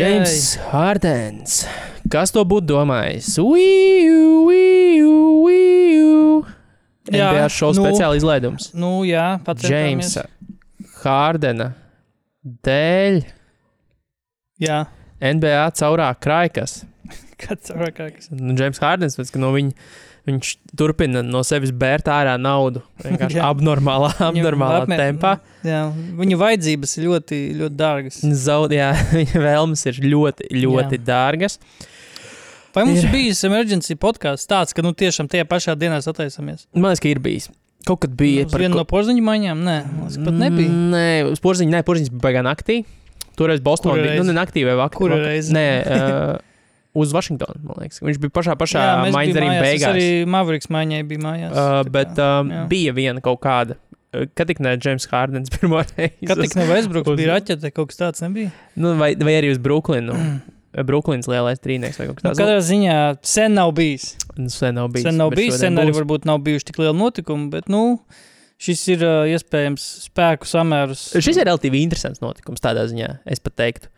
James 0.00 0.56
Hardens. 0.70 1.62
Kas 2.12 2.32
to 2.34 2.44
būtu 2.48 2.70
domājis? 2.72 3.34
Uiju, 3.42 4.22
uiju, 4.48 5.12
uiju. 5.44 6.42
NBA 7.12 7.46
šovs 7.52 7.80
nu, 7.80 7.84
speciāli 7.86 8.20
izlaidums. 8.20 8.70
Nu, 8.78 9.02
jā, 9.04 9.34
pats 9.44 9.66
Jamesa 9.68 10.28
Hardena 11.02 11.72
dēļ 12.66 13.22
Jā, 14.62 14.84
NBA 15.18 15.62
caurā 15.78 16.08
krājkas. 16.22 16.82
kāds 17.42 17.72
ir 17.72 17.90
kāds. 17.96 18.28
Nu, 18.30 18.54
James 18.58 18.78
Hardens, 18.82 19.16
pēc, 19.18 19.32
ka 19.34 19.40
no 19.42 19.50
viņa, 19.54 19.74
viņš 20.28 20.50
turpina 20.78 21.22
no 21.26 21.40
sevis 21.46 21.72
bērt 21.74 22.06
ārā 22.12 22.34
naudu. 22.40 22.82
Vienkārši 23.02 23.40
abnormālā, 23.50 24.12
abnormālā 24.28 24.82
apmē- 24.84 24.98
tempā. 25.00 25.32
Jā, 25.66 25.84
viņa 26.18 26.38
vajadzības 26.42 26.96
ir 26.98 27.08
ļoti, 27.08 27.40
ļoti 27.62 27.78
dārgas. 27.80 28.20
Zaud, 28.44 28.74
jā, 28.76 28.92
viņa 29.18 29.42
vēlmes 29.46 29.82
ir 29.90 29.98
ļoti, 30.06 30.50
ļoti 30.62 31.00
jā. 31.00 31.04
dārgas. 31.10 31.58
Vai 32.72 32.86
mums 32.88 33.02
Ir. 33.04 33.10
bijis 33.12 33.42
emergency 33.44 33.98
podkāsts 34.00 34.48
tāds, 34.48 34.72
ka 34.72 34.80
nu 34.84 34.94
tiešām 34.96 35.26
tajā 35.28 35.44
pašā 35.44 35.74
dienā 35.76 35.98
sataisamies? 36.00 36.64
Man 36.72 36.88
liekas, 36.92 37.02
ka 37.04 37.10
ir 37.10 37.20
bijis. 37.20 37.50
Kaut 37.84 37.98
kad 38.04 38.14
bija 38.16 38.46
Uz 38.46 38.54
vienu 38.54 38.78
no 38.78 38.84
porziņu 38.88 39.20
maiņām? 39.26 39.60
Nē, 39.66 39.74
liekas, 39.98 40.16
pat 40.22 40.36
nebija. 40.38 40.70
Mm, 40.70 40.94
Nē, 40.94 41.04
uz 41.34 41.42
porziņa, 41.42 41.74
nē, 41.74 41.80
porziņš 41.84 42.12
bija 42.14 42.22
baigā 42.28 42.44
naktī. 42.46 42.78
Toreiz 43.36 43.60
Bostonā 43.64 43.98
bija. 43.98 44.14
Nu, 44.22 44.28
ne 44.30 44.36
naktī 44.38 44.62
vai 44.64 44.76
vakarā. 44.78 45.00
Kura 45.02 45.18
reize? 45.20 45.52
Nē, 45.52 45.66
uh, 45.82 46.38
uz 46.94 47.12
Vašingtonu. 47.16 47.76
Viņš 47.80 48.18
bija 48.20 48.32
pašā, 48.36 48.56
pašā 48.60 48.82
maiņas 49.14 49.38
arī 49.40 49.50
beigās. 49.62 49.88
Arī 49.94 50.06
Mavriks 50.28 50.68
maiņai 50.72 51.02
bija 51.08 51.22
mājās. 51.24 51.54
Uh, 51.56 51.80
bet 51.94 52.12
kā, 52.18 52.28
um, 52.42 52.52
jā. 52.52 52.64
bija 52.72 52.92
viena 52.96 53.22
kaut 53.24 53.40
kāda. 53.44 53.78
uh, 54.12 54.26
Kad 54.36 54.50
tik 54.52 54.60
ne 54.64 54.74
James 54.76 55.06
Hardens 55.10 55.50
pirmo 55.54 55.80
reizi. 55.94 56.26
Kad 56.28 56.42
tik 56.44 56.56
no 56.60 56.66
Westbrooks 56.68 57.14
uz- 57.14 57.20
bija 57.22 57.34
raķete, 57.36 57.72
kaut 57.72 57.92
kas 57.92 58.00
tāds 58.02 58.24
nebija. 58.24 58.52
Nu, 58.76 58.92
vai, 59.00 59.14
vai 59.16 59.38
arī 59.40 59.54
uz 59.54 59.60
Brooklynu. 59.62 60.16
Brooklyns 60.88 61.26
lielais 61.28 61.60
trīnieks 61.60 61.98
vai 62.00 62.06
kaut 62.08 62.16
kas 62.20 62.24
Nu, 62.24 62.30
tāds. 62.30 62.38
katrā 62.40 62.60
ziņā 62.64 62.98
sen 63.28 63.52
nav 63.58 63.72
bijis. 63.76 64.14
Nu, 64.40 64.48
sen 64.48 64.76
nav 64.78 64.86
bijis. 64.94 65.04
Sen 65.04 65.18
nav 65.20 65.32
bijis, 65.36 65.58
sen 65.60 65.76
arī 65.80 65.92
būs. 65.92 65.98
varbūt 66.00 66.28
nav 66.28 66.38
bijuši 66.46 66.70
tik 66.70 66.78
lieli 66.80 66.96
notikumi, 66.96 67.50
bet 67.52 67.68
nu, 67.72 67.82
šis 68.62 68.84
ir 68.94 69.04
uh, 69.04 69.26
iespējams 69.28 69.84
spēku 70.06 70.48
samērus. 70.48 71.02
Šis 71.20 71.42
ir 71.42 71.48
relatīvi 71.50 71.82
interesants 71.84 72.22
notikums 72.24 72.64
tādā 72.64 72.86
ziņā, 72.88 73.10
es 73.28 73.42
pat 73.44 73.56
teiktu. 73.60 73.90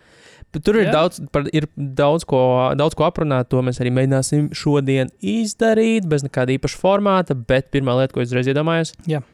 Bet 0.54 0.62
tur 0.66 0.78
ir 0.78 0.86
Jā. 0.86 0.94
daudz, 0.94 1.18
par, 1.34 1.48
ir 1.50 1.66
daudz, 1.74 2.24
ko, 2.30 2.40
daudz 2.78 2.94
ko 2.98 3.08
aprunāt. 3.08 3.50
To 3.50 3.62
mēs 3.66 3.80
arī 3.82 3.90
mēģināsim 3.94 4.52
šodien 4.54 5.10
izdarīt, 5.18 6.06
bez 6.10 6.22
nekāda 6.26 6.54
īpaša 6.54 6.78
formāta. 6.78 7.34
Bet 7.34 7.72
pirmā 7.74 7.96
lieta, 7.98 8.14
ko 8.14 8.22
es 8.22 8.30
uzreiz 8.30 8.50
iedomājos, 8.52 8.94
Jā. 9.10 9.24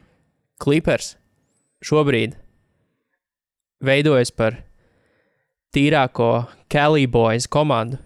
Clippers 0.61 1.15
šobrīd 1.85 2.35
veidojas 3.85 4.33
par 4.33 4.59
tīrāko 5.73 6.31
Cali 6.71 7.07
Boys 7.09 7.47
komandu. 7.51 8.01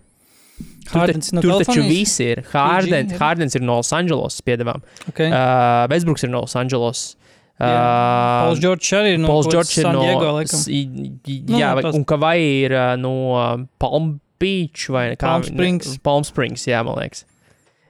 Tur, 0.85 1.01
Hardens 1.01 1.31
ta, 1.31 1.35
no 1.35 1.41
tur 1.43 1.63
taču 1.65 1.83
viss 1.87 2.19
ir. 2.23 2.43
Harden, 2.51 3.09
jā. 3.09 3.17
Hardens 3.19 3.57
ir 3.57 3.63
no 3.65 3.79
Losandželosas 3.79 4.43
piedevām. 4.45 4.83
Okay. 5.09 5.31
Uh, 5.31 5.87
Westbrooks 5.91 6.27
ir 6.27 6.31
no 6.31 6.43
Losandželosas. 6.45 7.15
Uh, 7.55 8.49
Pols 8.49 8.59
Džordžs 8.59 8.89
arī 8.97 9.13
no 9.21 9.29
Pols 9.31 9.47
kaut 9.47 9.53
kāds 9.61 9.69
Džordžs 9.71 9.77
ir 9.79 9.85
San 9.87 9.95
no. 9.95 10.01
Diego, 10.03 10.31
laikam. 10.35 10.63
Nu, 11.47 11.59
Jā, 11.61 11.69
tas- 11.81 11.95
un 11.95 12.03
ka 12.03 12.17
vai 12.19 12.35
ir 12.41 12.75
no 12.99 13.13
Palm 13.79 14.19
Beach 14.39 14.89
vai 14.91 15.15
kā 15.15 15.29
Palm 15.29 15.43
Springs. 15.47 15.97
Palm 16.03 16.23
Springs, 16.27 16.67
jā, 16.67 16.83
man 16.83 16.99
liekas. 16.99 17.23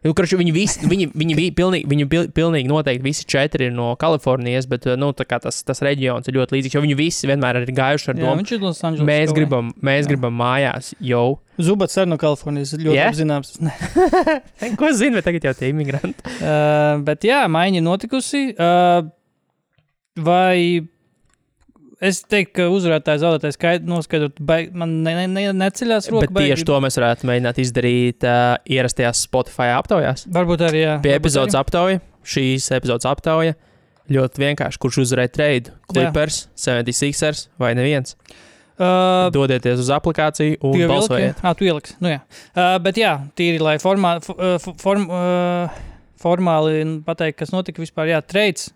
Nu, 0.06 0.12
kurš 0.14 0.36
viņi 0.38 0.52
visi, 0.54 0.86
viņi, 0.86 1.08
viņi, 1.18 1.34
viņi 1.34 1.54
pilnīgi, 1.58 1.88
viņi 1.90 2.06
pil- 2.06 2.28
pilnīgi 2.30 2.70
noteikti 2.70 3.02
visi 3.02 3.26
četri 3.26 3.66
ir 3.66 3.74
no 3.74 3.96
Kalifornijas, 3.98 4.68
bet 4.70 4.86
nu, 5.02 5.10
tas, 5.18 5.64
tas 5.66 5.82
reģions 5.82 6.30
ir 6.30 6.36
ļoti 6.38 6.60
līdzīgs, 6.60 6.78
viņi 6.86 6.98
visi 7.00 7.26
vienmēr 7.26 7.64
ir 7.64 7.72
gājuši 7.74 8.12
ar 8.12 8.14
Jā, 8.14 8.22
domu. 8.22 8.44
Angeles. 8.46 8.84
Mēs 9.02 9.32
kaut 9.32 9.40
gribam, 9.40 9.74
mēs 9.82 10.04
Jā. 10.06 10.12
gribam 10.14 10.38
mājās 10.38 10.92
jau. 11.02 11.40
Zubats 11.58 11.98
arī 11.98 12.12
no 12.14 12.20
Kalifornijas, 12.22 12.76
ļoti 12.78 12.94
Jā? 12.94 13.10
yeah? 13.10 13.18
zināms. 13.18 13.56
Ne. 13.66 13.74
Ko 14.78 14.94
zinu, 14.94 15.18
bet 15.18 15.26
tagad 15.26 15.50
jau 15.50 15.56
tie 15.58 15.74
imigranti. 15.74 16.22
Uh, 16.38 17.02
bet 17.02 17.26
jā, 17.26 17.42
maiņa 17.50 17.82
notikusi. 17.82 18.52
Uh, 18.62 19.10
vai 20.18 20.86
es 22.04 22.20
teiktu, 22.28 22.54
ka 22.60 22.66
uzvarētājs 22.74 23.22
zaudētājs 23.24 23.58
skaidri 23.58 23.90
noskaidrot, 23.90 24.40
baig- 24.44 24.74
man 24.78 24.98
ne, 25.06 25.14
ne, 25.22 25.28
ne, 25.32 25.46
neceļās 25.58 26.10
roka. 26.14 26.28
Bet 26.28 26.50
tieši 26.50 26.68
to 26.68 26.80
mēs 26.84 27.00
varētu 27.00 27.30
mēģināt 27.30 27.62
izdarīt 27.64 28.28
uh, 28.28 28.56
ierastajās 28.68 29.24
Spotify 29.28 29.72
aptaujās. 29.76 30.26
Varbūt 30.36 30.66
arī, 30.68 30.84
jā. 30.86 30.98
Pie 31.06 31.16
epizodes 31.16 31.56
arī. 31.56 31.64
aptauja, 31.64 32.02
šīs 32.36 32.68
epizodes 32.78 33.08
aptauja. 33.10 33.56
Ļoti 34.12 34.38
vienkārši, 34.44 34.78
kurš 34.84 35.00
uzvarēja 35.02 35.32
trade. 35.34 35.72
Clippers, 35.90 36.44
76ers 36.62 37.48
vai 37.58 37.72
neviens. 37.74 38.14
Uh, 38.76 39.32
Dodieties 39.32 39.80
uz 39.80 39.90
aplikāciju 39.96 40.60
un 40.68 40.82
balsojiet. 40.92 41.40
Ah, 41.42 41.56
tu 41.58 41.64
ieliksi. 41.66 41.96
Nu, 42.04 42.12
jā. 42.12 42.20
uh, 42.54 42.76
bet 42.84 43.00
jā, 43.00 43.14
tīri, 43.40 43.62
lai 43.64 43.78
formā, 43.82 44.18
uh, 44.36 44.60
form, 44.84 45.08
uh, 45.08 45.72
formāli 46.26 46.82
pateikt, 47.06 47.40
kas 47.44 47.54
notika 47.54 47.84
vispār. 47.84 48.10
Jā, 48.16 48.24
treids. 48.26 48.72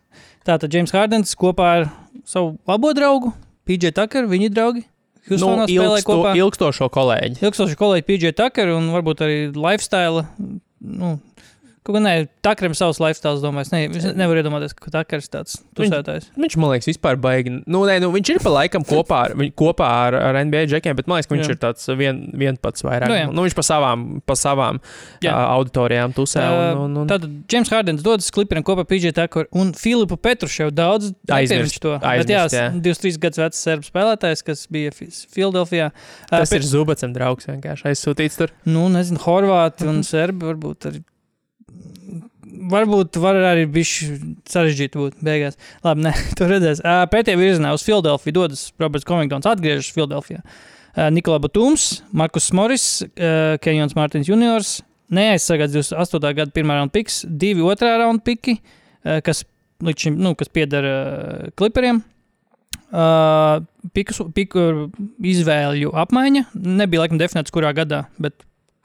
Tātad 0.47 0.71
James 0.73 0.93
Hardens 0.95 1.35
kopā 1.37 1.73
ar 1.79 1.89
savu 2.27 2.55
labo 2.69 2.93
draugu, 2.97 3.33
PJ 3.69 3.93
Tucker, 3.97 4.29
viņi 4.29 4.53
draugi. 4.53 4.85
Nu, 5.29 5.35
Houstonā 5.35 5.65
spēlē 5.69 5.99
ilgsto, 5.99 6.15
kopā. 6.15 6.31
ilgstošo 6.39 6.87
kolēģi. 6.93 7.41
Ilgstoši 7.45 7.77
kolēģi 7.77 8.05
PJ 8.07 8.31
Tucker 8.39 8.71
un 8.73 8.89
varbūt 8.95 9.21
arī 9.25 9.37
lifestyle. 9.53 10.23
Nu, 10.79 11.17
Kaut 11.89 11.97
kā 11.97 12.01
nē, 12.05 12.11
Tuckeram 12.45 12.75
savs 12.77 12.99
lifestyle, 13.01 13.39
domāju, 13.41 13.71
ne, 13.73 13.79
es 13.97 14.03
nevaru 14.13 14.43
iedomāties, 14.43 14.75
ka 14.77 14.91
ir 15.17 15.23
tāds 15.33 15.55
tusētājs. 15.73 16.27
Viņš 16.37 16.55
man 16.61 16.75
liekas, 16.75 16.85
vispār 16.91 17.17
baigi. 17.17 17.49
Nu, 17.65 17.79
nē, 17.89 17.95
nu, 18.03 18.11
viņš 18.13 18.29
ir 18.35 18.39
pa 18.43 18.51
laikam 18.53 18.85
kopā 18.85 19.21
ar, 19.25 19.33
kopā 19.57 19.87
ar, 20.03 20.17
ar 20.27 20.37
NBA 20.37 20.67
džekiem, 20.69 20.93
bet 20.99 21.09
man 21.09 21.17
liekas, 21.17 21.31
ka 21.31 21.33
viņš 21.33 21.49
Jā. 21.49 21.55
ir 21.55 21.59
tāds 21.63 21.89
vien, 21.97 22.19
viens 22.37 22.61
pats 22.61 22.85
vairāk. 22.85 23.09
Nu, 23.09 23.17
jā. 23.17 23.31
nu, 23.33 23.47
viņš 23.47 23.57
pa 23.57 23.65
savām, 23.65 24.05
pa 24.21 24.37
savām 24.37 24.77
Jā. 25.25 25.33
uh, 25.33 25.47
auditorijām 25.55 26.13
tusē. 26.13 26.45
Un, 26.45 26.85
un, 26.85 27.01
un, 27.01 27.09
Tad 27.09 27.25
James 27.49 27.73
Hardens 27.73 28.05
dodas 28.05 28.29
klipiem 28.37 28.61
kopā 28.69 28.85
PJ 28.85 29.15
Tucker 29.17 29.49
un 29.57 29.73
Filipu 29.73 30.21
Petruševu 30.21 30.77
daudz 30.77 31.09
Aizmirst, 31.25 31.81
to. 31.81 31.97
aizmirst, 31.97 32.29
Bet 32.29 32.35
jā, 32.37 32.45
jā. 32.53 32.69
23 32.77 33.21
gadus 33.25 33.41
vecs 33.47 33.65
serbu 33.65 33.89
spēlētājs, 33.89 34.45
kas 34.45 34.67
bija 34.69 34.93
Filadelfijā. 34.93 35.89
tas 36.29 36.53
ir 36.53 36.69
Zubacam 36.69 37.17
draugs 37.17 37.49
vienkārši 37.49 37.89
aizsūtīts 37.95 38.43
tur. 38.43 38.53
Nu, 38.69 38.85
nezinu, 38.93 39.25
Horvāti 39.25 39.89
un 39.89 40.03
Serbi 40.05 40.51
varbūt 40.51 40.93
arī. 40.93 41.01
Varbūt 42.59 43.19
var 43.21 43.37
arī 43.51 43.63
bišķi 43.71 44.07
sarežģīti 44.49 44.99
būt 44.99 45.21
beigās. 45.23 45.59
Labi, 45.85 46.07
nē, 46.07 46.13
to 46.39 46.49
redzēs. 46.49 46.81
Pētījā 47.11 47.39
virzienā 47.39 47.71
uz 47.75 47.85
Filadelfiju 47.87 48.35
dodas 48.35 48.65
Roberts 48.81 49.07
Covingtons, 49.07 49.47
atgriežas 49.49 49.91
Filadelfijā. 49.95 50.43
Nikolai 51.13 51.39
Batūms, 51.45 51.87
Markus 52.17 52.49
Morris, 52.57 52.87
Kenjons 53.63 53.95
Mārtiņš 53.95 54.31
Juniors, 54.31 54.73
neaizsargāts 55.13 55.75
28. 55.77 56.33
gada 56.41 56.53
pirmā 56.55 56.79
raunda 56.79 56.95
piks, 56.97 57.21
divi 57.29 57.63
otrā 57.63 57.93
raunda 58.01 58.25
piki, 58.25 58.57
kas 59.23 59.45
šim, 59.95 60.17
nu, 60.19 60.33
kas 60.35 60.51
pieder 60.51 60.89
kliperiem. 61.59 62.01
Uh, 62.89 63.61
piku, 63.93 64.25
piku 64.33 64.61
izvēļu 65.21 65.91
apmaiņa 66.01 66.47
nebija 66.57 67.03
laikam 67.03 67.19
definēts, 67.21 67.53
kurā 67.53 67.69
gadā, 67.77 68.07
bet 68.17 68.33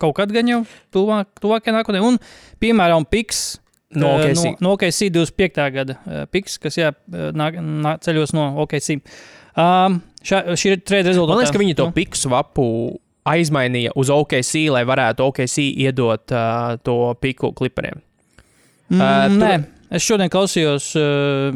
kaut 0.02 0.18
kad 0.18 0.32
gan 0.34 0.50
jau 0.50 0.58
tuvāk, 0.92 1.30
tuvākajā 1.40 1.72
nākotnē. 1.78 2.02
Un, 2.04 2.18
piemēram, 2.60 3.06
piks 3.08 3.56
No 3.94 4.14
uh, 4.16 4.24
OKC. 4.24 4.44
no, 4.44 4.56
no 4.60 4.72
OKC 4.74 5.10
25. 5.12 5.64
gada 5.74 5.96
uh, 6.06 6.24
piks, 6.32 6.56
kas 6.58 6.78
jā, 6.80 6.88
uh, 6.90 7.28
nāk, 7.36 7.58
nāk 7.60 8.00
ceļos 8.02 8.32
no 8.34 8.48
OKC. 8.64 8.96
Um, 9.54 10.00
šā, 10.24 10.40
šī 10.58 10.72
ir 10.74 10.80
trade 10.82 11.12
rezultātā. 11.12 11.36
Man 11.36 11.44
liekas, 11.44 11.54
ka 11.54 11.62
viņi 11.62 11.76
to 11.78 11.86
Nu, 11.90 11.94
piku 11.94 12.18
svapu 12.18 12.66
aizmainīja 13.24 13.92
uz 13.96 14.10
OKC, 14.10 14.64
lai 14.74 14.82
varētu 14.88 15.28
OKC 15.28 15.68
iedot 15.84 16.34
uh, 16.34 16.74
to 16.84 16.96
piku 17.22 17.52
klipriem. 17.56 18.00
Mm, 18.90 18.98
Uh, 19.00 19.28
tur- 19.30 19.38
nē, 19.40 19.52
es 19.96 20.04
šodien 20.04 20.28
klausījos 20.28 20.90
uh, 21.00 21.54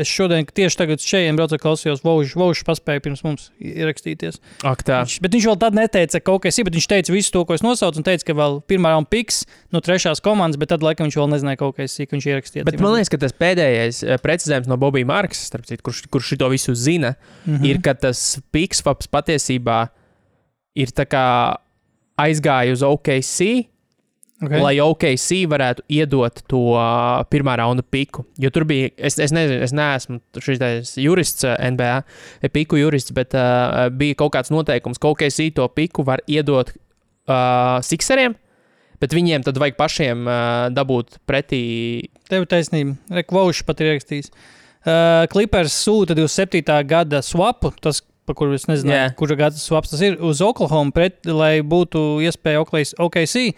Es 0.00 0.10
šodien 0.10 0.46
tieši 0.46 0.78
tagad 0.80 1.02
šeit 1.04 1.34
braucu, 1.38 1.58
klausījos, 1.60 2.02
Vaužs, 2.04 2.34
Vaužs 2.38 2.64
paspēja 2.66 3.02
pirms 3.04 3.22
mums 3.24 3.48
ierakstīties. 3.58 4.40
Ak, 4.66 4.84
tā. 4.86 5.02
Viņš, 5.04 5.16
bet 5.24 5.36
viņš 5.36 5.48
vēl 5.50 5.58
tad 5.62 5.78
neteica, 5.78 6.20
ka 6.20 6.36
ok, 6.36 6.48
bet 6.68 6.78
viņš 6.78 6.88
teica 6.90 7.14
visu 7.14 7.34
to, 7.34 7.44
ko 7.48 7.56
es 7.56 7.64
nosaucu, 7.64 8.00
un 8.00 8.06
teica, 8.06 8.28
ka 8.28 8.36
vēl 8.38 8.60
pirmā 8.70 8.94
raunda 8.94 9.10
piks 9.10 9.42
no 9.74 9.82
trešās 9.84 10.22
komandas, 10.24 10.60
bet 10.60 10.72
tad 10.74 10.84
laikam 10.86 11.08
viņš 11.08 11.18
vēl 11.20 11.30
nezināja, 11.34 11.60
ka 11.60 11.70
ok, 11.70 11.82
ka 11.84 12.16
viņš 12.16 12.28
ierakstīja. 12.30 12.68
Bet 12.68 12.80
man 12.82 12.96
liekas, 12.96 13.12
ka 13.12 13.20
tas 13.24 13.36
pēdējais 13.36 14.02
eh, 14.04 14.20
precizējums 14.22 14.70
no 14.70 14.78
Bobija 14.80 15.08
Marksa, 15.08 15.46
starp 15.50 15.68
citu, 15.68 15.84
kurš, 15.86 16.04
kurš 16.12 16.34
to 16.40 16.50
visu 16.52 16.74
zina, 16.74 17.14
mm 17.44 17.56
-hmm. 17.56 17.68
ir, 17.70 17.82
ka 17.84 17.94
tas 17.94 18.38
Pixfaps 18.54 19.10
patiesībā 19.10 19.86
ir 20.74 20.90
tā 20.90 21.06
kā 21.06 21.26
aizgāja 22.20 22.74
uz 22.74 22.82
OKC, 22.86 23.68
okay. 24.42 24.60
lai 24.62 24.74
OKC 24.82 25.44
varētu 25.50 25.84
iedot 25.92 26.42
to 26.50 26.62
pirmā 27.30 27.56
raunda 27.60 27.84
piku. 27.86 28.24
Jo 28.40 28.50
tur 28.54 28.66
bija, 28.68 28.90
es, 28.96 29.18
es 29.22 29.34
nezinu, 29.34 29.60
es 29.64 29.74
neesmu 29.76 30.20
šis 30.42 30.94
jurists 31.00 31.46
NBA, 31.46 31.92
eh, 32.40 32.52
piku 32.52 32.78
jurists, 32.80 33.14
bet 33.16 33.36
uh, 33.38 33.86
bija 33.94 34.18
kaut 34.24 34.34
kāds 34.36 34.52
noteikums, 34.54 35.00
ka 35.02 35.12
OKC 35.12 35.50
to 35.56 35.68
piku 35.74 36.06
var 36.06 36.24
iedot 36.26 36.72
uh, 36.74 37.78
Sixeriem. 37.84 38.38
Bet 39.02 39.12
viņiem 39.12 39.42
tad 39.44 39.58
vajag 39.60 39.76
pašiem 39.76 40.24
uh, 40.24 40.40
dabūt 40.72 41.18
pretī. 41.28 42.08
Tev 42.30 42.46
taisnība. 42.48 42.94
Rekvaušs 43.12 43.64
pat 43.66 43.82
ir 43.82 43.90
rakstījis. 43.92 44.30
Uh, 44.84 45.24
Clippers 45.32 45.74
sūta 45.84 46.14
27. 46.16 46.62
gada 46.88 47.20
swapu, 47.24 47.72
tas, 47.84 48.02
par 48.28 48.36
kuru 48.38 48.54
es 48.56 48.66
nezinu, 48.68 48.92
yeah. 48.92 49.12
kura 49.16 49.36
gada 49.36 49.60
swaps 49.60 49.92
tas 49.92 50.02
ir, 50.04 50.18
uz 50.24 50.40
Oklahoma, 50.44 50.92
pret, 50.94 51.18
lai 51.28 51.58
būtu 51.64 52.22
iespēja 52.24 52.62
Oklahoma- 52.62 53.08
OKC 53.08 53.50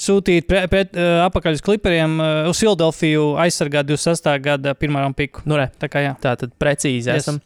sūtīt 0.00 0.46
pret, 0.48 0.68
pret, 0.72 0.94
uh, 0.96 1.24
apakaļ 1.26 1.58
uz 1.58 1.64
Clipperiem, 1.66 2.16
uh, 2.20 2.48
uz 2.50 2.60
Filadelfiju 2.62 3.34
aizsargāt 3.44 3.88
26. 3.90 4.30
gada 4.44 4.72
pirmā 4.78 5.04
raunda 5.04 5.18
piku. 5.18 5.44
Nu, 5.48 5.58
re, 5.60 5.68
Tā 5.80 5.90
kā 5.92 6.04
jā. 6.06 6.14
tā 6.22 6.36
tad 6.40 6.56
precīzi 6.60 7.10
Yes. 7.12 7.26
esam. 7.26 7.40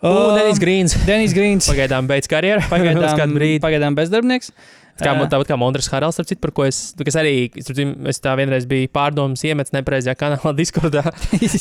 Uh, 0.00 0.32
Denis 0.36 0.60
Grīns. 0.60 0.94
Denis 1.08 1.34
Grīns. 1.36 1.66
Pagaidām 1.68 2.06
beidz 2.08 2.28
karjeru. 2.30 2.62
Pagaidām, 2.70 3.34
pagaidām 3.66 3.98
bezdarbnieks. 3.98 4.52
Kā, 5.00 5.14
Ā, 5.16 5.26
tāpat 5.32 5.48
kā 5.48 5.56
Montres 5.56 5.86
Harals, 5.88 6.12
starp 6.18 6.28
citu, 6.28 6.40
par 6.42 6.50
ko 6.52 6.66
es, 6.68 6.78
kas 6.98 7.16
arī, 7.16 7.46
es 7.56 8.18
tā 8.20 8.34
vienreiz 8.36 8.66
biju 8.68 8.90
pārdomas 8.92 9.40
iemetis 9.48 9.72
nepareizajā 9.72 10.12
kanālā 10.20 10.52
Discordā 10.58 11.00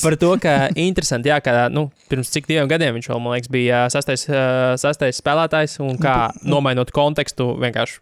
par 0.04 0.18
to, 0.20 0.34
ka 0.44 0.56
interesanti, 0.76 1.32
jā, 1.32 1.38
ka, 1.44 1.54
nu, 1.72 1.86
pirms 2.12 2.34
cik 2.34 2.50
diviem 2.50 2.68
gadiem 2.68 2.98
viņš 2.98 3.08
vēl, 3.14 3.22
man 3.24 3.38
liekas, 3.38 3.52
bija 3.54 3.86
sastais, 3.94 4.26
sastais 4.84 5.22
spēlētājs 5.24 5.78
un 5.86 5.96
kā 6.04 6.18
nomainot 6.44 6.92
kontekstu 6.96 7.54
vienkārši 7.64 8.02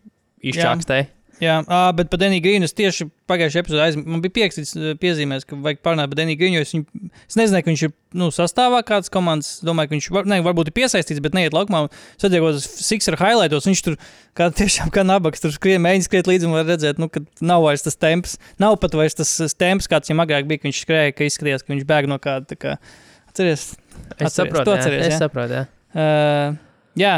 izčākstēja. 0.54 1.12
Jā, 1.38 1.60
ā, 1.70 1.80
bet 1.94 2.10
par 2.10 2.18
Deniju 2.22 2.42
Grīnu 2.42 2.66
es 2.66 2.74
tieši 2.74 3.06
pagājušajā 3.30 3.62
epizodē 3.62 3.84
aizmirsu. 3.84 4.10
Man 4.10 4.24
bija 4.24 4.34
pierakstīts 4.40 4.72
ā, 4.74 4.94
piezīmēs, 4.98 5.46
ka 5.46 5.58
vajag 5.62 5.84
parunāt 5.86 6.10
par 6.10 6.18
Deniju 6.18 6.40
Grīnu. 6.40 6.62
Es, 6.66 6.74
viņu, 6.74 7.10
es 7.28 7.38
nezināju, 7.38 7.66
ka 7.66 7.72
viņš 7.72 7.84
ir 7.86 7.94
nu, 8.18 8.30
sastāvā 8.34 8.80
kādas 8.88 9.14
komandas. 9.14 9.52
Domāju, 9.66 9.92
ka 9.92 9.96
viņš 9.98 10.10
var, 10.18 10.30
ne, 10.32 10.40
varbūt 10.46 10.72
ir 10.72 10.78
piesaistīts, 10.80 11.22
bet 11.22 11.38
neiet 11.38 11.54
laukumā. 11.54 11.84
Sadzēkos 12.18 12.66
Sixer 12.82 13.20
highlightos. 13.22 13.70
Viņš 13.70 13.84
tur 13.86 14.00
kā, 14.38 14.50
tiešām 14.62 14.90
kā 14.96 15.06
nabaks 15.06 15.46
tur 15.46 15.54
skrien, 15.54 15.84
mēģina 15.86 16.10
skriet 16.10 16.32
līdzi 16.32 16.50
un 16.50 16.58
var 16.58 16.66
redzēt, 16.72 17.02
nu, 17.02 17.12
ka 17.14 17.22
nav 17.46 17.68
vairs 17.68 17.86
tas 17.86 18.00
temps. 18.02 18.40
Nav 18.64 18.80
pat 18.82 18.98
vairs 18.98 19.20
tas 19.22 19.36
temps, 19.54 19.92
kāds 19.92 20.10
viņam 20.10 20.26
agrāk 20.26 20.50
bija, 20.50 20.64
ka 20.64 20.72
viņš 20.72 20.86
skrēja, 20.88 21.18
ka 21.18 21.30
izskatījās, 21.30 21.68
ka 21.68 21.76
viņš 21.76 21.86
bēg 21.94 22.10
no 22.10 22.18
kāda. 22.24 22.58
Kā, 22.58 22.80
atceries, 23.30 23.76
Es 23.98 24.32
Atceries, 24.32 24.36
saprotu, 24.38 24.64
tu 24.66 24.72
jā, 24.72 24.78
atceries, 24.78 25.02
es 25.06 25.14
jā? 25.14 25.18
saprotu, 25.22 25.58
jā. 25.58 25.64
Uh, 25.98 26.56
jā, 26.98 27.14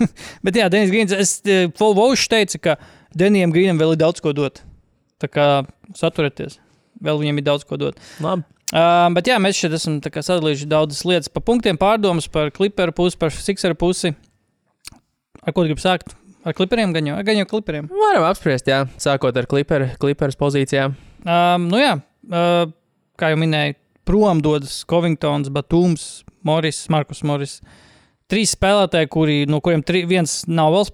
bet 0.46 0.58
jā, 0.58 0.68
Denis 0.72 0.92
Grīns, 0.92 1.14
es 1.14 1.34
Volvošs 1.78 2.30
teica, 2.30 2.60
ka 2.64 2.76
Denijam 3.16 3.52
Grīnam 3.54 3.80
vēl 3.80 3.96
ir 3.96 4.00
daudz 4.02 4.22
ko 4.22 4.32
dot. 4.36 4.62
Tā 5.20 5.28
kā 5.28 5.46
saturieties, 5.96 6.58
vēl 7.02 7.20
viņam 7.20 7.40
ir 7.40 7.46
daudz 7.46 7.66
ko 7.68 7.78
dot. 7.80 7.98
Labi. 8.22 8.46
Uh, 8.70 9.08
bet 9.16 9.26
jā, 9.26 9.34
mēs 9.42 9.58
šeit 9.58 9.74
esam 9.74 9.96
sadalījuši 9.98 10.68
daudzas 10.70 11.02
lietas 11.02 11.32
par 11.32 11.42
punktiem, 11.42 11.78
pārdomas 11.80 12.28
par 12.30 12.52
kliperu 12.54 12.94
pusi, 12.94 13.18
par 13.18 13.34
sikseru 13.34 13.74
pusi. 13.74 14.12
Ar 15.42 15.56
ko 15.56 15.64
gribi 15.66 15.82
sākt? 15.82 16.14
Ar 16.46 16.54
kliperiem 16.56 16.94
gan 16.94 17.08
jau, 17.10 17.16
gan 17.26 17.40
jau 17.40 17.48
kliperiem. 17.50 17.90
Varam 17.90 18.28
apspriest, 18.28 18.70
jā, 18.70 18.84
sākot 19.02 19.36
ar 19.36 19.48
kliperu, 19.50 19.90
kliperas 20.00 20.38
pozīcijām. 20.38 20.94
Um, 21.26 21.66
nu 21.72 21.82
jā, 21.82 21.96
uh, 22.30 22.70
kā 23.20 23.32
jau 23.34 23.40
minēju, 23.42 23.76
prom 24.08 24.40
dodas 24.44 24.78
Covingtons, 24.88 25.50
Batūms, 25.52 26.06
Moris, 26.46 26.84
Markus 26.94 27.24
Moris. 27.26 27.58
Trīs 28.30 28.52
spēlētāji, 28.54 29.08
kuri, 29.10 29.36
no 29.50 29.58
kuriem 29.58 29.82
tri, 29.82 30.04
viens 30.06 30.44
nav 30.46 30.70
vēl 30.76 30.84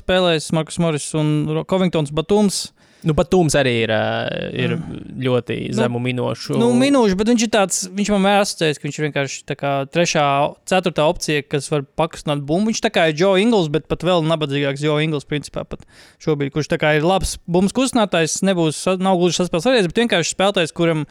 spēlējis, 0.00 0.46
Markus 0.56 0.78
Moris 0.80 1.10
un 1.18 1.60
Covingtons 1.68 2.14
Batūms. 2.16 2.60
Nu, 3.04 3.12
pat 3.16 3.28
Tūms 3.30 3.54
arī 3.58 3.72
ir, 3.82 3.90
ā, 3.92 4.26
ir 4.56 4.72
ļoti 5.20 5.58
zemu 5.76 6.00
minūšu. 6.02 6.56
Nu, 6.58 6.70
minūšu, 6.76 7.18
bet 7.20 7.28
viņš 7.28 7.44
ir 7.44 7.50
tāds, 7.52 7.80
viņš 7.92 8.10
man 8.14 8.22
vienmēr 8.22 8.44
asociējas, 8.44 8.80
ka 8.80 8.86
viņš 8.86 8.98
ir 8.98 9.06
vienkārši 9.06 9.42
tā 9.50 9.56
kā 9.60 9.72
trešā, 9.92 10.24
ceturtā 10.70 11.04
opcija, 11.10 11.44
kas 11.44 11.68
var 11.72 11.84
pakustināt 11.98 12.42
bumbu. 12.48 12.72
Viņš 12.72 12.82
tā 12.86 12.90
kā 12.94 13.06
ir 13.10 13.18
Joe 13.20 13.42
Ingls, 13.42 13.68
bet 13.72 13.86
pat 13.90 14.06
vēl 14.06 14.24
nabadzīgāks 14.26 14.84
Joe 14.86 15.04
Ingls, 15.04 15.28
principā, 15.28 15.66
pat 15.68 15.84
šobrīd, 16.24 16.54
kurš 16.54 16.70
tā 16.72 16.80
kā 16.82 16.94
ir 16.96 17.06
labs 17.06 17.36
bumbas 17.44 17.76
kustinātājs, 17.76 18.40
nebūs, 18.46 18.80
nav 19.02 19.20
gluži 19.20 19.42
saspēles 19.42 19.68
varēs, 19.68 19.90
bet 19.92 20.02
vienkārši 20.02 20.34
spēlētājs, 20.34 20.74
kuram, 20.76 21.04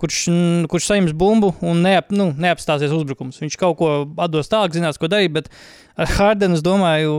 kurš, 0.00 0.24
mm, 0.32 0.66
kurš 0.72 0.90
saņems 0.90 1.14
bumbu 1.18 1.54
un 1.62 1.84
neap, 1.86 2.10
nu, 2.14 2.32
neapstāsies 2.34 2.92
uzbrukums. 2.94 3.40
Viņš 3.40 3.56
kaut 3.62 3.78
ko 3.80 3.94
atdos 4.20 4.50
tālāk, 4.50 4.74
zinās, 4.76 5.00
ko 5.00 5.10
darīt, 5.10 5.32
bet 5.38 5.52
ar 5.96 6.12
Hardenu, 6.18 6.58
es 6.58 6.66
domāju, 6.66 7.14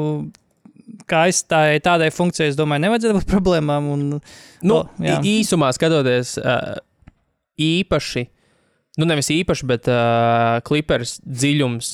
kā 1.09 1.25
aizstājai 1.30 1.80
tādai 1.86 2.09
funkcijai, 2.13 2.51
es 2.51 2.57
domāju, 2.59 2.86
nevajadzētu 2.86 3.19
būt 3.19 3.31
problēmām. 3.31 3.89
Un, 3.94 4.06
Nu, 4.59 4.81
O, 4.81 4.88
jā. 5.00 5.21
īsumā 5.24 5.69
skatoties, 5.71 6.33
īpaši, 7.59 8.25
nu 9.00 9.07
nevis 9.07 9.30
īpaši, 9.31 9.68
bet 9.69 9.88
uh, 9.88 10.59
klipers 10.68 11.18
dziļums 11.24 11.94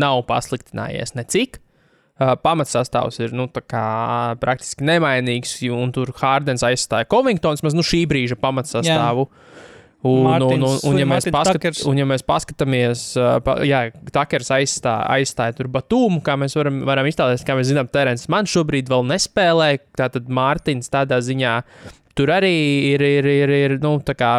nav 0.00 0.22
pasliktinājies 0.28 1.14
necik. 1.16 1.56
Uh, 2.20 2.34
pamatsastāvs 2.36 3.16
ir 3.24 3.32
nu, 3.32 3.46
praktiski 3.48 4.84
nemainīgs, 4.84 5.54
un 5.72 5.92
tur 5.96 6.12
Hārdens 6.20 6.64
aizstāja 6.68 7.08
Covingtons, 7.08 7.64
mēs 7.64 7.76
nu 7.76 7.84
šī 7.86 8.02
brīža 8.10 8.36
pamatsastāvu. 8.40 9.24
Un, 10.00 10.24
un, 10.24 10.24
un, 10.24 10.24
Mārtiņš- 10.24 10.84
un, 10.88 10.96
ja 10.96 11.04
mēs 11.04 11.26
paskat, 11.28 11.82
un, 11.90 11.98
ja 12.00 12.06
mēs 12.08 12.22
paskatāmies, 12.24 13.02
pa, 13.44 13.58
jā, 13.68 13.82
Takers 14.14 14.48
aizstāja, 14.56 15.04
aizstāja 15.18 15.58
tur 15.58 15.68
Batūmu, 15.68 16.22
kā 16.24 16.38
mēs 16.40 16.56
varam, 16.56 16.78
varam 16.88 17.08
iztēloties, 17.10 17.44
kā 17.44 17.56
mēs 17.58 17.68
zinām, 17.68 17.90
Terens 17.92 18.24
man 18.32 18.48
šobrīd 18.48 18.88
vēl 18.88 19.04
nespēlē, 19.10 19.74
tātad 20.00 20.30
Mārtiņš 20.32 20.88
tādā 20.94 21.20
ziņā 21.26 21.58
tur 22.16 22.32
arī 22.32 22.54
ir, 22.94 23.04
ir, 23.04 23.28
ir, 23.28 23.52
ir 23.58 23.76
nu, 23.84 23.98
tā 24.04 24.16
kā 24.16 24.32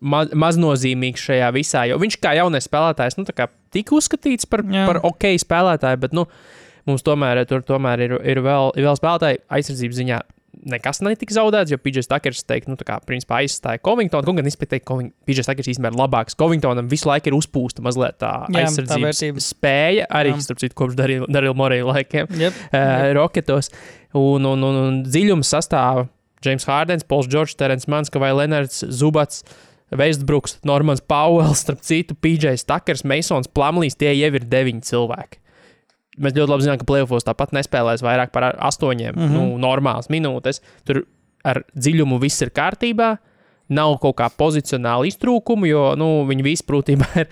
maz, 0.00 0.32
maznozīmīgs 0.32 1.28
šajā 1.28 1.50
visā, 1.56 1.84
jo 1.90 1.98
viņš 2.00 2.18
kā 2.22 2.34
jaunais 2.38 2.68
spēlētājs, 2.68 3.18
nu, 3.20 3.26
tā 3.28 3.34
kā 3.36 3.48
tika 3.74 3.96
uzskatīts 3.96 4.48
par, 4.48 4.64
Jā. 4.64 4.86
par 4.88 5.00
ok 5.06 5.28
spēlētāju, 5.42 6.00
bet, 6.02 6.16
nu, 6.16 6.26
mums 6.88 7.04
tomēr, 7.06 7.42
tur 7.50 7.64
tomēr 7.66 8.04
ir, 8.08 8.16
ir, 8.24 8.40
vēl, 8.44 8.72
ir 8.78 8.88
vēl 8.88 8.98
spēlētāji 9.00 9.42
aizsardzības 9.58 10.00
ziņā. 10.02 10.20
Nekas 10.66 11.02
netika 11.04 11.34
zaudēts, 11.36 11.70
jo 11.70 11.78
Pidžers 11.78 12.08
Takers, 12.10 12.40
teikt, 12.48 12.66
nu, 12.70 12.74
tā 12.80 12.86
kā, 12.88 12.96
principā 13.06 13.42
aizstāja 13.42 13.78
Covingtonu. 13.84 14.32
Gan 14.38 14.48
es 14.48 14.56
teiktu, 14.56 14.80
ka 14.88 14.96
Pidžers 15.28 15.46
Takers 15.50 15.68
īstenībā 15.74 15.92
ir 15.92 15.98
labāks. 16.00 16.34
Covingtonam 16.38 16.88
visu 16.90 17.10
laiku 17.10 17.30
ir 17.30 17.36
uzpūsta 17.36 17.84
mazliet 17.84 18.16
tā 18.22 18.32
Jā, 18.48 18.54
tā 18.56 18.62
aizsardzības 18.64 19.04
vērtība. 19.20 19.44
spēja, 19.44 20.08
arī, 20.10 20.32
Jā. 20.32 20.40
starp 20.48 20.62
citu, 20.64 20.74
kopš 20.80 20.96
Darila 20.98 21.54
Morija 21.54 21.86
laikiem 21.86 22.32
Yep. 22.32 22.58
uh, 22.72 23.06
roketos. 23.20 23.70
Un, 24.16 24.48
un, 24.48 24.64
un, 24.64 24.80
un 24.88 24.98
dziļums 25.04 25.52
sastāvā 25.54 26.08
James 26.46 26.66
Hārdens, 26.68 27.04
Pols 27.06 27.28
Džordžs, 27.28 27.56
Terens 27.60 27.86
Manska 27.90 28.18
vai 28.22 28.32
Lenards 28.32 28.82
Zubats. 28.90 29.44
Vestbruks, 29.94 30.56
Normans 30.66 30.98
Pauels, 31.00 31.60
starp 31.62 31.78
citu, 31.86 32.16
PJs 32.18 32.64
Takers, 32.66 33.04
Masons, 33.06 33.46
Plamlīs, 33.46 33.94
tie 33.94 34.10
jau 34.18 34.32
ir 34.34 34.42
deviņi 34.50 34.82
cilvēki. 34.82 35.38
Mēs 36.16 36.36
ļoti 36.36 36.52
labi 36.52 36.64
zinām, 36.64 36.80
ka 36.80 36.88
plēsofos 36.88 37.26
tāpat 37.26 37.52
nespēlēs 37.56 38.04
vairāk 38.04 38.32
par 38.32 38.50
astoņiem 38.54 39.14
mm. 39.14 39.22
-hmm. 39.22 39.36
nu, 39.36 39.60
normālas 39.60 40.08
minūtes. 40.12 40.62
Tur 40.88 41.04
ar 41.46 41.62
dziļumu 41.76 42.20
viss 42.22 42.44
ir 42.44 42.54
kārtībā. 42.56 43.16
Nav 43.66 43.96
kaut 43.98 44.14
kā 44.20 44.28
pozicionāla 44.30 45.08
iztrūkuma, 45.08 45.66
jo 45.66 45.80
nu, 45.98 46.06
viņi 46.28 46.44
visi 46.46 46.62
būtībā 46.68 47.06
ir, 47.18 47.30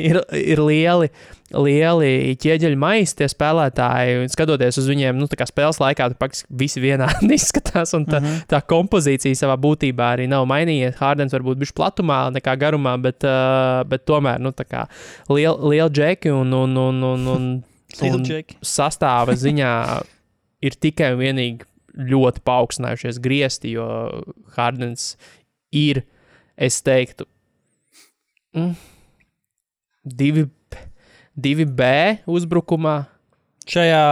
ir, 0.00 0.18
ir 0.40 0.62
lieli, 0.64 1.10
lieli 1.52 2.32
ķieģeļu 2.40 2.78
maizi, 2.80 3.18
tie 3.18 3.28
spēlētāji. 3.28 4.30
Skatoties 4.32 4.80
uz 4.80 4.88
viņiem, 4.88 5.18
nu, 5.20 5.28
tā 5.28 5.36
kā 5.36 5.44
spēles 5.50 5.82
laikā, 5.82 6.06
tur 6.08 6.22
praktiski 6.22 6.48
visi 6.62 6.80
vienādi 6.80 7.28
izskatās. 7.36 7.92
Un 7.98 8.08
tā, 8.08 8.22
mm 8.22 8.30
-hmm. 8.30 8.46
tā 8.54 8.62
kompozīcija 8.64 9.36
savā 9.42 9.58
būtībā 9.60 10.08
arī 10.16 10.30
nav 10.30 10.48
mainījies. 10.48 10.96
Hārdens 11.02 11.36
varbūt 11.36 11.60
bija 11.60 11.76
platumā, 11.76 12.22
nekā 12.32 12.56
garumā, 12.56 12.96
bet, 12.96 13.20
uh, 13.28 13.84
bet 13.84 14.08
tomēr 14.08 14.40
nu, 14.40 14.56
liela 15.28 15.68
liel 15.68 15.92
džeki 15.92 16.32
un, 16.32 16.52
un, 16.52 16.76
un, 16.76 17.02
un, 17.12 17.28
un. 17.36 17.62
Sastāva 18.64 19.34
ziņā 19.38 19.72
ir 20.64 20.76
tikai 20.80 21.12
un 21.14 21.20
vienīgi 21.22 21.68
ļoti 22.10 22.42
paaugstinājušies 22.46 23.20
griezti, 23.22 23.74
jo 23.76 23.86
Hārdens 24.56 25.14
ir, 25.74 26.02
es 26.56 26.80
teiktu, 26.82 27.26
mm, 28.56 28.72
divi, 30.04 30.48
divi 31.36 31.64
B 31.66 31.90
uzbrukumā. 32.26 32.96
Šajā 33.70 34.02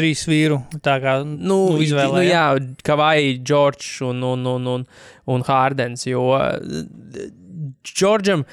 trīs 0.00 0.24
vīru 0.26 0.62
tā 0.82 0.96
kā 1.02 1.18
Nu, 1.24 1.36
nu, 1.36 1.58
nu, 1.76 1.82
izvēlē. 1.84 2.24
jā, 2.24 2.44
Kavai, 2.86 3.36
Džordžs 3.44 4.00
un, 4.08 4.22
un, 4.24 4.46
un, 4.46 4.66
un, 4.78 4.86
un 5.26 5.44
Hārdens. 5.46 6.06
Jo 6.08 6.24
Džordžam 7.84 8.46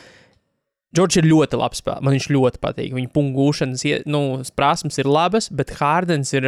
Džordžs 0.96 1.20
ir 1.20 1.27
ļoti 1.27 1.60
labs 1.60 1.82
spēlētājs. 1.82 2.06
Man 2.06 2.15
viņš 2.15 2.29
ļoti 2.32 2.62
patīk. 2.63 2.94
Viņa 2.96 3.12
punkūšanas 3.15 3.84
ie- 3.89 4.03
nu, 4.08 4.22
prasmes 4.56 4.98
ir 4.98 5.10
labas, 5.10 5.50
bet 5.50 5.75
Hārdens 5.79 6.32
ir, 6.34 6.48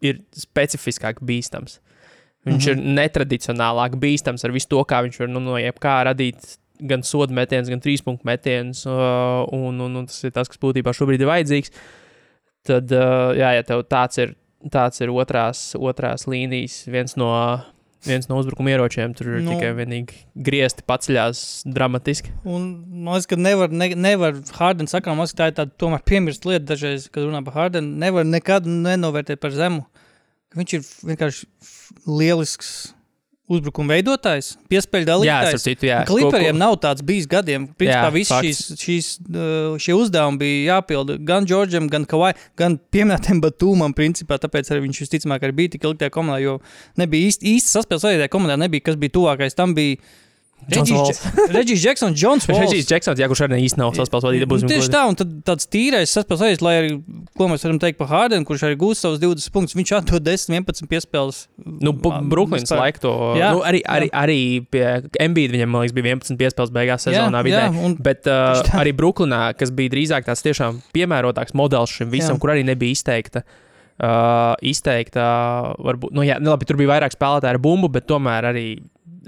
ir 0.00 0.20
specifiskāk 0.32 1.20
bīstams. 1.20 1.80
Viņš 2.46 2.68
mm 2.68 2.72
-hmm. 2.74 2.86
ir 2.86 2.94
netradicionālāk 3.00 3.98
bīstams 3.98 4.44
ar 4.44 4.54
visu 4.54 4.68
to, 4.68 4.84
kā 4.84 5.02
viņš 5.02 5.18
var 5.20 5.28
nu, 5.28 5.40
no 5.40 5.58
jebkā 5.58 6.04
radīt 6.06 6.58
gan 6.80 7.02
sodu 7.02 7.34
metienus, 7.34 7.68
gan 7.68 7.80
trīs 7.80 8.02
punktu 8.04 8.24
metienus. 8.24 8.84
Un, 8.86 9.80
un, 9.80 9.96
un 9.96 10.06
tas 10.06 10.22
ir 10.24 10.30
tas, 10.30 10.48
kas 10.48 10.60
būtībā 10.62 10.94
šobrīd 10.94 11.20
ir 11.20 11.26
vajadzīgs. 11.26 11.72
Tad, 12.68 12.90
jā, 13.38 13.50
ja 13.56 13.62
tev 13.66 13.82
tāds 13.88 14.18
ir, 14.18 14.36
tāds 14.70 15.00
ir 15.00 15.10
otrās, 15.10 15.74
otrās 15.74 16.26
līnijas, 16.26 16.86
viens 16.86 17.16
no, 17.16 17.30
viens 18.06 18.28
no 18.30 18.36
uzbrukuma 18.38 18.70
ieročiem, 18.70 19.14
tur 19.16 19.26
ir 19.34 19.42
Nu. 19.42 19.54
tikai 19.56 19.72
vienīgi 19.74 20.14
griezti 20.36 20.84
paceļās 20.86 21.40
dramatiski. 21.66 22.30
Un 22.44 22.68
man 23.04 23.14
liekas, 23.16 23.26
ka 23.30 23.36
nevar, 23.36 23.70
ne, 23.70 23.88
nevar 23.94 24.32
Hārdens 24.58 24.94
sakām, 24.94 25.16
man 25.16 25.26
liekas, 25.26 25.34
ka 25.34 25.42
tā 25.42 25.48
ir 25.50 25.56
tāda 25.58 25.74
tomēr 25.82 26.04
piemirst 26.06 26.44
lieta 26.46 26.64
dažreiz, 26.74 27.08
kad 27.10 27.24
runā 27.26 27.44
par 27.44 27.54
Hārdenu. 27.58 27.96
Nevar 27.98 28.24
nekad 28.28 28.66
nenovērtēt 28.66 29.40
par 29.42 29.50
zemu. 29.56 29.86
Viņš 30.56 30.74
ir 30.78 30.84
vienkārši 31.10 31.46
lielisks 32.06 32.94
uzbrukuma 33.48 33.96
veidotājs, 33.96 34.52
piespēļu 34.68 35.06
Jā, 35.06 35.08
dalītājs. 35.08 35.48
starp 35.54 35.64
citu, 35.64 35.88
jā. 35.88 35.98
Klipriem 36.08 36.58
nav 36.60 36.76
tāds 36.82 37.04
bijis 37.06 37.26
gadiem. 37.30 37.66
Principā 37.80 38.10
Jā, 38.10 38.12
visi 38.14 38.32
fakts. 38.34 38.60
šīs, 38.68 38.82
šīs, 38.84 39.08
uh, 39.32 39.78
šie 39.80 39.96
uzdevumi 39.96 40.40
bija 40.42 40.76
jāpilda 40.76 41.16
gan 41.30 41.48
Džordžam, 41.48 41.88
gan 41.92 42.04
Kavai, 42.08 42.34
gan 42.60 42.76
pieminētam 42.92 43.40
Batūmam. 43.44 43.96
Principā, 43.96 44.36
tāpēc 44.42 44.68
arī 44.74 44.84
viņš 44.86 45.02
visticamāk 45.06 45.48
arī 45.48 45.56
bija 45.62 45.74
tik 45.76 45.88
ilgi 45.88 46.04
tajā 46.04 46.14
komandā, 46.14 46.42
jo 46.44 46.58
nebija 47.00 47.32
īsti, 47.32 47.56
īsti 47.56 47.74
saspēles 47.78 48.04
tajā 48.04 48.30
komandā, 48.32 48.58
nebija 48.60 48.84
kas 48.90 49.00
bija 49.00 49.16
tuvākais. 49.16 49.56
Tam 49.58 49.72
bija 49.78 49.96
Walls. 50.68 51.20
Reģis 51.54 51.80
Džeksons, 51.80 52.16
Džons 52.18 52.46
Walls. 52.48 52.60
Režīs 52.66 52.88
Džeksons, 52.90 53.20
jā, 53.22 53.28
kurš 53.30 53.40
arī 53.46 53.58
īsti 53.64 53.78
nav 53.80 53.94
saspēlējis 53.96 54.44
vadīt. 54.44 54.64
Nu, 54.64 54.68
tieši 54.68 54.90
tā, 54.92 55.02
un 55.08 55.16
tad, 55.16 55.30
tāds 55.46 55.68
tīrais 55.72 56.12
saspēles, 56.12 56.60
lai 56.66 56.74
arī, 56.82 56.90
ko 57.38 57.46
mēs 57.48 57.64
varam 57.64 57.78
teikt 57.80 57.96
par 58.00 58.10
Hārdenu, 58.10 58.44
kurš 58.48 58.64
arī 58.68 58.76
gūst 58.82 59.06
savus 59.06 59.20
20 59.22 59.54
punktus, 59.54 59.76
viņš 59.78 59.92
atdod 60.00 60.26
10, 60.26 60.52
11 60.58 60.90
piespēles. 60.90 61.38
Nu, 61.64 61.94
Um, 62.08 62.28
Brooklyns 62.28 62.68
laika 62.74 63.00
to. 63.06 63.12
Jā, 63.38 63.52
nu, 63.56 63.62
arī, 63.64 63.80
arī, 63.88 64.10
arī 64.12 64.38
pie 64.70 64.84
Mbīda 65.28 65.56
viņam, 65.56 65.72
man 65.72 65.82
liekas, 65.86 65.94
bija 65.96 66.10
11 66.16 66.36
piespēles 66.40 66.74
beigās 66.74 67.04
sezonā 67.08 67.40
vidē. 67.46 67.62
jā, 67.68 67.84
un- 67.88 67.96
Bet 68.00 68.28
uh, 68.28 68.60
arī 68.80 68.92
Brooklynā, 68.96 69.54
kas 69.56 69.72
bija 69.72 69.94
drīzāk 69.96 70.28
tāds 70.28 70.44
tiešām 70.44 70.82
piemērotāks 70.92 71.54
modelis 71.56 71.90
šim 71.96 72.10
visam, 72.12 72.36
Jā. 72.36 72.40
kur 72.44 72.50
arī 72.54 72.64
nebija 72.68 72.92
izteikta. 72.96 73.42
Uh, 73.98 74.54
izteikta, 74.62 75.24
varbūt, 75.82 76.12
nu, 76.14 76.22
jā, 76.22 76.36
nu, 76.38 76.52
labi, 76.52 76.68
tur 76.68 76.76
bija 76.78 76.92
vairāk 76.92 77.16
spēlētāju 77.16 77.56
ar 77.56 77.58
bumbu, 77.58 77.88
bet 77.90 78.06
tomēr 78.06 78.46
arī 78.52 78.66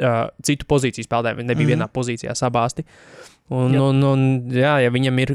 uh, 0.01 0.23
citu 0.47 0.67
pozīciju 0.71 1.07
spēlētāji. 1.07 1.41
Viņi 1.41 1.51
nebija 1.53 1.67
mm. 1.67 1.73
-hmm. 1.73 1.85
vienā 1.85 1.91
pozīcijā 1.95 2.37
sabāzti. 2.39 2.87
Un, 3.51 3.73
Jā. 3.75 3.83
un, 3.83 4.03
un, 4.07 4.21
jā, 4.55 4.77
ja 4.85 4.91
viņam 4.95 5.17
ir, 5.25 5.33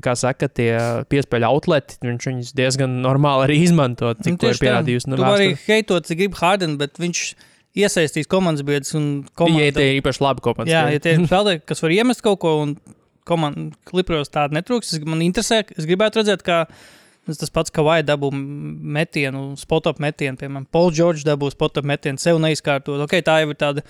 kā 0.00 0.14
saka, 0.16 0.48
tie 0.48 0.70
piespēļu 1.12 1.48
outleti, 1.50 1.98
viņš 2.00 2.28
viņus 2.30 2.52
diezgan 2.56 2.94
normāli 3.04 3.44
arī 3.44 3.58
izmanto, 3.66 4.14
cik 4.16 4.38
to 4.40 4.48
ir 4.54 4.60
pierādījusi. 4.62 5.10
Nu, 5.12 5.18
vari 5.20 5.50
heitot, 5.66 6.08
cik 6.08 6.22
grib 6.22 6.38
Hārdenu, 6.40 6.78
bet 6.80 6.96
viņš 7.02 7.20
iesaistīs 7.76 8.30
komandas 8.32 8.64
biedrus 8.64 8.96
un 8.96 9.06
komandas. 9.36 9.68
Ja 9.68 9.76
tie 9.76 9.90
ir 9.90 10.00
īpaši 10.00 10.24
labi 10.24 10.44
komandas. 10.44 10.72
Jā, 10.72 10.86
ja 10.94 11.02
tie 11.04 11.12
ir 11.18 11.24
spēlētāji, 11.28 11.62
kas 11.68 11.84
var 11.84 11.94
iemest 11.98 12.24
kaut 12.24 12.40
ko, 12.40 12.54
un 12.64 12.74
komandas 13.28 13.76
klipros 13.88 14.32
tāda 14.32 14.56
netrūks, 14.56 14.96
man 15.04 15.20
interesē, 15.24 15.60
es 15.76 15.88
gribētu 15.88 16.22
redzēt, 16.22 16.46
kā 16.46 16.64
tas 17.28 17.52
pats 17.54 17.74
Kavai 17.74 18.00
dabū 18.06 18.32
metienu, 18.32 19.52
spot-up 19.60 20.00
metienu, 20.02 20.38
piemēram, 20.40 20.66
Pauls 20.74 20.96
Džordžs 20.96 21.26
dabū 21.28 21.52
spot-up 21.54 21.86
metienu, 21.86 22.20
sev 22.22 22.40
neizkārtot. 22.42 23.02
Ok, 23.04 23.18
tā 23.24 23.40
jau 23.42 23.52
ir 23.52 23.60
tāda 23.60 23.84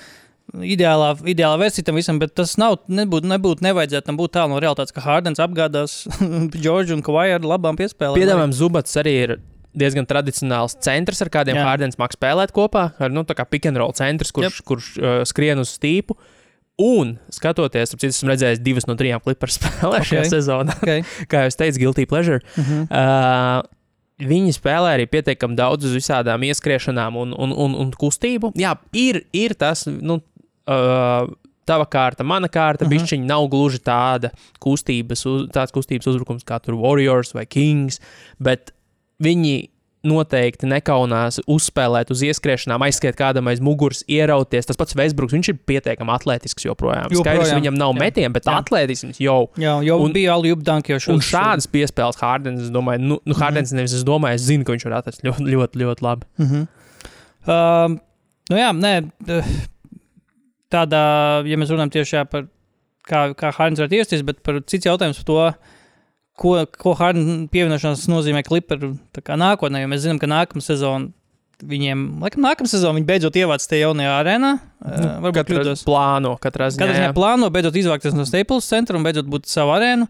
ideālā, 0.52 1.14
ideālā 1.32 1.60
versija 1.62 1.86
tam 1.88 1.96
visam, 2.00 2.18
bet 2.20 2.34
tas 2.38 2.54
nav, 2.60 2.82
nebūtu, 2.92 3.28
nebūtu 3.30 3.64
nevajadzētu 3.64 4.08
tam 4.10 4.18
būt 4.20 4.34
tālu 4.36 4.52
no 4.52 4.60
realitātes, 4.62 4.94
ka 4.94 5.04
Hārdens 5.04 5.40
apgādās 5.42 6.02
Džordžu 6.62 6.98
un 6.98 7.06
Kavai 7.06 7.30
ar 7.36 7.46
labām 7.46 7.78
piespēlēm. 7.80 8.20
Piedāvājums 8.20 8.60
Zubats 8.60 9.00
arī 9.00 9.16
ir 9.22 9.34
diezgan 9.72 10.06
tradicionāls 10.08 10.76
centrs, 10.84 11.22
ar 11.24 11.32
kādiem 11.32 11.56
Jā. 11.56 11.64
Hārdens 11.70 11.96
mākslinieks 11.96 12.20
spēlēt 12.20 12.52
kopā. 12.52 12.90
Ar, 13.00 13.12
nu, 13.12 13.24
tā 13.28 13.36
kā 13.38 13.46
pick 13.48 13.68
and 13.70 13.80
roll 13.80 13.94
centrs, 13.96 14.32
kurš, 14.34 14.60
yep. 14.60 14.66
kurš 14.68 14.92
uh, 15.00 15.14
skrien 15.28 15.62
uz 15.62 15.72
stīpu. 15.78 16.18
Un, 16.82 17.12
skatoties, 17.30 17.92
ap 17.94 18.00
citu, 18.02 18.10
esmu 18.16 18.32
redzējis 18.32 18.62
divas 18.64 18.88
no 18.90 18.96
trijām 18.98 19.20
klipras 19.22 19.58
spēlēm 19.60 20.02
šajā 20.08 20.24
Ok. 20.24 20.32
sezonā. 20.32 20.74
Okay. 20.82 21.04
Kā 21.30 21.44
jau 21.46 21.52
teicu, 21.62 21.78
Guilty 21.84 22.06
Pleasure. 22.10 22.40
Uh 22.58 22.64
-huh. 22.66 22.82
Uh, 22.90 23.62
Viņi 24.22 24.52
spēlē 24.54 24.90
arī 24.94 25.06
pietiekami 25.10 25.56
daudz 25.58 25.84
uz 25.88 25.94
visādām 25.96 26.42
ieskriešanām 26.46 27.16
un, 27.16 27.32
un, 27.34 27.50
un, 27.52 27.72
un 27.74 27.88
kustību. 27.90 28.52
Jā, 28.54 28.76
ir, 28.92 29.24
ir 29.32 29.54
tas, 29.58 29.86
nu, 29.88 30.20
uh, 30.68 31.26
tava 31.66 31.86
kārta, 31.90 32.22
mana 32.22 32.46
kārta. 32.48 32.84
Uh 32.84 32.88
Mhm. 32.90 32.98
-huh. 32.98 33.02
Bišķiņa 33.02 33.24
nav 33.26 33.48
gluži 33.48 33.78
tāda 33.78 34.30
kustības, 34.60 35.26
uz, 35.26 35.48
tāds 35.50 35.72
kustības 35.72 36.06
uzbrukums 36.06 36.44
kā 36.44 36.60
tur 36.62 36.74
Warriors 36.74 37.34
vai 37.34 37.46
Kings, 37.46 38.00
bet 38.38 38.72
viņi 39.20 39.68
noteikti 40.06 40.66
nekaunās 40.66 41.38
uzspēlēt 41.50 42.10
uz 42.10 42.22
ieskriešanām, 42.26 42.82
aizskriet 42.86 43.16
kādam 43.18 43.46
aiz 43.50 43.60
muguras, 43.62 44.02
ierauties. 44.10 44.66
Tas 44.66 44.78
pats 44.78 44.96
Vēsbruks, 44.98 45.34
viņš 45.36 45.50
ir 45.52 45.58
pietiekami 45.70 46.14
atletisks 46.14 46.66
joprojām. 46.66 47.12
Joprojām, 47.12 47.42
Skaidrs, 47.42 47.54
viņam 47.60 47.78
nav 47.78 47.94
jā. 47.94 48.00
metieni, 48.02 48.32
bet 48.34 48.48
atletisms 48.50 49.20
jau. 49.22 49.38
Jā, 49.62 49.76
jau 49.86 49.98
un, 50.00 50.08
Un- 50.10 50.16
bija 50.16 50.34
Alju 50.34 50.58
Danki 50.66 50.94
jau 50.94 50.98
Un 50.98 51.04
šodien. 51.06 51.26
šādas 51.30 51.68
piespēles 51.70 52.18
Hārdens, 52.22 52.64
es 52.66 52.72
domāju, 52.74 53.04
nu, 53.12 53.18
nu 53.24 53.38
Hārdens 53.38 53.74
nevis 53.76 53.94
es 53.94 54.02
domāju, 54.06 54.40
es 54.40 54.48
zinu, 54.48 54.66
ka 54.66 54.74
viņš 54.74 54.88
var 54.88 54.98
atrast 54.98 55.22
ļoti, 55.26 55.46
ļoti, 55.54 55.82
ļoti 55.84 56.06
labi. 56.08 56.26
Mm 56.38 56.48
-hmm. 56.50 56.66
um, 57.46 58.00
nu 58.50 58.58
jā, 58.58 58.72
nē, 58.74 58.94
eh, 59.28 59.52
tādā, 60.72 61.04
ja 61.46 61.56
mēs 61.56 61.70
runājam 61.70 61.94
tieši 61.94 62.16
jā, 62.18 62.24
par 62.28 62.48
kā, 63.08 63.22
kā 63.38 63.52
Hārdens 63.54 63.82
var 63.82 63.94
iesties, 63.94 64.24
bet 64.26 64.42
par 64.42 64.60
cits 64.66 64.86
jautājums 64.86 65.22
par 65.22 65.28
to, 65.30 65.38
ko, 66.38 66.54
ko 66.78 66.94
Hārdens 66.98 67.48
pievienošanās 67.52 68.06
nozīmē 68.10 68.44
kā 69.24 69.38
nākotnē, 69.40 69.82
jo 69.82 69.90
mēs 69.92 70.04
zinām, 70.06 70.20
ka 70.22 70.30
nākamā 70.30 70.64
sezona 70.64 71.12
viņiem, 71.62 72.04
laikam 72.22 72.42
nākamā 72.42 72.70
sezona 72.70 72.96
viņi 72.98 73.08
beidzot 73.08 73.36
ievāc 73.38 73.64
tajā 73.68 73.86
jaunajā 73.86 74.12
arēnā. 74.18 74.52
Uh, 74.82 75.08
varbūt 75.22 75.50
kļūdos. 75.52 75.84
plāno, 75.86 76.34
katrā 76.42 76.70
ziņā. 76.72 76.82
Katrā 76.82 76.96
ziņā 76.98 77.12
plāno 77.16 77.50
beidzot 77.54 77.78
izvākties 77.78 78.16
no 78.18 78.26
Staples 78.28 78.68
centra 78.70 78.98
un 78.98 79.06
beidzot 79.06 79.28
būt 79.30 79.46
savu 79.50 79.74
arēnu. 79.76 80.08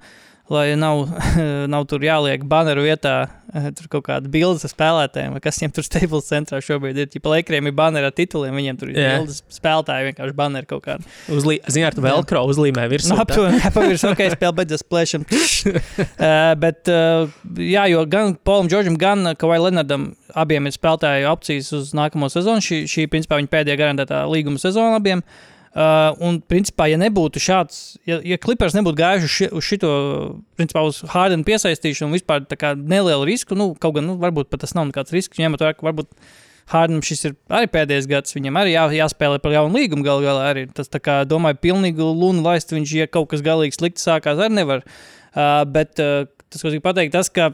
Lai 0.52 0.75
nav, 0.76 1.06
nav 1.73 1.87
tur 1.88 2.02
jāliek 2.04 2.42
baneru 2.44 2.85
vietā, 2.85 3.14
eh, 3.56 3.71
tur 3.76 3.88
kaut 3.94 4.04
kāda 4.11 4.28
bildes 4.32 4.66
ar 4.66 4.73
spēlētājiem, 4.73 5.32
vai 5.32 5.40
kas 5.44 5.61
viņiem 5.61 5.73
tur 5.76 5.87
Staples 5.87 6.28
centrā 6.28 6.61
šobrīd 6.64 6.99
ir. 7.00 7.09
Ja 7.12 7.23
laikiem 7.32 7.71
ir 7.71 7.76
baneri 7.76 8.11
ar 8.11 8.12
tituliem, 8.16 8.59
viņiem 8.61 8.80
tur 8.80 8.90
ir 8.92 8.99
Jā. 9.00 9.14
bildes 9.16 9.40
spēlētāji, 9.52 10.11
vienkārši 10.11 10.37
baneri 10.37 10.68
kaut 10.68 10.85
kādi. 10.85 11.09
Uzlī... 11.32 11.56
Ziniet, 11.73 11.97
ar 11.97 12.04
velcro 12.04 12.42
uzlīmē 12.50 12.85
virsū. 12.92 13.14
Nu, 13.14 13.21
aptuveni, 13.25 13.62
pavisam, 13.73 14.12
ok, 14.12 14.25
spēle 14.35 14.56
beidzas 14.59 14.85
plēšana. 14.85 15.40
uh, 15.71 16.52
bet, 16.61 16.92
uh, 16.92 17.32
jā, 17.75 17.87
jo 17.92 18.04
gan 18.12 18.37
Polam 18.44 18.68
Džordžam, 18.68 18.99
gan 19.00 19.32
Kavai 19.40 19.62
Lenardam 19.62 20.11
abiem 20.37 20.68
ir 20.68 20.76
spēlētāju 20.76 21.32
opcijas 21.32 21.73
uz 21.78 21.97
nākamo 21.97 22.28
sezonu. 22.32 22.64
Šī, 22.64 22.85
šī 22.90 23.09
principā, 23.12 23.40
viņa 23.40 23.52
pēdējā 23.56 23.80
garantētā 23.80 24.26
līguma 24.28 24.61
sezona 24.61 25.00
abiem. 25.00 25.25
Uh, 25.25 25.49
un, 25.73 26.38
principā, 26.45 26.87
ja 26.93 26.99
nebūtu 27.00 27.41
šāds, 27.41 27.81
ja, 28.09 28.19
ja 28.26 28.37
klipers 28.41 28.76
nebūtu 28.76 28.99
gājuši 28.99 29.33
ši, 29.33 29.50
uz 29.57 29.64
šito, 29.64 29.91
principā, 30.61 30.85
uz 30.85 31.00
Hārdena 31.14 31.47
piesaistīšanu 31.49 32.19
vispār 32.19 32.45
nelielu 32.76 33.25
risku, 33.29 33.57
nu, 33.57 33.71
kaut 33.81 33.97
gan, 33.97 34.11
nu, 34.11 34.19
varbūt 34.21 34.50
pat 34.52 34.67
tas 34.67 34.76
nav 34.76 34.91
nekāds 34.91 35.14
risks, 35.17 35.41
ņemot 35.41 35.64
vērā, 35.64 35.79
ka 35.79 35.88
varbūt 35.88 36.12
Hārdenam 36.73 37.02
šis 37.05 37.26
ir 37.26 37.35
arī 37.52 37.69
pēdējais 37.73 38.09
gads, 38.11 38.37
viņam 38.37 38.61
arī 38.61 38.76
jā, 38.76 38.85
jāspēlē 39.00 39.41
par 39.43 39.55
jaunu 39.57 39.76
līgumu 39.76 40.07
galu 40.07 40.25
galā. 40.25 40.45
Arī. 40.52 40.67
Tas, 40.73 40.88
kā, 40.93 41.23
domāju, 41.29 41.59
pilnīgi 41.64 42.05
lunu 42.05 42.45
laist, 42.45 42.73
viņš, 42.73 42.95
ja 43.00 43.09
kaut 43.11 43.33
kas 43.33 43.43
galīgi 43.45 43.76
slikti 43.76 44.05
sākās, 44.05 44.41
arī 44.41 44.61
nevar. 44.61 44.85
Uh, 45.33 45.64
bet 45.69 46.00
uh, 46.02 46.29
tas, 46.52 46.61
ko 46.61 46.69
es 46.69 46.76
gribu 46.76 46.87
pateikt, 46.87 47.17
tas, 47.17 47.33
ka 47.33 47.50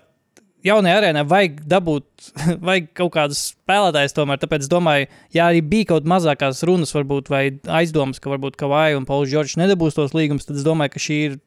jaunajā 0.66 1.00
arēnā 1.00 1.24
vajag 1.28 1.60
dabūt, 1.70 2.06
vajag 2.68 2.88
kaut 2.98 3.12
kādus 3.14 3.42
spēlētājus 3.52 4.16
tomēr. 4.16 4.40
Tāpēc 4.42 4.66
es 4.66 4.72
domāju, 4.72 5.08
ja 5.34 5.48
arī 5.50 5.62
bija 5.64 5.92
kaut 5.94 6.08
mazākās 6.10 6.64
runas, 6.68 6.94
varbūt, 6.96 7.30
vai 7.32 7.44
aizdomas, 7.80 8.20
ka 8.22 8.32
varbūt 8.32 8.58
Kavai 8.60 8.92
un 8.98 9.06
Pauls 9.08 9.30
Čorčs 9.32 9.58
nedabūs 9.60 9.98
tos 9.98 10.16
līgumus, 10.16 10.48
tad 10.48 10.58
es 10.58 10.66
domāju, 10.66 10.94
ka 10.94 11.04
šī 11.04 11.20
ir 11.28 11.38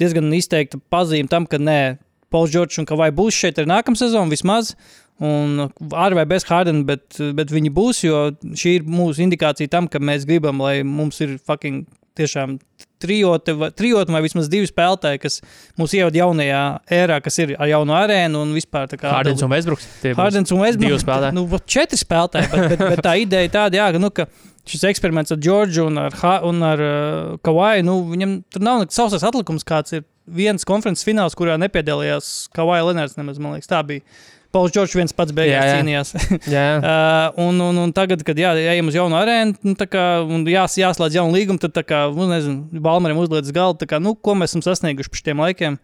diezgan 0.00 0.32
izteikta 0.36 0.80
pazīme 0.92 1.30
tam, 1.30 1.48
ka 1.50 1.60
nē, 1.60 1.98
Pauls 2.30 2.52
Čorčs 2.54 2.80
un 2.80 2.88
Kavai 2.88 3.10
būs 3.14 3.36
šeit 3.36 3.58
arī 3.58 3.72
nākamā 3.72 3.98
sezona 3.98 4.30
vismaz. 4.30 4.74
Un 5.20 5.66
ar 5.92 6.14
vai 6.16 6.22
bez 6.24 6.46
Hārdena, 6.48 6.80
bet, 6.88 7.18
bet 7.36 7.50
viņi 7.52 7.72
būs, 7.76 7.98
jo 8.06 8.20
šī 8.56 8.78
ir 8.78 8.86
mūsu 8.88 9.20
indikācija 9.26 9.68
tam, 9.68 9.84
ka 9.90 10.00
mēs 10.00 10.24
gribam, 10.24 10.62
lai 10.64 10.78
mums 10.86 11.20
ir 11.20 11.34
fucking 11.44 11.84
tiešām 12.20 12.58
trijote, 13.00 13.54
trijote 13.76 14.12
vai 14.12 14.20
vismaz 14.24 14.50
divi 14.52 14.68
spēlētāji, 14.68 15.22
kas 15.22 15.40
mūs 15.80 15.94
ievada 15.96 16.20
jaunajā 16.20 16.62
ērā, 17.00 17.18
kas 17.24 17.40
ir 17.40 17.54
ar 17.56 17.70
jaunu 17.70 17.96
arēnu 17.96 18.44
un 18.44 18.54
vispār 18.56 18.90
tā 18.90 19.00
kā 19.00 19.14
Hārdens 19.14 19.44
un 19.44 19.52
Vēsbruks. 19.52 19.88
Hārdens 20.18 20.52
un 20.52 20.60
divi 20.60 20.92
Westbrook. 20.92 21.04
spēlētāji. 21.04 21.38
Nu, 21.38 21.60
četri 21.76 22.00
spēlētāji, 22.00 22.50
bet, 22.52 22.66
bet, 22.74 22.86
bet 22.94 23.04
tā 23.06 23.16
ideja 23.22 23.52
tāda, 23.56 23.80
jā, 23.80 24.02
nu, 24.02 24.12
ka 24.14 24.28
šis 24.68 24.84
eksperiments 24.92 25.32
ar 25.34 25.40
Džordžu 25.40 25.86
un 25.88 26.00
ar, 26.04 26.16
ha 26.22 26.34
un 26.46 26.60
ar 26.66 26.84
uh, 26.84 27.38
Kavaju, 27.46 27.86
nu, 27.86 27.96
viņam 28.12 28.36
tur 28.52 28.66
nav 28.66 28.82
nekāds 28.82 29.00
savs 29.00 29.24
atlikums, 29.26 29.66
kāds 29.66 29.96
ir 29.96 30.04
viens 30.30 30.66
konferences 30.68 31.06
fināls, 31.06 31.36
kurā 31.38 31.56
nepiedalījās 31.60 32.50
Kavaja 32.56 32.86
Lenārds, 32.90 33.16
nemaz, 33.18 33.40
man 33.42 33.56
liekas, 33.56 33.70
tā 33.70 33.80
bija. 33.86 34.04
Pauls 34.50 34.74
Čorčs 34.74 34.96
viens 34.98 35.14
pats 35.14 35.34
beigās 35.36 35.54
Jā, 35.54 35.64
jā. 35.68 35.78
cīnījās. 35.78 36.12
Jā, 36.54 36.66
Uh, 36.80 37.40
un, 37.46 37.60
un, 37.62 37.80
un 37.84 37.92
tagad, 37.94 38.22
kad 38.26 38.38
jā, 38.38 38.52
ejam 38.58 38.90
uz 38.90 38.96
jaunu 38.98 39.18
arēnu, 39.18 39.58
nu, 39.66 39.74
kā, 39.90 40.04
un 40.26 40.46
jās, 40.50 40.74
jāslēdz 40.80 41.20
jaunu 41.20 41.36
līgumu, 41.36 41.62
tad, 41.62 41.76
kā, 41.86 42.06
nu, 42.14 42.26
nezinu, 42.30 42.80
Balmarim 42.82 43.20
uzliek 43.20 43.50
galdu, 43.54 43.82
tā 43.82 43.90
kā, 43.90 44.00
nu, 44.02 44.16
ko 44.18 44.34
mēs 44.38 44.54
esam 44.54 44.64
sasnieguši 44.66 45.12
pēc 45.12 45.30
šiem 45.30 45.44
laikiem. 45.44 45.78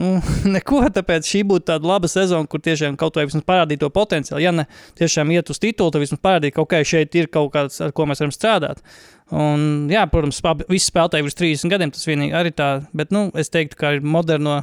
Nu, 0.00 0.14
neko, 0.56 0.80
tāpēc 0.94 1.28
šī 1.28 1.42
būtu 1.48 1.68
tāda 1.68 1.88
laba 1.88 2.08
sezona, 2.08 2.48
kur 2.48 2.62
tiešām 2.64 2.96
kaut 3.00 3.18
vai 3.18 3.26
vismaz 3.28 3.44
parādīt 3.48 3.82
to 3.82 3.90
potenciālu. 3.92 4.40
Ja 4.40 4.54
ne 4.56 4.64
tiešām 4.98 5.32
iet 5.34 5.52
uz 5.52 5.60
titulu, 5.60 5.92
tad 5.92 6.02
vismaz 6.02 6.22
parādīt, 6.24 6.56
ka 6.56 6.64
okay, 6.64 6.86
šeit 6.88 7.14
ir 7.18 7.28
kaut 7.32 7.52
kas, 7.54 7.76
ar 7.84 7.92
ko 7.96 8.08
mēs 8.08 8.24
varam 8.24 8.32
strādāt. 8.32 8.80
Un, 9.32 9.90
jā, 9.92 10.06
protams, 10.12 10.40
visi 10.68 10.88
spēlētāji 10.88 11.28
ir 11.28 11.36
30 11.42 11.72
gadiem, 11.72 11.92
tas 11.92 12.08
vienīgi 12.08 12.36
arī 12.36 12.54
tā, 12.56 12.70
bet 12.96 13.12
nu, 13.14 13.26
es 13.38 13.52
teiktu, 13.52 13.78
ka 13.80 13.94
ir 13.96 14.04
moderno, 14.04 14.62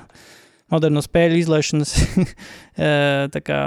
moderno 0.74 1.04
spēļu 1.06 1.40
izlaišanas 1.44 1.96
eh, 2.78 3.40
kā, 3.46 3.62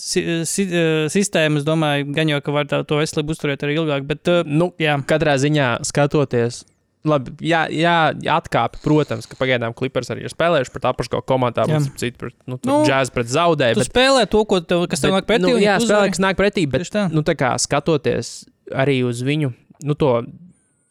si, 0.00 0.24
si, 0.48 0.66
eh, 0.66 1.06
sistēma. 1.12 1.60
Es 1.60 1.68
domāju, 1.68 2.10
gan 2.16 2.32
jau, 2.32 2.40
ka 2.44 2.54
var 2.54 2.68
tā, 2.70 2.82
to 2.86 3.00
veselību 3.00 3.36
uzturēt 3.36 3.64
arī 3.66 3.78
ilgāk. 3.80 4.06
Bet, 4.08 4.28
eh, 4.30 4.44
nu, 4.48 4.72
jā, 4.80 4.98
katrā 5.08 5.36
ziņā 5.40 5.78
skatoties. 5.88 6.64
Labi, 7.08 7.32
jā, 7.48 7.62
jā, 7.72 8.12
atkāpj, 8.28 8.82
protams, 8.84 9.24
ka 9.24 9.38
pagaidām 9.40 9.72
klipers 9.72 10.10
arī 10.12 10.26
ir 10.26 10.32
spēlējuši 10.34 10.72
pret 10.74 10.88
apakšu 10.90 11.22
komandā, 11.24 11.64
bet 11.64 11.86
citu 11.96 12.20
pret, 12.20 12.34
nu, 12.44 12.58
Nu, 12.68 12.82
džēzu 12.84 13.14
pret 13.14 13.30
zaudēju. 13.32 13.78
tu 13.78 13.80
Bet, 13.80 13.88
spēlē 13.88 14.26
to, 14.28 14.42
ko 14.44 14.58
tev, 14.60 14.84
kas 14.84 15.00
tev 15.00 15.14
bet, 15.14 15.22
nāk 15.22 15.30
pretī. 15.30 15.46
Nu, 15.46 15.54
un 15.56 15.64
jā, 15.64 15.78
tu 15.80 15.88
spēlē, 15.88 16.10
kas 16.12 16.20
nāk 16.20 16.36
pretī, 16.36 16.66
bet, 16.68 16.84
nu, 17.14 17.24
tā 17.24 17.32
kā 17.40 17.54
skatoties 17.56 18.34
arī 18.68 18.98
uz 19.08 19.24
viņu, 19.24 19.48
nu, 19.88 19.96
to 19.96 20.12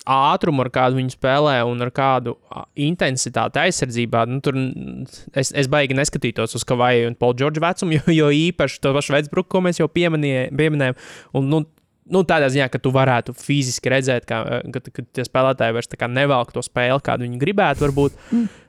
ātrumu, 0.09 0.63
ar 0.65 0.71
kādu 0.73 0.97
viņi 0.99 1.13
spēlē, 1.15 1.55
un 1.69 1.85
ar 1.85 1.91
kādu 1.95 2.35
intensitāti 2.79 3.61
aizsardzībā, 3.63 4.25
nu, 4.29 4.39
tur 4.45 4.57
mm, 4.57 5.07
es, 5.37 5.53
es 5.53 5.69
baigi 5.71 5.97
neskatītos 5.97 6.57
uz 6.57 6.65
Kavaju 6.67 7.11
un 7.11 7.17
Paulu 7.19 7.37
Džordžu 7.39 7.63
vecumu, 7.63 7.95
jo, 7.99 8.15
jo 8.15 8.29
īpaši 8.49 8.81
to 8.83 8.93
pašu 8.97 9.15
Vecbruku, 9.17 9.51
ko 9.53 9.63
mēs 9.65 9.81
jau 9.81 9.89
pieminējām. 9.91 10.97
Un, 11.37 11.49
nu, 11.53 11.63
nu, 12.09 12.23
tādā 12.27 12.49
ziņā, 12.51 12.69
ka 12.73 12.81
tu 12.81 12.91
varētu 12.95 13.35
fiziski 13.37 13.91
redzēt, 13.93 14.25
ka, 14.29 14.41
ka, 14.73 14.83
ka 14.89 15.05
tie 15.15 15.25
spēlētāji 15.27 15.75
vairs 15.77 15.91
nevelk 16.09 16.53
to 16.55 16.63
spēli, 16.65 17.01
kādu 17.05 17.27
viņi 17.27 17.41
gribētu. 17.41 17.85
Varbūt. 17.87 18.23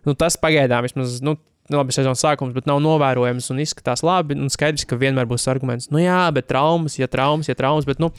Nu, 0.07 0.17
tas 0.19 0.37
pagaidām 0.41 0.85
vismaz. 0.87 1.21
Nu, 1.25 1.39
labi, 1.71 1.95
sezonas 1.95 2.23
sākums, 2.25 2.55
bet 2.57 2.67
nav 2.67 2.81
novērojams 2.83 3.51
un 3.55 3.63
izskatās 3.63 4.03
labi. 4.07 4.37
Un 4.39 4.51
skaidrs, 4.53 4.87
ka 4.89 4.99
vienmēr 5.01 5.29
būs 5.31 5.47
arguments, 5.51 5.91
nu 5.95 6.03
jā, 6.03 6.23
bet 6.35 6.49
traumas, 6.51 6.99
ja 6.99 7.09
traumas, 7.11 7.49
ja 7.51 7.57
traumas. 7.59 7.87
Bet, 7.89 8.03
nu, 8.03 8.11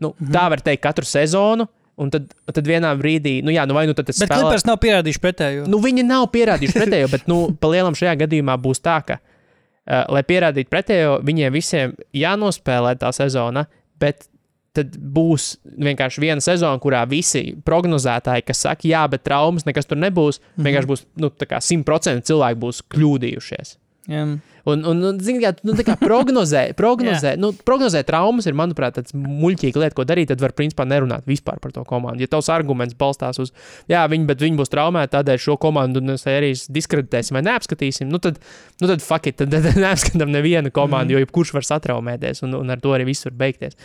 nu, 0.00 0.14
Mhm. 0.16 0.32
tā 0.32 0.48
var 0.50 0.64
teikt 0.64 0.82
katru 0.86 1.04
sezonu. 1.04 1.68
Un 2.00 2.08
tad, 2.12 2.30
tad 2.48 2.64
vienā 2.64 2.94
brīdī, 2.96 3.40
nu, 3.44 3.52
jā, 3.52 3.66
nu, 3.68 3.74
vai 3.76 3.84
nu 3.88 3.92
tas 3.92 4.16
Bet 4.22 4.30
klipers 4.32 4.64
nav 4.64 4.78
pierādījuši 4.80 5.20
pretējo. 5.20 5.66
Nu, 5.68 5.82
viņi 5.84 6.06
nav 6.08 6.30
pierādījuši 6.32 6.78
pretējo, 6.78 7.10
bet, 7.12 7.26
nu, 7.28 7.42
pa 7.60 7.68
lielam 7.72 7.98
šajā 7.98 8.14
gadījumā 8.22 8.56
būs 8.62 8.80
tā, 8.80 8.96
ka, 9.04 9.18
uh, 9.20 10.06
lai 10.16 10.22
pierādītu 10.24 10.72
pretējo, 10.72 11.18
viņiem 11.28 11.52
visiem 11.52 11.92
jānospēlē 12.16 12.94
tā 13.02 13.12
sezona, 13.12 13.66
bet 14.00 14.30
tad 14.76 14.94
būs 14.96 15.52
vienkārši 15.82 16.22
viena 16.22 16.42
sezona, 16.44 16.78
kurā 16.82 17.02
visi 17.10 17.50
prognozētāji, 17.66 18.46
kas 18.46 18.64
saka, 18.66 18.88
jā, 18.88 19.02
bet 19.10 19.24
traumas 19.26 19.66
nekas 19.66 19.88
tur 19.90 19.98
nebūs, 19.98 20.38
mm 20.38 20.44
-hmm. 20.46 20.66
vienkārši 20.68 20.90
būs, 20.92 21.04
nu, 21.20 21.30
tā 21.30 21.48
kā 21.50 21.60
100% 21.60 22.26
cilvēki 22.30 22.60
būs 22.64 22.82
kļūdījušies. 22.94 23.76
Jā. 24.08 24.22
Un, 24.68 24.82
un, 24.84 25.00
un 25.08 25.18
zini, 25.24 25.40
kā, 25.42 25.50
nu, 25.66 25.74
kā 25.84 25.94
prognozē, 26.00 26.62
prognozē, 26.80 27.34
nu, 27.40 27.50
prognozē 27.66 28.02
traumas 28.06 28.46
ir, 28.48 28.56
manuprāt, 28.56 28.96
tāds 28.98 29.14
muļķīga 29.16 29.82
lieta, 29.82 29.96
ko 29.96 30.04
darīt. 30.08 30.30
Tad 30.32 30.42
var, 30.44 30.54
principā, 30.56 30.86
nerunāt 30.88 31.26
vispār 31.28 31.60
par 31.62 31.72
to 31.74 31.84
komandu. 31.88 32.24
Ja 32.24 32.30
tavs 32.30 32.50
arguments 32.52 32.96
balstās 32.98 33.40
uz, 33.42 33.52
jā, 33.90 34.02
viņi, 34.10 34.28
bet 34.28 34.44
viņi 34.44 34.60
būs 34.60 34.72
traumēti, 34.72 35.12
tādēļ 35.16 35.40
šo 35.44 35.56
komandu 35.60 36.02
sērijas 36.20 36.66
diskreditēsim 36.72 37.38
vai 37.38 37.44
neapskatīsim, 37.48 38.10
nu 38.10 38.20
tad, 38.22 38.40
nu 38.82 38.90
tad 38.90 39.04
fuck 39.04 39.30
it, 39.30 39.40
tad, 39.40 39.54
tad 39.68 39.80
neapskatām 39.80 40.32
nevienu 40.32 40.72
komandu, 40.74 41.14
mm. 41.14 41.16
jo 41.16 41.24
jebkurš 41.24 41.54
var 41.56 41.68
satraumēties, 41.70 42.44
un, 42.46 42.58
un 42.60 42.76
ar 42.76 42.82
to 42.82 42.94
arī 42.96 43.08
viss 43.10 43.28
var 43.28 43.36
beigties. 43.44 43.78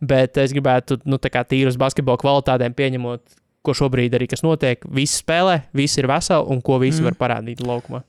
Bet 0.00 0.38
es 0.40 0.54
gribētu, 0.56 1.02
nu, 1.10 1.18
tā 1.20 1.32
kā 1.32 1.44
tīri 1.44 1.68
uz 1.70 1.78
basketbola 1.80 2.20
kvalitātēm 2.22 2.76
pieņemot, 2.78 3.40
ko 3.66 3.74
šobrīd 3.76 4.14
arī 4.16 4.30
kas 4.30 4.44
notiek, 4.46 4.86
visi 4.88 5.20
spēlē, 5.20 5.66
visi 5.76 6.00
ir 6.00 6.08
veseli 6.08 6.48
un 6.48 6.62
ko 6.64 6.78
visi 6.80 7.02
mm. 7.02 7.10
var 7.10 7.18
parādīt 7.20 7.60
laukumā. 7.66 8.00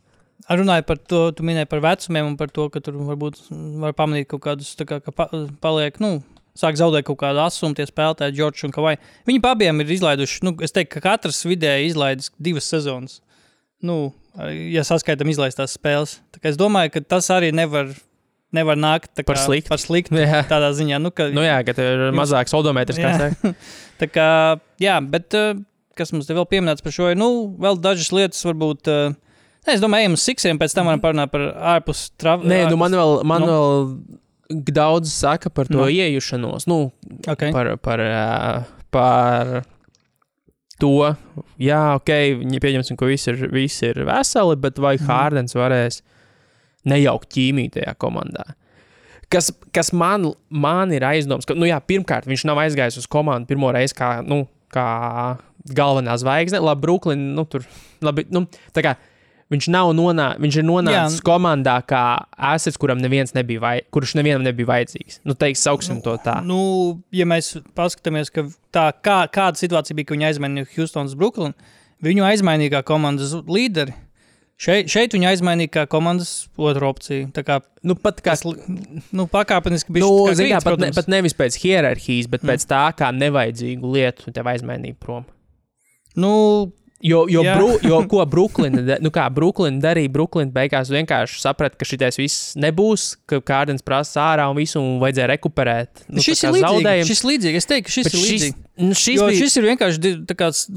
Runāju 0.50 0.86
par 0.88 0.98
to, 0.98 1.21
tu 1.38 1.45
minēji 1.45 1.69
par 1.69 1.81
vecumiem 1.83 2.31
un 2.31 2.38
par 2.39 2.50
to, 2.53 2.67
ka 2.74 2.81
tur 2.83 2.98
varbūt 3.12 3.39
var 3.81 3.93
pamanīt 3.98 4.29
kaut 4.31 4.41
kādus, 4.45 4.74
kā, 4.88 4.98
ka 5.03 5.13
pa, 5.13 5.27
paliek, 5.63 6.00
nu, 6.01 6.15
sāk 6.57 6.79
zaudēt 6.79 7.05
kaut 7.07 7.19
kādu 7.21 7.43
asumu, 7.43 7.75
tie 7.77 7.86
spēlētāji, 7.88 8.36
Džordžs 8.38 8.65
un 8.67 8.74
Kavai. 8.75 8.95
Viņi 9.29 9.43
abiem 9.48 9.83
ir 9.83 9.93
izlaiduši, 9.98 10.41
nu, 10.48 10.55
es 10.65 10.74
teiktu, 10.75 10.98
ka 10.98 11.03
katrs 11.12 11.43
vidēji 11.48 11.91
izlaidis 11.91 12.31
divas 12.41 12.67
sezonas. 12.71 13.19
Nu, 13.81 14.12
ja 14.71 14.83
saskaitām 14.86 15.31
izlaistās 15.31 15.77
spēles. 15.77 16.19
Es 16.45 16.60
domāju, 16.60 16.95
ka 16.95 17.05
tas 17.15 17.29
arī 17.33 17.50
nevar, 17.55 17.89
nevar 18.53 18.77
nākt 18.79 19.13
kā 19.21 19.25
Par 19.30 19.39
sliktu. 19.41 19.71
Par 19.71 19.82
sliktu 19.82 20.19
Jā. 20.19 20.43
tādā 20.49 20.73
ziņā, 20.77 21.01
nu, 21.01 21.13
ka, 21.15 21.32
Nu 21.34 21.45
jā, 21.45 21.58
ka 21.65 21.77
tev 21.77 21.89
ir 21.95 22.15
mazāks 22.17 22.54
odometrs. 22.58 23.01
Tā 24.01 24.10
kā, 24.10 24.30
jā, 24.82 24.99
bet 25.01 25.38
uh, 25.38 25.54
kas 25.97 26.13
mums 26.13 26.30
te 26.30 26.38
vēl 26.38 26.47
pieminēts 26.49 26.86
par 26.86 26.93
šo, 26.95 27.10
ir, 27.13 27.19
nu, 27.19 27.32
vēl 27.62 27.82
dažas 27.82 28.13
lietas, 28.15 28.41
varbūt. 28.47 28.89
Uh, 28.91 29.19
ne, 29.67 29.74
es 29.76 29.82
domāju, 29.84 30.06
ejam 30.08 30.17
uz 30.17 30.24
siksiem, 30.26 30.60
pēc 30.62 30.74
tam 30.78 30.89
varam 30.89 31.02
parunāt 31.04 31.32
par 31.34 31.43
ārpus 31.76 32.08
travu. 32.19 32.47
Nē, 32.50 32.63
nu 32.71 32.78
man 32.82 32.91
vēl, 32.97 33.17
man 33.28 33.45
nu. 33.45 33.52
vēl 33.52 34.65
daudz 34.76 35.12
saka 35.13 35.50
par 35.54 35.69
to 35.69 35.78
Nu. 35.80 35.88
iejušanos, 35.88 36.67
nu, 36.67 36.91
Okay. 37.28 37.52
par, 37.56 37.69
par, 37.78 38.02
par 38.91 39.62
to, 40.82 41.15
jā, 41.62 41.82
ok, 42.00 42.10
viņi 42.41 42.60
pieņemsim, 42.63 42.97
ka 42.97 43.06
visi 43.06 43.30
ir, 43.32 43.45
visi 43.54 43.86
ir 43.91 44.02
veseli, 44.08 44.56
bet 44.60 44.80
vai 44.82 44.95
Mhm. 44.97 45.08
Hārdens 45.08 45.54
varēs 45.56 46.02
nejaukt 46.86 47.30
ķīmiju 47.30 47.71
tajā 47.78 47.93
komandā? 48.02 48.56
Kas, 49.32 49.52
kas 49.71 49.93
man, 49.93 50.34
man 50.50 50.91
ir 50.91 51.02
aizdoms, 51.08 51.45
ka, 51.47 51.54
nu 51.56 51.63
jā, 51.69 51.78
pirmkārt, 51.80 52.26
viņš 52.28 52.43
nav 52.50 52.58
aizgājis 52.65 52.97
uz 52.97 53.08
komandu 53.08 53.47
pirmo 53.47 53.71
reizi 53.71 53.93
kā, 53.95 54.26
nu, 54.28 54.47
kā 54.74 55.38
galvenā 55.71 56.17
zvaigzne. 56.19 56.60
Labi, 56.60 56.82
Brooklyn, 56.82 57.30
nu, 57.38 57.45
tur, 57.45 57.63
labi, 58.04 58.26
nu, 58.34 58.47
tā 58.76 58.84
kā 58.84 58.95
viņš 59.52 59.68
nav 59.74 59.92
nonācis, 59.98 60.42
viņš 60.44 60.60
ir 60.62 60.68
nonācis 60.68 61.18
Jā. 61.20 61.26
komandā 61.28 61.78
kā 61.88 62.04
asets, 62.52 62.80
kuram 62.82 63.02
neviens 63.04 63.36
nebija, 63.38 63.64
vai, 63.64 63.74
kurš 63.94 64.16
nevienam 64.20 64.46
nebija 64.48 64.70
vajadzīgs. 64.72 65.22
Nu, 65.28 65.36
teiks, 65.38 65.64
sauksim 65.68 66.02
to 66.06 66.16
tā. 66.24 66.40
Nu, 66.46 66.62
ja 67.16 67.28
mēs 67.30 67.54
paskatāmies, 67.78 68.32
ka 68.34 68.48
tā, 68.74 68.88
kā, 69.04 69.24
kāda 69.34 69.62
situācija 69.62 69.98
bija, 69.98 70.10
ka 70.12 70.18
viņi 70.18 70.30
aizmainīja 70.32 70.72
Houstonas 70.76 71.18
Brooklyn, 71.20 71.58
viņu 72.06 72.26
aizmainīja 72.30 72.78
kā 72.78 72.86
komandas 72.94 73.36
līderi. 73.46 73.96
Šeit, 74.62 74.92
šeit 74.94 75.16
viņi 75.16 75.26
aizmainīja 75.32 75.74
kā 75.74 75.84
komandas 75.90 76.46
otru 76.54 76.92
opciju. 76.92 77.32
Tā 77.34 77.42
kā 77.48 77.62
Nu, 77.82 77.96
pat 77.98 78.20
kā 78.22 78.36
kas, 78.36 78.44
nu, 78.46 79.26
pakāpeniski 79.26 79.94
bija 79.96 80.06
Nu, 80.06 80.34
zin, 80.38 80.52
kā, 80.54 80.60
pat, 80.62 80.78
ne, 80.84 80.92
pat 80.94 81.08
nevis 81.10 81.34
pēc 81.34 81.56
hierarhijas, 81.64 82.28
bet 82.30 82.44
pēc 82.46 82.68
tā, 82.70 82.84
kā 82.94 83.10
nevajadzīgu 83.16 83.94
lietu 83.96 84.34
tev 84.36 84.52
aizmainīja 84.52 85.00
prom. 85.02 85.26
Nu, 86.14 86.34
Jo, 87.02 87.24
jo, 87.30 87.42
Jā. 87.46 87.56
bru, 87.58 87.70
jo 87.82 88.00
ko 88.12 88.22
Brooklyna, 88.30 88.98
nu 89.02 89.10
kā 89.14 89.24
Brooklyna 89.34 89.82
darīja, 89.82 90.12
Brooklyna 90.14 90.54
beigās 90.54 90.92
vienkārši 90.94 91.40
saprata, 91.42 91.78
ka 91.80 91.88
šitais 91.90 92.20
viss 92.22 92.52
nebūs, 92.62 93.16
ka 93.26 93.40
Kārdens 93.42 93.82
prasa 93.86 94.22
ārā 94.32 94.46
un 94.52 94.58
visu, 94.60 94.78
un 94.78 95.00
vajadzēja 95.02 95.32
rekuperēt. 95.34 96.04
Nu, 96.08 96.22
šis, 96.22 96.44
ir 96.46 96.54
līdzīgs, 96.58 96.68
zaudējums. 96.78 97.10
šis 97.14 97.24
līdzīgi. 97.26 97.62
Es 97.64 97.70
teiktu, 97.72 97.96
šis 97.96 98.06
Bet 98.10 98.14
ir 98.14 98.20
šis, 98.22 98.32
līdzīgs. 98.36 98.60
nu, 98.86 98.98
šis 98.98 99.18
Jo 99.18 99.28
bija, 99.32 99.40
šis 99.42 99.58
ir 99.58 99.66
vienkārši 99.72 100.14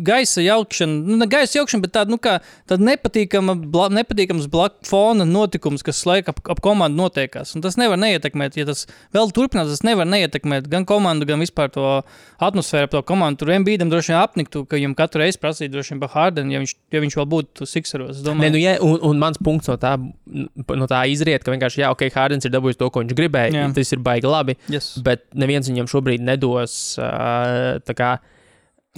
gaisa 0.08 0.44
jaukšana, 0.44 0.96
nu, 1.10 1.18
ne 1.20 1.28
gaisa 1.30 1.58
jaukšana, 1.60 1.84
bet 1.84 1.92
tāda, 1.94 2.12
nu, 2.14 2.18
kā, 2.22 2.38
tāda 2.68 2.88
nepatīkama, 2.88 3.54
bla, 3.72 3.90
nepatīkams 4.00 4.48
blakus 4.52 4.88
fona 4.90 5.26
notikums, 5.28 5.84
kas 5.86 6.02
laika 6.08 6.32
ap, 6.34 6.40
ap 6.56 6.60
komandu 6.64 7.02
notiekās. 7.04 7.52
Un 7.56 7.64
tas 7.64 7.76
nevar 7.80 8.00
neietekmēt, 8.00 8.56
ja 8.56 8.64
tas 8.68 8.86
vēl 9.14 9.28
turpinās, 9.36 9.68
tas 9.72 9.84
nevar 9.86 10.08
neietekmēt 10.08 10.68
gan 10.72 10.88
komandu, 10.88 11.28
gan 11.28 11.44
vispār 11.44 11.68
to 11.74 12.00
atmosfēru 12.40 12.88
ap 12.88 12.96
to 12.96 13.02
komandu. 13.12 13.44
Tur 13.44 13.54
Embīdam 13.56 13.92
droši 13.92 14.12
vien 14.14 14.20
apniktu, 14.20 14.64
ka 14.68 14.80
viņam 14.80 14.96
katru 14.98 15.24
reizi 15.24 15.40
prasīja 15.42 15.72
droši 15.72 15.94
vien 15.94 16.02
par 16.14 16.28
Hardenu, 16.28 16.54
ja 16.54 16.60
viņš, 16.62 16.74
ja 16.94 17.02
viņš 17.02 17.16
vēl 17.18 17.26
būtu 17.34 17.66
Sixeros. 17.68 18.18
Es 18.18 18.22
Nē, 18.22 18.28
domāju, 18.30 18.54
nu, 18.54 18.60
ja, 18.62 18.74
un, 18.84 18.98
un 19.10 19.22
mans 19.22 19.40
punkts 19.42 19.70
no 19.70 19.76
tā, 19.80 19.96
no 19.98 20.88
tā 20.90 21.02
izriet, 21.10 21.44
ka 21.44 21.54
vienkārši, 21.54 21.82
jā, 21.82 21.90
ok, 21.94 22.06
Hārdens 22.14 22.46
ir 22.46 22.54
dabūjis 22.54 22.78
to, 22.80 22.90
ko 22.94 23.02
viņš 23.02 23.16
gribēja. 23.18 23.52
Jā. 23.54 23.66
Jā. 23.66 23.72
Tas 23.76 23.92
ir 23.96 24.04
baigi 24.04 24.30
labi. 24.30 24.56
yes. 24.72 24.94
bet 25.04 25.26
neviens 25.34 25.68
viņam 25.70 25.90
šobrīd 25.90 26.24
nedos 26.24 26.78
tā 26.98 27.96
kā, 27.98 28.16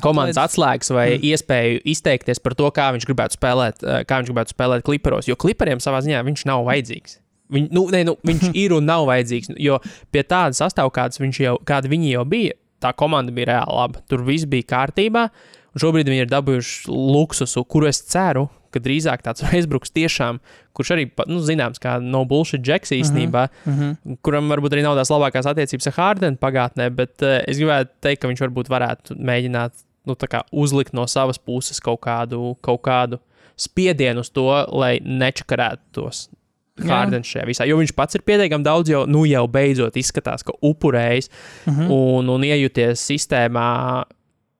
komandas 0.04 0.38
atslēgas 0.40 0.92
vai 0.92 1.06
mm. 1.14 1.28
iespēju 1.30 1.84
izteikties 1.88 2.42
par 2.44 2.56
to, 2.58 2.68
kā 2.74 2.90
viņš 2.96 3.06
gribētu 3.08 3.38
spēlēt, 3.38 3.84
kā 4.08 4.20
viņš 4.20 4.32
gribētu 4.32 4.52
spēlēt 4.52 4.84
kliperos. 4.86 5.28
Jo 5.30 5.38
kliperiem 5.40 5.80
savā 5.82 6.02
ziņā 6.04 6.20
viņš 6.26 6.44
nav 6.50 6.66
vajadzīgs. 6.68 7.20
Viņ, 7.52 7.68
nu, 7.74 7.86
ne, 7.94 8.02
nu, 8.08 8.16
viņš 8.26 8.50
ir 8.64 8.74
un 8.76 8.88
nav 8.88 9.06
vajadzīgs. 9.08 9.54
Jo 9.62 9.80
pie 10.12 10.24
tāda 10.26 10.68
jau, 10.76 11.58
kāda 11.66 11.92
viņi 11.92 12.12
jau 12.12 12.24
bija, 12.28 12.56
tā 12.82 12.92
komanda 12.96 13.34
bija 13.34 13.54
reāli 13.54 13.78
laba. 13.78 14.02
Tur 14.10 14.24
viss 14.26 14.48
bija 14.48 14.68
kārtībā. 14.74 15.28
Un 15.76 15.82
šobrīd 15.82 16.08
viņi 16.08 16.24
ir 16.24 16.30
dabūjuši 16.32 16.86
luksusu, 16.88 17.62
kuru 17.68 17.90
es 17.90 18.00
ceru, 18.08 18.46
ka 18.72 18.80
drīzāk 18.80 19.20
tāds 19.24 19.44
Weisbruks 19.46 19.92
tiešām, 19.92 20.38
kurš 20.76 20.94
arī, 20.96 21.04
nu, 21.28 21.42
zināms, 21.44 21.80
kā 21.82 21.98
no 22.00 22.24
bullshit 22.28 22.64
džeks 22.64 22.94
īstenībā, 22.96 23.48
Mm 23.66 23.74
-hmm. 23.76 24.16
kuram 24.24 24.48
varbūt 24.48 24.72
arī 24.72 24.82
nav 24.86 24.96
tās 24.96 25.12
labākās 25.12 25.48
attiecības 25.50 25.86
ar 25.92 25.96
Hārdenu 25.98 26.40
pagātnē, 26.40 26.88
bet 26.90 27.22
uh, 27.22 27.40
es 27.46 27.60
gribētu 27.60 27.92
teikt, 28.00 28.22
ka 28.22 28.28
viņš 28.28 28.40
varbūt 28.46 28.72
varētu 28.72 29.18
mēģināt 29.20 29.72
nu, 30.06 30.16
uzlikt 30.52 30.92
no 30.94 31.06
savas 31.06 31.38
puses 31.38 31.80
kaut 31.80 32.00
kādu, 32.00 32.56
kaut 32.62 32.82
kādu 32.82 33.18
spiedienu 33.56 34.20
uz 34.20 34.30
to, 34.30 34.66
lai 34.72 35.00
nečakarētu 35.00 35.82
tos 35.92 36.28
Hārdens 36.76 37.26
šajā 37.26 37.46
visā. 37.48 37.64
Jo 37.66 37.78
viņš 37.80 37.94
pats 37.96 38.14
ir 38.14 38.22
pietiekami 38.22 38.64
daudz, 38.64 38.90
jau, 38.90 39.06
nu, 39.08 39.24
jau 39.24 39.46
beidzot 39.48 39.96
izskatās, 39.96 40.44
ka 40.44 40.52
upurējis 40.60 41.30
Mhm. 41.66 41.70
mm 41.70 41.86
-hmm. 41.86 41.92
un, 41.92 42.28
un 42.28 42.42
iejuties 42.44 43.00
sistēmā 43.10 44.04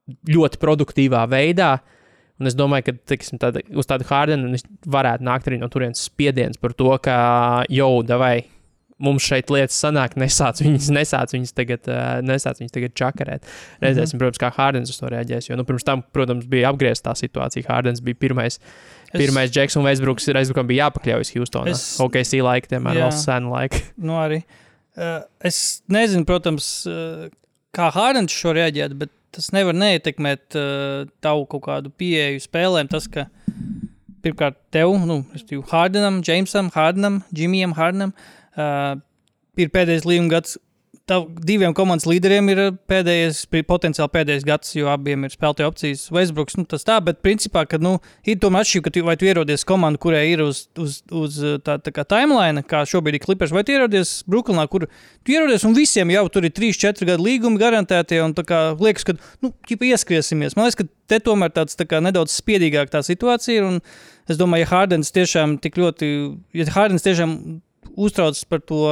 ļoti 0.07 0.61
produktīvā 0.63 1.27
veidā. 1.31 1.77
Un 2.37 2.51
es 2.51 2.57
domāju, 2.57 2.91
ka 2.91 2.93
teiksim, 3.15 3.39
tāda, 3.41 3.63
uz 3.73 3.89
tādu 3.89 4.05
Hārdenu 4.11 4.59
varētu 4.93 5.25
nākt 5.25 5.49
arī 5.49 5.57
no 5.61 5.71
turienes 5.73 6.03
spiediens 6.05 6.61
par 6.61 6.75
to, 6.77 6.91
ka 7.01 7.17
jau, 7.73 8.03
vai 8.21 8.45
mums 9.03 9.25
šeit 9.29 9.51
lietas 9.53 9.77
sanāk, 9.81 10.17
nesāc 10.21 10.61
viņas, 10.65 10.89
nesāc 10.97 11.33
viņas 11.35 11.55
tagad, 11.57 11.89
uh, 11.91 12.19
nesāc 12.25 12.61
viņas 12.63 12.75
tagad 12.75 12.95
čakarēt. 12.97 13.49
Redzēsim, 13.83 14.17
mm 14.17 14.21
-hmm. 14.21 14.23
protams, 14.23 14.43
kā 14.43 14.51
Hārdens 14.57 14.93
uz 14.93 15.01
to 15.01 15.11
reaģēs. 15.13 15.51
Jo, 15.51 15.57
nu, 15.61 15.65
pirms 15.69 15.85
tam, 15.85 16.05
protams, 16.13 16.47
bija 16.49 16.71
apgriezta 16.73 17.11
tā 17.11 17.17
situācija. 17.21 17.67
Hārdens 17.69 18.01
bija 18.05 18.21
pirmais, 18.21 18.59
Es- 18.59 19.21
pirmais 19.21 19.51
Džeks 19.51 19.77
un 19.77 19.85
Veisbruks. 19.85 20.29
Veisbrukam 20.29 20.67
bija 20.67 20.87
jāpakļaujas 20.87 21.35
Houstonā. 21.37 21.73
Es-. 21.73 22.01
OKC 22.01 22.41
laika, 22.43 22.69
Jā. 22.69 22.81
vēl 22.81 23.13
senu 23.13 23.53
laiku. 23.53 23.77
Nu, 24.07 24.17
arī. 24.21 24.43
Uh, 24.97 25.25
es 25.45 25.83
nezinu, 25.89 26.25
protams, 26.25 26.87
uh, 26.87 27.29
kā 27.77 27.91
Hārdens 27.93 28.33
šo 28.33 28.55
reaģēt, 28.57 28.97
bet 28.97 29.11
tas 29.35 29.51
nevar 29.55 29.77
neietekmēt 29.77 30.57
uh, 30.59 31.09
tavu 31.25 31.47
kaut 31.51 31.65
kādu 31.67 31.93
pieeju 31.99 32.43
spēlēm. 32.45 32.91
Tas, 32.93 33.09
ka 33.11 33.27
pirmkārt 34.25 34.59
tev, 34.75 34.95
nu, 35.07 35.21
respektīvi 35.33 35.67
Hārdenam, 35.71 36.21
Džeimsam, 36.25 36.71
Hārdenam, 36.75 37.21
Džimijam 37.35 37.77
Hārdenam, 37.79 38.15
uh, 38.57 38.97
ir 39.61 39.73
pēdējais 39.75 40.09
līguma 40.09 40.37
gads. 40.37 40.57
Tav, 41.07 41.29
diviem 41.47 41.71
komandas 41.71 42.03
līderiem 42.11 42.49
ir 42.51 42.61
uh, 42.65 42.73
pēdējais, 42.91 43.45
potenciāli 43.69 44.11
pēdējais 44.11 44.45
gads, 44.47 44.73
jo 44.75 44.89
abiem 44.91 45.23
ir 45.23 45.31
spēlētāju 45.31 45.69
opcijas. 45.71 46.01
Westbrooks, 46.11 46.57
nu, 46.59 46.65
tas 46.67 46.83
tā, 46.83 46.97
bet 47.07 47.21
principā, 47.23 47.63
kad 47.71 47.85
nu, 47.85 47.93
ir 48.27 48.41
tomēr 48.43 48.65
atšķirība, 48.65 48.85
ka 48.89 48.93
tu, 48.97 49.03
vai 49.07 49.15
tu 49.21 49.29
ierodies 49.29 49.63
komandā, 49.69 50.01
kurai 50.03 50.25
ir 50.33 50.43
uz, 50.43 50.65
uz, 50.83 50.97
uz 51.15 51.37
uh, 51.45 51.61
tā, 51.63 51.77
tā 51.79 51.93
kā 51.95 52.03
timeline, 52.11 52.65
kā 52.67 52.81
šobrīd 52.91 53.21
ir 53.21 53.23
Clippers, 53.23 53.55
vai 53.55 53.63
tu 53.63 53.77
ierodies 53.77 54.17
Brooklynā, 54.27 54.65
kur 54.73 54.89
tu 54.89 55.35
ierodies 55.37 55.67
un 55.69 55.77
visiem 55.79 56.11
jau 56.11 56.25
tur 56.35 56.49
ir 56.49 56.55
3-4 56.57 57.09
gadu 57.13 57.29
līgumi 57.29 57.63
garantēti, 57.63 58.19
un 58.25 58.35
tā 58.35 58.43
kā 58.49 58.65
liekas, 58.75 59.07
ka, 59.07 59.15
nu, 59.47 59.53
ķipa 59.71 59.87
ieskriesimies. 59.93 60.59
Man 60.59 60.67
liekas, 60.67 60.81
ka 60.81 60.89
te 61.15 61.21
tomēr 61.29 61.55
tāds 61.55 61.79
tā 61.79 61.87
kā 61.87 62.03
nedaudz 62.03 62.35
spiedīgāk 62.35 62.91
tā 62.91 63.05
situācija 63.07 63.63
ir, 63.63 63.71
un 63.71 63.79
es 64.27 64.43
domāju, 64.43 64.67
ja 64.67 64.73
Hārdens 64.75 65.15
tiešām 65.15 65.55
tik 65.63 65.79
ļoti, 65.79 66.11
ja 66.59 66.67
Hārdens 66.75 67.07
tiešām 67.07 67.39
uztraucas 67.95 68.43
par 68.51 68.67
to, 68.67 68.83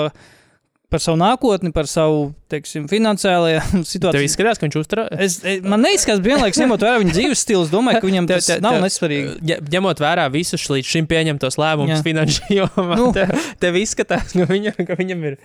par 0.94 1.02
savu 1.02 1.18
nākotni, 1.20 1.72
par 1.74 1.88
savu, 1.90 2.28
teiksim, 2.54 2.87
finansiālajā 2.90 3.64
Tev 3.72 3.83
situāciju. 3.90 4.28
izskatās, 4.30 4.61
ka 4.62 4.68
viņš. 4.70 4.78
Es, 5.18 5.40
es, 5.42 5.61
man 5.66 5.83
neizskatās, 5.85 6.22
vienlaikus 6.24 6.62
ņemot 6.62 6.87
vērā 6.87 7.02
viņa 7.02 7.16
dzīves 7.18 7.42
stilu. 7.44 7.66
Domāju, 7.72 8.00
ka 8.04 8.09
viņam 8.12 8.30
tas 8.30 8.46
Tev- 8.46 8.54
tev- 8.61 8.64
nav 8.68 8.78
tev- 8.78 8.87
nesvarīgi. 8.87 9.59
Ņemot 9.74 10.02
vērā 10.07 10.28
visus 10.35 10.64
līdz 10.70 10.94
šim 10.94 11.11
pieņemtos 11.11 11.59
lēmumus 11.61 12.07
finanšu 12.07 12.48
jomā, 12.61 12.96
Nu. 13.02 13.11
tev, 13.16 13.35
tev 13.62 13.76
izskatās, 13.83 14.33
ka 14.38 14.46
viņam, 14.54 14.80
ka 14.87 14.96
viņam 15.02 15.28
ir 15.33 15.38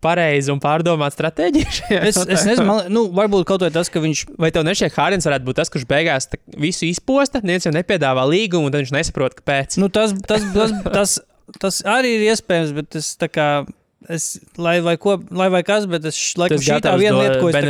pareiza 0.00 0.54
un 0.54 0.60
pārdomāta 0.64 1.12
stratēģija. 1.12 1.72
šajā 1.78 1.98
Es, 2.08 2.16
es 2.24 2.44
nezinu, 2.48 2.64
man, 2.68 2.86
nu, 2.92 3.02
varbūt 3.16 3.44
kaut 3.50 3.60
vai 3.66 3.68
tas, 3.74 3.90
ka 3.92 4.00
viņš. 4.00 4.22
Vai 4.40 4.48
tev 4.54 4.64
nešķiet, 4.64 4.94
ka 4.94 5.04
Hārdens 5.04 5.28
varētu 5.28 5.44
būt 5.50 5.58
tas, 5.60 5.68
kurš 5.72 5.84
beigās 5.90 6.30
visu 6.56 6.86
izposta, 6.88 7.42
neviens 7.44 7.68
jau 7.68 7.74
nepiedāvā 7.76 8.24
līgumu, 8.32 8.70
un 8.70 8.78
viņš 8.80 8.94
nesaprot, 8.96 9.36
kāpēc. 9.42 9.76
Nu, 9.82 9.90
tas, 9.92 10.14
tas, 10.24 10.46
tas, 10.56 10.72
tas, 10.88 11.18
tas 11.60 11.82
arī 11.84 12.14
ir 12.16 12.24
iespējams, 12.32 12.72
bet 12.80 12.96
es 13.02 13.12
tā 13.20 13.28
kā. 13.28 13.50
Es, 14.08 14.38
lai, 14.56 14.78
vai 14.80 14.96
ko, 14.96 15.18
lai 15.30 15.50
vai 15.52 15.60
kas, 15.66 15.84
bet 15.90 16.06
es 16.08 16.16
laikam 16.40 16.56
šī 16.62 16.78
tā 16.80 16.94
viena 16.96 17.18
lieta, 17.20 17.40
ko 17.42 17.50
es 17.50 17.54
tā 17.54 17.60
kā-. 17.60 17.66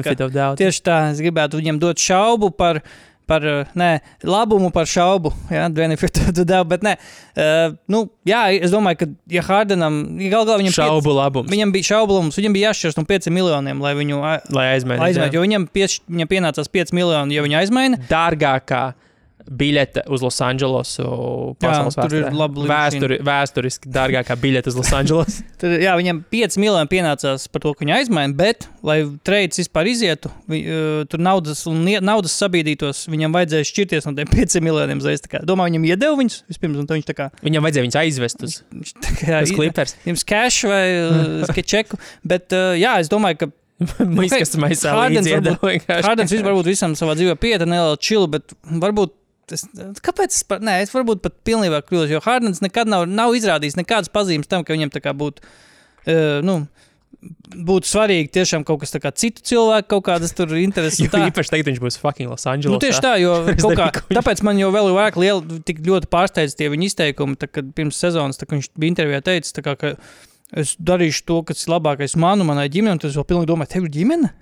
Tieši 0.60 0.82
tā, 0.86 0.98
es 1.10 1.18
gribētu 1.24 1.58
viņam 1.58 1.80
dot 1.82 1.98
šaubu 1.98 2.52
par, 2.54 2.78
par 3.26 3.42
nē, 3.74 3.88
labumu 4.22 4.70
par 4.70 4.86
šaubu. 4.86 5.32
Jā, 5.50 5.66
benefit 5.74 6.20
of 6.22 6.30
the 6.38 6.44
doubt, 6.46 6.70
bet 6.70 6.86
nē. 6.86 6.94
Uh, 7.34 7.74
nu, 7.90 8.04
jā, 8.26 8.44
es 8.62 8.70
domāju, 8.70 9.00
ka, 9.02 9.10
ja 9.34 9.42
Hardenam, 9.42 10.00
ja 10.22 10.30
gal 10.30 10.46
galā 10.46 10.60
viņam, 10.62 10.76
šaubu 10.78 11.16
labums. 11.18 11.50
piec, 11.50 11.56
viņam 11.58 11.74
bija 11.74 11.90
šaubulums, 11.90 12.38
viņam 12.38 12.56
bija 12.60 12.70
jāšķirs 12.70 12.98
no 13.02 13.06
5 13.10 13.30
miljoniem, 13.34 13.82
lai 13.82 13.94
viņu 13.98 14.22
Lai 14.54 14.66
aizmainītu. 14.76 15.08
aizmainītu, 15.10 15.34
jo 15.40 15.44
viņam, 15.48 15.66
pieš, 15.74 15.98
viņam 16.06 16.30
pienācās 16.30 16.70
5 16.78 16.94
miljoni, 16.94 17.34
ja 17.34 17.42
viņu 17.46 17.58
aizmaina. 17.64 18.02
Dārgākā 18.10 18.92
biļete 19.48 20.04
uz 20.12 20.22
Losandželosu 20.24 21.04
pasaules 21.60 21.96
tur 21.96 22.14
ir 22.14 22.24
vēsturē. 22.26 22.32
laba 22.40 22.66
Vēsturi, 22.70 23.18
vēsturiski 23.26 23.90
dārgākā 23.92 24.36
biļete 24.40 24.72
uz 24.72 24.78
Losandželosu. 24.78 25.44
Tad, 25.60 25.76
jā, 25.82 25.94
viņam 26.00 26.22
5 26.32 26.58
miljoni 26.62 26.90
pienācās 26.92 27.46
par 27.52 27.64
to, 27.64 27.72
ka 27.76 27.84
viņu 27.84 27.96
aizmaina, 27.96 28.36
bet, 28.36 28.66
lai 28.86 28.98
trades 29.26 29.60
vispār 29.62 29.90
izietu, 29.90 30.32
vi, 30.50 30.62
uh, 30.66 31.02
tur 31.10 31.22
naudas, 31.22 31.62
naudas 31.66 32.34
sabīdītos, 32.40 33.04
viņam 33.12 33.36
vajadzēja 33.38 33.70
šķirties 33.70 34.08
no 34.10 34.14
tiem 34.18 34.32
5 34.36 34.58
miljoniem 34.64 35.04
zvaigznes. 35.04 35.46
Domāju, 35.48 35.74
viņam 35.74 35.88
iedeva 35.92 36.18
viņus 36.20 36.42
vispirms, 36.50 36.82
un 36.82 36.90
viņš 36.90 37.08
tā 37.10 37.16
kā. 37.18 37.30
Viņam 37.46 37.66
vajadzēja 37.66 37.86
viņus 37.88 38.00
aizvest 38.04 38.44
uz, 38.46 38.58
Viņš 38.74 38.92
kā 39.22 39.40
uz 39.46 39.54
klipers. 39.56 39.96
Jums 40.08 40.26
cash 40.28 40.66
vai 40.68 40.84
uh, 41.06 41.64
čeku, 41.70 41.98
bet 42.26 42.52
uh, 42.56 42.72
jā, 42.78 42.98
es 43.02 43.10
domāju, 43.12 43.44
ka 43.44 43.50
Mēs 43.80 44.34
kas 44.34 44.50
maisā 44.60 44.90
Hardens 44.92 45.24
varbūt- 45.24 46.28
vispār 46.28 46.50
varbūt 46.50 46.66
visam 46.68 46.92
savā 46.98 47.14
dzīvē 47.16 47.32
pieta 47.40 47.64
neliela 47.64 47.96
čilu, 47.96 48.26
bet 48.28 48.52
varbūt. 48.68 49.14
Es, 49.56 49.66
kāpēc? 50.04 50.34
Es, 50.34 50.44
par, 50.46 50.62
nē, 50.64 50.80
es 50.84 50.92
varbūt 50.94 51.22
pat 51.24 51.40
pilnībā 51.46 51.82
kļūdos, 51.86 52.12
jo 52.12 52.20
Hārdens 52.24 52.62
nekad 52.64 52.90
nav, 52.90 53.06
nav 53.10 53.34
izrādījis 53.38 53.78
nekādas 53.80 54.12
pazīmes 54.12 54.50
tam, 54.50 54.66
ka 54.66 54.76
viņam 54.76 54.92
tā 54.94 55.02
kā 55.04 55.16
būtu. 55.16 55.44
Uh, 56.06 56.38
nu, 56.46 56.62
Būtu 57.20 57.84
svarīgi 57.84 58.30
tiešām 58.32 58.62
kaut 58.64 58.78
kas 58.80 58.94
tāds, 58.94 59.20
citu 59.20 59.42
cilvēku, 59.44 59.90
kaut 59.90 60.04
kādas 60.06 60.30
tur 60.32 60.54
intereses. 60.56 61.02
Tā. 61.12 61.18
īpaši 61.28 61.52
tagad 61.52 61.68
viņš 61.68 61.80
būs 61.82 61.98
fucking 62.00 62.30
Losandželosā. 62.30 62.72
Nu, 62.72 62.80
tieši 62.80 63.02
tā, 63.04 63.10
jo 63.20 63.34
kā, 63.76 63.90
tāpēc 64.08 64.40
man 64.46 64.56
jau 64.56 64.70
vēl 64.72 64.88
vairāk 64.94 65.18
liela, 65.20 65.58
tik 65.68 65.82
ļoti 65.84 66.08
pārsteidz 66.08 66.56
tie 66.56 66.70
viņa 66.72 66.86
izteikumi, 66.86 67.36
tā, 67.36 67.50
kad 67.50 67.74
pirms 67.76 67.98
sezonas, 68.00 68.40
tā, 68.40 68.48
kad 68.48 68.56
viņš 68.56 68.70
bija 68.72 68.94
intervijā 68.94 69.20
teicis, 69.26 69.52
tā 69.52 69.66
kā, 69.66 69.76
ka 69.76 69.92
es 70.58 70.74
darīšu 70.82 71.24
to, 71.28 71.38
kas 71.46 71.64
ir 71.64 71.74
labākais 71.74 72.16
man 72.20 72.42
un 72.42 72.50
manai 72.50 72.68
ģimenei, 72.72 72.96
un 72.96 73.02
tas 73.02 73.14
vēl 73.18 73.28
pilnīgi 73.28 73.50
domāju, 73.50 73.72
tev 73.74 73.86
ir 73.86 73.94
ģimene? 73.94 74.32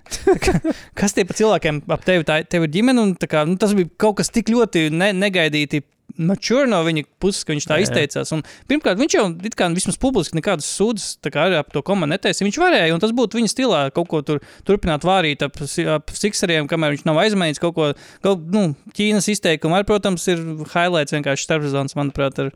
Kas 0.99 1.15
tie 1.15 1.25
pa 1.27 1.37
cilvēkiem 1.37 1.83
ap 1.93 2.03
tevi, 2.07 2.25
tā, 2.27 2.41
tev 2.49 2.65
ir 2.65 2.73
ģimene, 2.73 3.05
un 3.05 3.15
kā, 3.29 3.45
nu, 3.47 3.59
tas 3.61 3.75
bija 3.77 3.91
kaut 4.01 4.19
kas 4.19 4.31
tik 4.33 4.51
ļoti 4.53 4.89
ne, 4.95 5.13
negaidīti. 5.17 5.83
Mačur 6.19 6.65
no 6.65 6.79
viņa 6.83 7.03
puses, 7.21 7.43
ka 7.45 7.53
viņš 7.53 7.65
tā 7.69 7.75
Jā, 7.77 7.85
izteicās. 7.85 8.31
Un, 8.33 8.41
pirmkārt, 8.67 8.97
viņš 8.97 9.13
jau 9.13 9.23
kā 9.55 9.67
vismaz 9.75 9.99
publiski 10.01 10.39
nekādas 10.39 10.67
sūdzes 10.73 11.19
ap 11.29 11.69
to 11.71 11.83
komandu 11.85 12.15
neteica. 12.15 12.41
Viņš 12.43 12.57
varēja, 12.59 12.95
un 12.95 13.03
tas 13.03 13.13
būtu 13.15 13.37
viņa 13.37 13.51
stilā, 13.53 13.81
kaut 13.93 14.09
ko 14.09 14.23
tur 14.25 14.41
turpināt 14.67 15.05
vārīt 15.05 15.45
ap, 15.45 15.61
ap 15.93 16.09
sikseriem, 16.17 16.67
kamēr 16.67 16.97
viņš 16.97 17.05
nav 17.05 17.21
aizmainījis 17.21 17.61
kaut 17.61 17.77
ko. 17.77 17.91
Gal, 18.25 18.39
nu, 18.51 18.71
Ķīnas 18.97 19.29
izteikumi 19.35 19.77
arī, 19.77 19.87
protams, 19.87 20.25
ir 20.33 20.41
highlights 20.73 21.13
vienkārši 21.13 21.45
starpzonas, 21.45 21.95
manuprāt, 21.95 22.41
ar, 22.41 22.51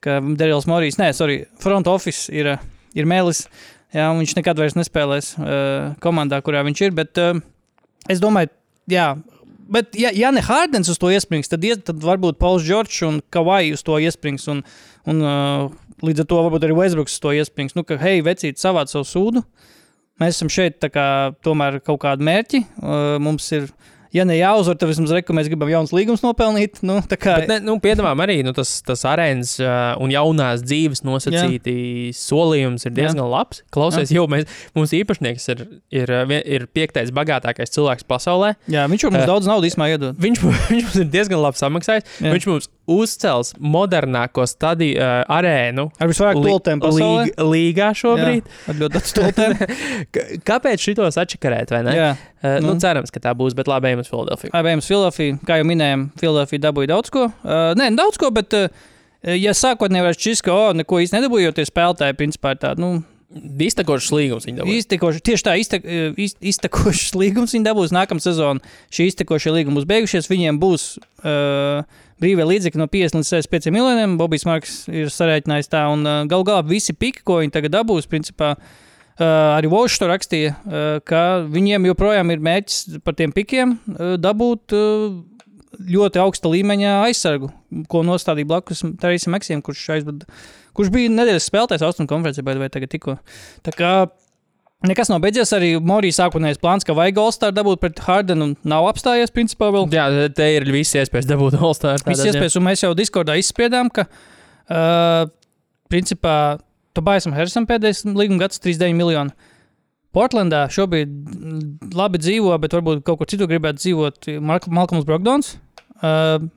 ka 0.00 0.20
Darījls 0.22 0.70
Morijs, 0.70 1.02
nē, 1.02 1.10
sorry, 1.18 1.42
front 1.60 1.90
office 1.90 2.30
ir, 2.32 2.54
uh, 2.54 2.70
ir 2.98 3.08
mēlis. 3.08 3.46
Jā, 3.92 4.08
viņš 4.16 4.36
nekad 4.38 4.60
vairs 4.60 4.76
nespēlēs 4.78 5.34
uh, 5.36 5.92
komandā, 6.00 6.40
kurā 6.44 6.62
viņš 6.64 6.84
ir. 6.86 6.94
Bet 6.96 7.20
uh, 7.20 7.36
es 8.10 8.22
domāju, 8.22 8.48
jā. 8.90 9.10
Bet, 9.72 9.92
ja, 9.96 10.10
ja 10.16 10.32
ne 10.34 10.42
Hārdens 10.44 10.90
uz 10.92 10.98
to 11.00 11.10
iesprings, 11.12 11.48
tad, 11.48 11.64
tad 11.86 12.00
varbūt 12.04 12.40
Pauls 12.40 12.64
Čorčs 12.66 13.04
un 13.06 13.20
Kavai 13.32 13.70
uz 13.72 13.84
to 13.84 13.98
iesprings. 14.00 14.48
Un, 14.52 14.64
un, 15.08 15.20
uh, 15.20 15.68
līdz 16.02 16.24
ar 16.24 16.28
to 16.28 16.40
varbūt 16.46 16.66
arī 16.66 16.76
Westbrooks 16.76 17.16
uz 17.16 17.22
to 17.22 17.34
iesprings. 17.36 17.76
Nu, 17.78 17.84
ka, 17.86 17.98
hei, 18.00 18.24
vecīt, 18.24 18.60
savāc 18.60 18.92
savu 18.92 19.06
sūdu. 19.08 19.44
Mēs 20.20 20.36
esam 20.36 20.50
šeit 20.52 20.82
kā, 20.92 21.06
tomēr 21.44 21.80
kaut 21.84 22.02
kādi 22.04 22.26
mērķi. 22.26 22.62
Uh, 22.80 23.16
mums 23.22 23.48
ir, 23.56 23.70
ja 24.12 24.24
ne 24.28 24.36
jāuzvar, 24.38 24.76
tad 24.78 24.90
vismaz 24.90 25.12
reku 25.16 25.34
mēs 25.36 25.48
gribam 25.50 25.70
jauns 25.72 25.92
līgums 25.96 26.22
nopelnīt. 26.24 26.80
Nu, 26.86 26.98
kā, 27.12 27.38
Bet, 27.42 27.48
ne, 27.50 27.58
nu, 27.64 27.76
piedāvājam 27.82 28.22
arī 28.24 28.38
nu, 28.46 28.52
tas, 28.56 28.74
tas 28.86 29.04
arēnas 29.08 29.54
uh, 29.62 29.94
un 30.02 30.12
jaunās 30.12 30.64
dzīves 30.66 31.02
nosacīti 31.06 31.74
solījums 32.16 32.86
ir 32.88 32.94
diezgan 32.96 33.22
Jā. 33.24 33.28
labs. 33.32 33.62
Klausies, 33.74 34.12
jau 34.14 34.26
mēs, 34.30 34.48
mums 34.76 34.92
īpašnieks 34.96 35.48
ir, 35.54 35.64
ir, 36.02 36.12
uh, 36.12 36.36
ir 36.42 36.66
piektais 36.72 37.12
bagātākais 37.14 37.72
cilvēks 37.74 38.06
pasaulē. 38.08 38.54
jā, 38.72 38.86
viņš 38.90 39.08
mums 39.08 39.20
Eh, 39.22 39.28
daudz 39.28 39.46
naudas 39.46 39.72
īsumā 39.72 39.90
iedod. 39.92 40.16
Viņš, 40.20 40.42
viņš 40.72 40.86
mums 40.88 41.00
ir 41.02 41.10
diezgan 41.12 41.42
labi 41.42 41.60
samaksājis. 41.60 42.06
Jā. 42.18 42.26
Jā. 42.28 42.34
Viņš 42.36 42.48
mums 42.50 42.68
uzcels 42.90 43.52
modernāko 43.62 44.42
stadiju 44.48 44.96
uh, 44.98 45.20
arēnu. 45.30 45.84
Ar 46.02 46.08
visvairāk 46.10 46.40
toltēm 46.42 46.80
pasaulē. 46.82 47.26
līg- 47.28 47.42
Līgā 47.52 47.90
šobrīd. 47.94 48.48
Ar 48.68 48.78
ļoti 48.80 48.96
daudz. 48.96 49.68
K- 50.14 50.24
Kāpēc 50.48 50.82
šitos 50.82 51.18
atšakarēt, 51.22 51.70
vai 51.76 51.82
ne? 51.86 51.94
Jā. 51.96 52.08
Uh, 52.42 52.56
nu. 52.64 52.72
Nu, 52.72 52.78
cerams, 52.82 53.12
ka 53.14 53.22
tā 53.22 53.34
būs, 53.38 53.54
bet 53.58 53.70
labi, 53.70 53.92
ejam 53.92 54.02
uz 54.02 54.10
Filadelfiju. 54.10 54.50
Abiem 54.58 54.82
Filofija, 54.82 55.38
kā 55.46 55.60
jau 55.60 55.68
minējām, 55.68 56.08
Filofija 56.18 56.64
dabūja 56.66 56.90
daudz 56.96 57.12
ko. 57.14 57.28
Uh, 57.44 57.70
nē, 57.78 57.92
daudz 57.98 58.18
ko, 58.18 58.32
bet, 58.34 58.56
uh, 58.58 58.90
ja 59.38 59.54
sākotnēji 59.54 60.08
varētu 60.08 60.24
šķist, 60.26 60.46
ka, 60.48 60.58
oh, 60.58 60.74
neko 60.74 60.98
īsti 61.04 61.20
nedabūja, 61.20 61.50
jo 61.52 61.56
tie 61.60 61.68
spēlētāji, 61.70 62.18
principā, 62.18 62.56
ir 62.56 62.62
tādi, 62.66 62.82
nu, 62.82 62.92
Iztekošs 63.32 64.10
līgums 64.12 64.44
viņa 64.44 64.58
dabūja. 64.58 64.80
iztekoši, 64.82 65.20
tieši 65.24 65.44
tā, 65.46 65.52
iztek, 65.56 65.86
uh, 65.88 66.18
iz, 66.20 66.34
iztekošs 66.52 67.14
līgums 67.22 67.54
viņi 67.56 67.64
dabūs 67.64 67.94
nākamā 67.96 68.20
sezonā. 68.20 68.60
Šī 68.92 69.06
iztekošie 69.08 69.54
līgumi 69.54 69.78
būs 69.78 69.86
beigušies, 69.88 70.28
viņiem 70.28 70.58
būs 70.60 70.84
uh, 71.24 71.80
brīvie 72.22 72.46
līdzekļi 72.48 72.80
no 72.80 72.86
50 72.90 73.20
līdz 73.20 73.32
65 73.34 73.74
miljoniem. 73.74 74.14
Bobijs 74.20 74.46
Marks 74.48 74.78
ir 74.92 75.10
sarēķinājis 75.12 75.72
tā, 75.72 75.82
un 75.92 76.06
uh, 76.06 76.22
gal 76.30 76.46
galā 76.46 76.62
visi 76.66 76.94
piki, 76.94 77.24
ko 77.26 77.40
viņi 77.42 77.54
tagad 77.58 77.74
dabūs, 77.74 78.08
principā. 78.10 78.54
Uh, 79.12 79.58
arī 79.58 79.68
Vošs 79.68 80.00
to 80.00 80.08
rakstīja, 80.08 80.54
uh, 80.54 80.86
ka 81.04 81.42
viņiem 81.52 81.90
joprojām 81.90 82.32
ir 82.32 82.40
mērķis 82.42 83.02
par 83.04 83.18
tiem 83.18 83.34
pikiem 83.34 83.76
uh, 83.76 84.14
dabūt 84.16 84.72
uh, 84.78 85.20
ļoti 85.92 86.20
augsta 86.22 86.50
līmeņa 86.52 86.96
aizsargu, 87.08 87.50
ko 87.92 88.02
nostādīja 88.06 88.48
blakus 88.48 88.82
Teresam 89.00 89.36
Maksiem, 89.36 89.62
kurš, 89.64 89.84
aizved, 89.96 90.24
kurš 90.76 90.92
bija 90.94 91.12
nedēļas 91.12 91.48
spēlētājs 91.48 91.84
Austrumā 91.86 92.10
konferencē, 92.12 92.44
vai 92.46 92.72
tagad 92.72 92.92
tikko. 92.92 93.18
Tā 93.66 93.74
kā 93.76 93.92
nekas 94.88 95.10
nav 95.12 95.20
beidzies, 95.22 95.52
arī 95.56 95.74
Morijas 95.82 96.18
sākotnējais 96.20 96.60
plāns, 96.62 96.86
ka 96.86 96.96
vajag 96.96 97.20
All-Star 97.22 97.54
dabūt 97.54 97.82
pret 97.82 98.02
Hardenu, 98.02 98.52
nav 98.68 98.88
apstājies 98.90 99.32
principā 99.34 99.70
vēl. 99.74 99.86
Jā, 99.94 100.08
te 100.34 100.48
ir 100.56 100.66
visi 100.74 100.98
iespējas 101.00 101.28
dabūt 101.30 101.58
All-Star. 101.60 102.02
Visas 102.08 102.32
iespējas, 102.32 102.58
un 102.58 102.66
mēs 102.66 102.84
jau 102.84 102.92
Discordā 102.98 103.36
izspriedām, 103.40 103.92
ka 103.94 104.06
uh, 104.08 105.30
principā 105.92 106.36
Tobajam 106.92 107.32
Harrisam 107.36 107.64
pēdējais 107.68 108.04
līguma 108.10 108.44
gads 108.44 108.60
39 108.60 108.98
miljoni. 108.98 109.52
Portlandā 110.12 110.66
šobrīd 110.72 111.08
mm, 111.08 111.92
labi 111.96 112.20
dzīvo, 112.20 112.52
bet 112.60 112.74
varbūt 112.76 113.00
kaut 113.06 113.22
kur 113.22 113.30
citur 113.30 113.48
gribētu 113.48 113.80
dzīvot 113.80 114.28
Mark 114.44 114.68
Malcolms 114.68 115.06
Brogdons. 115.08 115.54
Uh, 116.02 116.50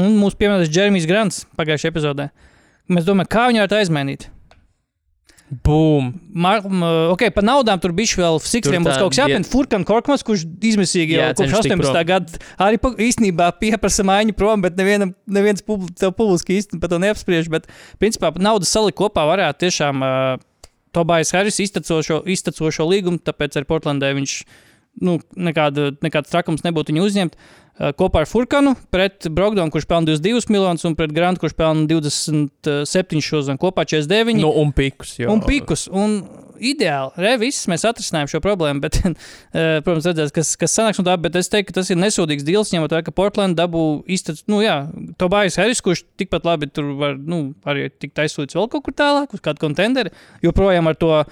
un 0.00 0.16
mūsu 0.16 0.38
pieminētais 0.40 0.72
Jeremijs 0.72 1.08
Grants 1.10 1.42
pagājušajā 1.58 1.92
epizodē. 1.92 2.30
Mēs 2.90 3.06
domājam, 3.06 3.30
kā 3.30 3.46
viņu 3.50 3.60
varētu 3.60 3.78
aizmainīt. 3.82 4.30
Bum! 5.50 6.12
Mar, 6.30 6.60
m, 6.62 6.82
ok, 7.10 7.24
par 7.34 7.42
naudām 7.42 7.80
tur 7.82 7.90
bija 7.96 8.20
vēl 8.20 8.36
Siksriem, 8.44 8.84
būs 8.86 9.00
kaut 9.00 9.10
kas 9.10 9.18
jāpieņem. 9.24 9.46
Furkan 9.50 9.86
Korkmans, 9.86 10.22
kurš 10.26 10.44
izmisīgi 10.46 11.16
jau 11.16 11.24
Jā, 11.24 11.32
kopš 11.32 11.40
cenšas 11.42 11.66
tikt 11.66 11.74
18. 11.74 11.90
prom. 11.90 12.06
gada 12.06 12.42
arī 12.68 12.78
pa- 12.78 12.92
īstenībā 12.94 13.48
pieprasa 13.58 14.06
maiņu 14.06 14.36
prom, 14.38 14.62
bet 14.62 14.78
nevienam, 14.78 15.10
neviens 15.26 15.64
pub, 15.66 15.88
tev 15.98 16.14
publiski 16.14 16.54
īsti 16.60 16.78
par 16.78 16.92
to 16.94 17.00
neapspriež. 17.02 17.50
Bet, 17.50 17.66
principā, 17.98 18.30
naudas 18.38 18.70
salikt 18.70 18.98
kopā 19.02 19.26
varētu 19.26 19.66
tiešām 19.66 20.06
uh, 20.06 20.38
Tobais 20.94 21.34
Haris 21.34 21.58
iztecošo, 21.66 22.22
iztecošo 22.30 22.86
līgumu, 22.86 23.18
tāpēc 23.18 23.58
ar 23.58 23.66
Portlandē 23.66 24.14
viņš 24.14 24.44
nu, 25.00 25.18
nekāda, 25.36 25.90
nekāds 26.04 26.32
trakums 26.32 26.64
nebūtu 26.66 26.94
viņu 26.94 27.06
uzņemt. 27.06 27.36
Uh, 27.80 27.92
kopā 27.96 28.24
ar 28.24 28.28
Furkanu 28.28 28.74
pret 28.92 29.28
Brogdonu, 29.32 29.72
kurš 29.72 29.86
pelna 29.88 30.10
22 30.10 30.52
miljonus, 30.52 30.84
un 30.88 30.96
pret 30.98 31.14
Grantu, 31.16 31.44
kurš 31.44 31.56
pelna 31.56 31.86
27 31.88 33.24
šos, 33.24 33.48
un 33.52 33.60
kopā 33.60 33.86
49. 33.88 34.40
Nu, 34.42 34.52
un 34.60 34.74
pikus. 34.76 35.16
Jo. 35.22 35.32
Un 35.32 35.44
pikus. 35.46 35.86
Un 35.88 36.20
ideāli. 36.70 37.12
Re, 37.20 37.32
viss 37.40 37.68
mēs 37.70 37.84
atrisinājām 37.88 38.30
šo 38.32 38.40
problēmu. 38.44 38.82
Bet, 38.84 38.98
eh, 39.06 39.78
protams, 39.84 40.08
redzēs, 40.10 40.32
kas, 40.34 40.52
kas 40.60 40.74
sanāks 40.76 41.00
no 41.00 41.06
tā. 41.06 41.16
Bet 41.20 41.38
es 41.40 41.50
teiktu, 41.52 41.70
ka 41.70 41.80
tas 41.80 41.90
ir 41.92 42.00
nesūdīgs 42.00 42.46
deals, 42.46 42.72
ņemot 42.74 42.94
vērā, 42.94 43.06
ka 43.06 43.14
Portland 43.16 43.58
dabū 43.58 43.84
īstenībā, 44.10 44.46
nu 44.52 44.60
jā, 44.64 44.76
Tobais 45.20 45.58
Harris, 45.60 45.82
kurš 45.84 46.04
tikpat 46.20 46.46
labi 46.48 46.70
tur 46.70 46.92
var, 47.00 47.16
nu, 47.18 47.40
arī 47.68 47.88
tikt 47.92 48.20
aizsūtīts 48.24 48.58
vēl 48.58 48.70
kaut 48.72 48.86
kur 48.86 48.96
tālāk, 48.96 49.34
uz 49.36 49.44
kādu 49.44 49.64
kontenderi. 49.64 50.14
Joprojām 50.44 50.90
ar 50.90 51.00
to 51.00 51.10
uh, 51.16 51.26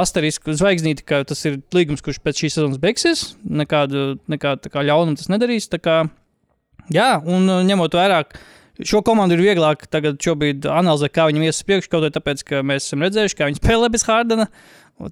asterisku 0.00 0.56
zvaigznīti, 0.58 1.06
ka 1.08 1.22
tas 1.28 1.44
ir 1.48 1.60
līgums, 1.74 2.04
kurš 2.04 2.22
pēc 2.22 2.44
šīs 2.44 2.58
sezonas 2.58 2.82
beigsies. 2.82 3.26
Nekādu, 3.42 4.16
nekādu 4.32 4.72
kā 4.72 4.84
ļaunumu 4.86 5.20
tas 5.20 5.30
nedarīs. 5.32 5.70
Kā, 5.82 6.02
jā, 6.92 7.12
un 7.26 7.48
uh, 7.50 7.62
ņemot 7.66 7.98
vērā, 7.98 8.22
ka 8.28 8.42
Šo 8.80 9.02
komandu 9.04 9.36
ir 9.36 9.42
vieglāk 9.44 9.84
tagad 9.92 10.16
analizēt, 10.72 11.12
kā 11.12 11.26
viņam 11.28 11.44
ies 11.44 11.58
uz 11.60 11.66
priekšu, 11.68 11.90
kaut 11.92 12.06
arī 12.06 12.14
tāpēc, 12.14 12.44
ka 12.48 12.62
mēs 12.64 12.86
esam 12.86 13.04
redzējuši, 13.04 13.36
kā 13.36 13.48
viņi 13.50 13.60
spēlē 13.60 13.90
bez 13.92 14.06
Hārdena. 14.08 14.48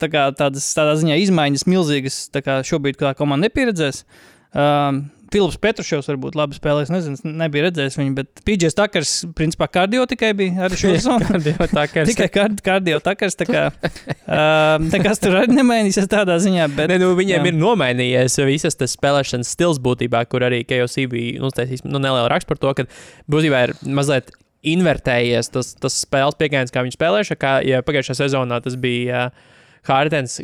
Tā 0.00 0.08
kā 0.12 0.26
tādas, 0.36 0.68
tādā 0.76 0.94
ziņā 1.00 1.18
izmaiņas 1.20 1.66
milzīgas, 1.68 2.18
tā 2.32 2.42
kā 2.46 2.60
šobrīd 2.64 2.96
kā 3.00 3.12
komanda 3.18 3.48
nepieredzēs. 3.48 4.04
Um, 4.50 5.04
Filips 5.30 5.58
Petrušovs 5.62 6.08
varbūt 6.10 6.36
labi 6.38 6.56
spēlēs, 6.58 6.90
nezinu, 6.92 7.32
nebija 7.38 7.68
redzējis 7.68 7.98
viņu, 8.00 8.14
bet 8.18 8.42
PJs 8.46 8.76
Takars, 8.78 9.12
principā, 9.38 9.68
kardio 9.70 10.06
tikai 10.10 10.32
bija 10.38 10.66
arī 10.66 10.78
šo 10.80 10.92
sezonu. 10.96 11.28
Kardio 11.28 11.68
takars. 11.70 12.10
Tikai 12.10 12.28
kard, 12.34 12.62
kardio 12.66 12.98
takars, 13.04 13.38
tā 13.38 13.46
kā 13.48 13.62
um, 13.70 14.88
nekas 14.90 15.22
tur 15.22 15.38
arī 15.40 15.54
nemainīsies 15.60 16.10
tādā 16.10 16.40
ziņā. 16.42 16.66
Bet, 16.74 16.90
Ne, 16.90 16.98
nu, 17.02 17.12
viņiem 17.18 17.44
jā. 17.44 17.52
ir 17.52 17.58
nomainījies 17.60 18.40
visas 18.48 18.78
tas 18.78 18.96
spēlēšanas 18.96 19.52
stils 19.54 19.78
būtībā, 19.82 20.24
kur 20.30 20.42
arī 20.48 20.64
KOC 20.66 21.06
bija 21.12 21.44
uztaisījis 21.46 21.86
nu, 21.86 22.02
nelielu 22.02 22.26
rakstu 22.32 22.50
par 22.50 22.58
to, 22.62 22.74
ka 22.80 22.88
būtībā 23.30 23.62
ir 23.68 23.76
mazliet 23.86 24.32
invertējies 24.66 25.52
tas, 25.54 25.70
tas 25.80 26.02
spēles 26.02 26.36
pieejams, 26.40 26.74
kā 26.74 26.82
viņi 26.84 26.98
spēlējuši. 26.98 27.38
Kā 27.40 27.54
ja 27.64 27.84
pagājušajā 27.86 28.24
sezonā 28.24 28.58
tas 28.64 28.74
bija 28.80 29.28
uh, 29.30 29.46
Hārdens, 29.88 30.36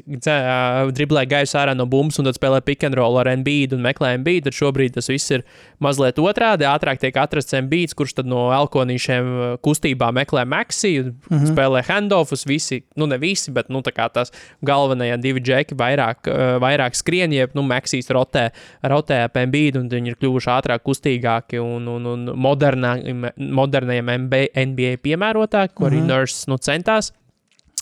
driblē 0.97 1.27
gaisu 1.29 1.59
ārā 1.61 1.75
no 1.77 1.85
bumbas 1.91 2.17
un 2.21 2.29
tad 2.29 2.39
spēlē 2.39 2.63
pick 2.65 2.87
and 2.87 2.97
roll 2.97 3.19
ar 3.21 3.29
NBD 3.29 3.77
un 3.77 3.83
meklē 3.85 4.15
NBD. 4.21 4.47
Tad 4.47 4.57
šobrīd 4.57 4.95
tas 4.97 5.11
viss 5.13 5.35
ir 5.35 5.45
mazliet 5.83 6.21
otrādi. 6.23 6.65
Ātrāk 6.69 7.03
tiek 7.03 7.17
atrasts 7.21 7.57
NBD, 7.59 7.93
kurš 7.99 8.17
tad 8.21 8.31
no 8.31 8.47
elkonīšiem 8.57 9.59
kustībā 9.65 10.09
meklē 10.17 10.47
Maxiju, 10.49 11.05
mm 11.05 11.13
-hmm. 11.29 11.53
spēlē 11.53 11.83
handoffus. 11.89 12.47
Visi, 12.47 12.83
nu 12.97 13.07
ne 13.07 13.19
visi, 13.19 13.53
bet 13.53 13.69
nu, 13.69 13.83
tā 13.85 13.93
kā 13.93 14.09
tās 14.13 14.33
galvenie 14.63 15.17
divi 15.21 15.41
džeki 15.41 15.75
vairāk, 15.75 16.31
vairāk 16.61 16.95
skrien, 16.95 17.33
jeb 17.33 17.51
nu, 17.55 17.63
Maxijas 17.63 18.11
rotē, 18.11 18.51
rotē 18.83 19.25
ap 19.25 19.37
NBD 19.37 19.77
un 19.77 19.89
viņi 19.89 20.15
ir 20.15 20.17
kļuvuši 20.17 20.51
ātrāk, 20.51 20.83
kustīgāki 20.83 21.61
un, 21.61 21.89
un, 21.89 22.07
un 22.07 22.25
modernā, 22.35 22.97
modernajiem 23.37 24.11
NBA, 24.31 24.97
piemērotāki, 25.03 25.75
ko 25.75 25.87
arī 25.91 26.01
Nurse 26.01 26.51
nu, 26.51 26.57
centās 26.57 27.13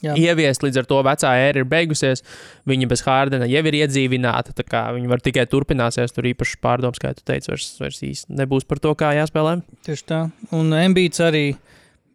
Jā. 0.02 0.14
ieviest. 0.18 0.64
Līdz 0.64 0.83
ar 0.83 0.88
to 0.90 1.00
vecā 1.07 1.30
ēra 1.46 1.62
ir 1.62 1.68
beigusies. 1.68 2.24
Viņa 2.68 2.88
bez 2.90 3.04
Hārdena 3.07 3.48
jau 3.48 3.62
ir 3.70 3.78
iedzīvināta. 3.78 4.54
Viņa 4.96 5.11
var 5.11 5.22
tikai 5.24 5.46
turpināsies. 5.50 6.12
Tur 6.12 6.28
īpaši 6.28 6.61
pārdoms, 6.64 7.00
kā 7.00 7.14
tu 7.16 7.24
teici, 7.24 7.52
vairs, 7.52 7.70
vairs 7.80 8.02
īsti 8.04 8.38
nebūs 8.42 8.68
par 8.68 8.83
to, 8.85 8.94
kā 8.98 9.14
jāspēlē. 9.16 9.61
Tieši 9.87 10.09
tā. 10.11 10.20
Un 10.57 10.74
Mbīts 10.74 11.22
arī 11.24 11.46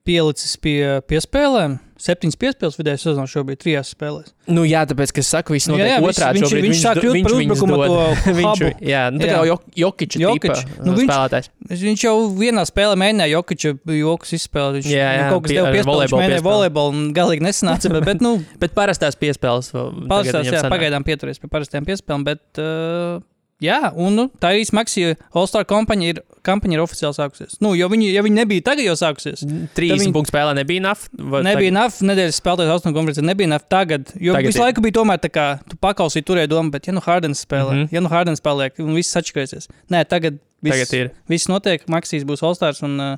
pielicis 0.08 0.58
pie 0.62 1.00
piespēlēm. 1.10 1.80
Septiņas 2.00 2.38
piespēles 2.40 2.78
vidēji 2.80 3.00
sezonā 3.04 3.26
šobrīd 3.28 3.60
trijās 3.60 3.90
spēlēs. 3.92 4.30
Nu, 4.48 4.64
jā, 4.64 4.86
tāpēc, 4.88 5.12
ka 5.12 5.20
es 5.20 5.28
saku, 5.34 5.52
viss 5.54 5.68
Jā, 5.68 5.74
notiek 5.74 5.90
jā, 5.90 5.98
viņš- 6.00 6.10
otrādi. 6.16 6.40
viņš- 6.40 6.50
šobrīd. 6.54 6.64
viņš 6.70 6.80
sāk 6.84 6.96
do- 6.96 7.02
kļūt 7.04 7.24
par 7.26 7.34
uzbrukuma 7.36 7.76
to 7.90 7.98
viņš, 8.40 8.62
jā, 8.88 9.02
nu, 9.12 9.20
tā 9.20 9.28
kā 9.28 9.36
Jā. 9.36 9.44
Jok- 9.50 9.68
Jokiča 9.84 10.18
tipa 10.20 10.56
Nu, 10.80 10.86
nu, 10.92 10.94
viņš- 10.98 11.10
spēlētājs. 11.12 11.50
Viņš 11.84 12.04
jau 12.08 12.16
vienā 12.40 12.64
spēlē 12.72 12.96
mēģināja 13.04 13.34
Jokiča 13.36 13.74
joks 14.00 14.32
izspēlēt. 14.40 14.80
Viņš 14.80 14.88
Jā, 14.96 15.10
jā, 15.12 15.26
nu, 15.26 15.30
kaut 15.36 15.44
kas 15.44 15.52
pie- 15.52 15.58
tev 15.60 15.66
ar 15.66 15.74
piespēlēja. 15.76 16.08
Viņš 16.10 16.20
mēģināja 16.24 16.46
volejbolu 16.48 16.90
un 16.96 17.14
galīgi 17.14 17.44
nesanāca. 17.46 17.92
Bet, 17.94 18.06
bet 18.06 18.22
nu, 18.22 18.32
Bet 18.64 18.74
parastās 18.74 19.20
piespēles. 19.20 19.70
viņam 19.76 20.56
jā, 20.56 20.64
pagaidām 20.72 21.04
pieturies 21.04 21.38
pie 21.44 21.48
parastiem 21.52 21.84
piespēlēm, 21.86 22.24
bet 22.24 22.42
uh, 22.64 23.20
jā, 23.64 23.92
un 23.96 24.16
nu, 24.16 24.26
tā 24.40 24.54
arī 24.54 24.66
Maksija 24.74 25.16
All-Star 25.36 25.66
kampaņa 25.68 26.10
ir, 26.14 26.22
kampaņa 26.48 26.78
ir 26.78 26.84
oficiāli 26.84 27.16
sākusies. 27.18 27.58
Nu, 27.64 27.74
jo 27.76 27.90
viņi, 27.92 28.12
ja 28.14 28.24
viņi 28.26 28.40
nebija 28.42 28.66
tagad 28.72 28.86
jau 28.88 28.96
sākusies, 29.00 29.44
30 29.76 30.04
viņi- 30.06 30.14
punktu 30.16 30.32
spēlē 30.34 30.56
nebija 30.56 30.82
naf. 30.82 31.08
nebija 31.18 31.72
NAF, 31.76 32.00
nedēļas 32.02 32.40
spēlētājs 32.42 32.74
austrumu 32.76 32.96
konferencē, 32.98 33.26
nebija 33.26 33.48
NAF 33.52 33.68
tagad, 33.70 34.14
jo 34.20 34.34
Tagad 34.34 34.48
visu 34.48 34.62
ir. 34.62 34.66
laiku 34.68 34.82
bija 34.86 34.98
tomēr 35.00 35.20
tā 35.20 35.30
kā, 35.30 35.48
tu 35.70 35.76
pakausīji 35.78 36.24
turēji 36.26 36.50
domu, 36.50 36.72
bet 36.72 36.88
ja 36.88 36.94
nu 36.94 37.02
Hardens 37.06 37.46
spēlē, 37.46 37.72
mm. 37.74 37.84
-hmm. 37.84 37.90
ja 37.92 38.00
nu 38.02 38.10
Hardens 38.10 38.42
paliek, 38.42 38.74
un 38.80 38.96
viss 38.96 39.16
atšķirsies. 39.16 39.68
Nē, 39.92 40.06
tagad 40.08 40.40
viss, 40.64 40.78
Tagad 40.90 40.94
ir 40.94 41.12
viss 41.28 41.48
notiek, 41.48 41.84
Maksijas 41.88 42.24
būs 42.24 42.44
All-Stars 42.44 42.84
un 42.84 43.00
uh, 43.00 43.18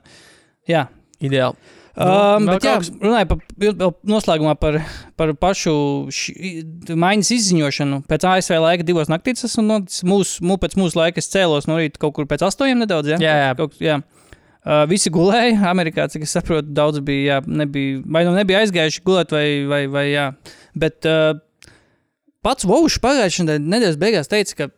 jā. 0.68 0.88
ideāli. 1.22 1.56
Um, 1.92 2.46
vēl 2.48 2.56
bet, 2.56 2.64
jā, 2.64 2.74
kas? 2.80 2.90
runāju 3.02 3.28
par, 3.28 3.40
noslēgumā 4.08 4.54
par, 4.62 4.78
par 5.20 5.34
pašu 5.36 5.74
ši, 6.16 6.34
maiņas 6.96 7.32
izziņošanu. 7.36 8.00
Pēc 8.08 8.28
ASV 8.30 8.62
laika 8.64 8.88
divos 8.88 9.12
naktīs 9.12 9.44
esmu 9.50 9.66
noticis. 9.68 10.06
Mūsu, 10.08 10.46
mū, 10.48 10.56
pēc 10.62 10.78
mūsu 10.80 11.02
laika 11.02 11.20
es 11.20 11.28
cēlos 11.34 11.68
no 11.68 11.82
rīta 11.82 12.00
kaut 12.00 12.16
kur 12.16 12.30
pēc 12.32 12.46
astoņiem 12.48 12.86
nedaudz. 12.86 13.12
Ja? 13.12 13.20
Jā, 13.20 13.36
jā. 13.44 13.52
Kaut, 13.60 13.76
jā. 13.84 14.00
Uh, 14.62 14.86
visi 14.88 15.12
gulēja. 15.12 15.58
Amerikā, 15.72 16.08
cik 16.14 16.24
es 16.24 16.36
saprotu, 16.38 16.72
daudz 16.72 17.04
bija, 17.04 17.36
jā, 17.36 17.40
nebija, 17.60 18.00
vai 18.08 18.24
nu 18.28 18.38
nebija 18.38 18.64
aizgājuši 18.64 19.04
gulēt, 19.04 19.36
vai, 19.36 19.46
vai, 19.68 19.82
vai 19.92 20.06
jā. 20.14 20.30
Bet 20.80 21.10
uh, 21.10 21.34
pats 22.46 22.70
Vaušs 22.70 23.02
pagājušajā 23.04 23.60
nedēļas 23.60 24.00
beigās 24.00 24.32
teica, 24.32 24.62
ka 24.62 24.72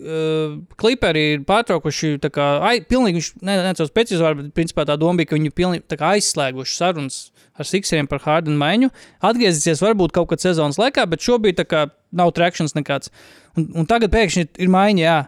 uh, 0.00 0.56
kliperi 0.80 1.24
ir 1.34 1.44
pārtraukuši, 1.48 2.16
kā, 2.32 2.48
ai, 2.64 2.76
pilnīgi, 2.86 3.20
viņš 3.20 3.30
ne, 3.44 3.56
necels 3.66 3.92
precīzi 3.94 4.22
vārdu, 4.22 4.46
bet 4.46 4.56
principā 4.56 4.86
tā 4.88 4.96
doma 5.00 5.20
bija, 5.20 5.32
ka 5.32 5.38
viņi 5.38 5.54
pilnīgi 5.56 5.98
aizslēguši 6.12 6.78
sarunas 6.78 7.20
ar 7.58 7.68
Sixeriem 7.68 8.08
par 8.08 8.22
Hardenu 8.24 8.56
maiņu. 8.60 8.90
Atgriezīsies 9.28 9.82
varbūt 9.84 10.14
kaut 10.16 10.30
kad 10.32 10.42
sezonas 10.44 10.80
laikā, 10.80 11.04
bet 11.10 11.24
šobrīd 11.24 11.60
tā 11.60 11.66
kā 11.68 11.84
nav 12.16 12.32
trekšanas 12.36 12.76
nekāds. 12.78 13.12
Un, 13.56 13.68
un 13.82 13.88
tagad 13.88 14.12
pēkšņi 14.14 14.48
ir 14.64 14.72
maiņa, 14.72 15.04
jā. 15.04 15.18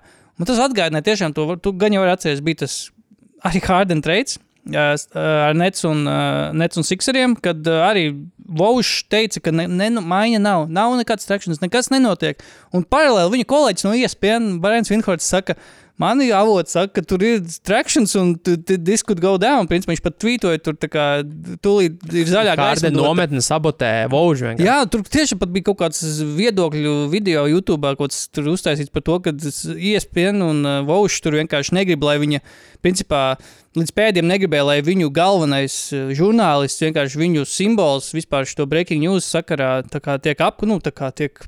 Un 0.40 0.48
tas 0.48 0.62
atgādināja 0.64 1.11
tiešām 1.11 1.35
to, 1.37 1.46
tu 1.62 1.74
gan 1.79 1.94
jau 1.94 2.03
vari 2.03 2.14
atcerēties, 2.16 2.42
bija 2.44 2.64
tas 2.64 2.79
arī 3.44 3.62
Harden 3.68 4.03
trades. 4.03 4.40
Ar 4.72 5.57
Nets 5.59 5.85
un, 5.85 6.07
Nets 6.57 6.81
un 6.81 6.87
Sixeriem, 6.87 7.35
kad 7.44 7.66
arī 7.68 8.07
Vaušs 8.44 9.07
teica, 9.12 9.40
ka 9.44 9.53
ne, 9.53 9.66
ne, 9.68 9.90
maiņa 10.00 10.40
nav, 10.40 10.66
nav 10.72 10.94
nekādas 10.98 11.29
trekšanas, 11.29 11.62
nekas 11.62 11.90
nenotiek. 11.92 12.40
Un 12.77 12.85
paralēli 12.88 13.38
viņa 13.38 13.48
kolēģis 13.50 13.87
no 13.87 13.94
ESPN, 13.96 14.48
Barons 14.64 14.92
Vinhorts, 14.92 15.29
saka, 15.29 15.57
Mani 15.94 16.26
avots 16.35 16.74
saka, 16.74 16.90
ka 16.96 17.02
tur 17.07 17.22
ir 17.22 17.42
trakšņs 17.62 18.14
un 18.18 18.33
could 19.07 19.20
go 19.22 19.37
down. 19.38 19.68
Principā 19.70 19.92
viņš 19.92 20.02
pat 20.02 20.16
tvītoja, 20.18 20.59
tur 20.66 20.74
tā 20.74 20.88
kā 20.90 21.04
tūlīt 21.62 22.02
ir 22.11 22.26
zaļā 22.33 22.57
Kāda 22.59 22.72
gaisma. 22.72 22.90
dota. 22.90 23.07
nometne 23.07 23.42
sabotē 23.44 23.92
Vaužu. 24.11 24.57
Jā, 24.59 24.80
tur 24.90 25.07
tieši 25.07 25.38
pat 25.38 25.54
bija 25.54 25.68
kaut 25.70 25.78
kāds 25.85 26.02
viedokļu 26.35 26.96
video 27.14 27.46
YouTube, 27.46 27.94
kaut 27.94 28.11
kas 28.11 28.26
tur 28.35 28.50
uztaisīts 28.57 28.90
par 28.90 29.07
to, 29.07 29.20
ka 29.22 29.37
ESPN 29.38 30.42
un 30.42 30.66
uh, 30.66 30.83
Vaušs 30.88 31.22
tur 31.22 31.38
vienkārši 31.38 31.78
negrib, 31.78 32.02
lai 32.02 32.18
viņa, 32.18 32.42
principā, 32.83 33.22
līdz 33.78 33.94
pēdējiem 33.94 34.33
negribēja, 34.35 34.66
lai 34.72 34.78
viņu 34.83 35.14
galvenais 35.14 35.78
uh, 35.94 36.11
žurnālists, 36.11 36.83
vienkārši 36.83 37.22
viņu 37.22 37.46
simbols 37.46 38.11
vispār 38.18 38.50
šo 38.50 38.66
breaking 38.66 39.07
news 39.07 39.30
sakarā 39.30 39.76
tiek 39.87 40.42
ap, 40.42 40.66
nu, 40.66 40.83
tiek 40.83 41.46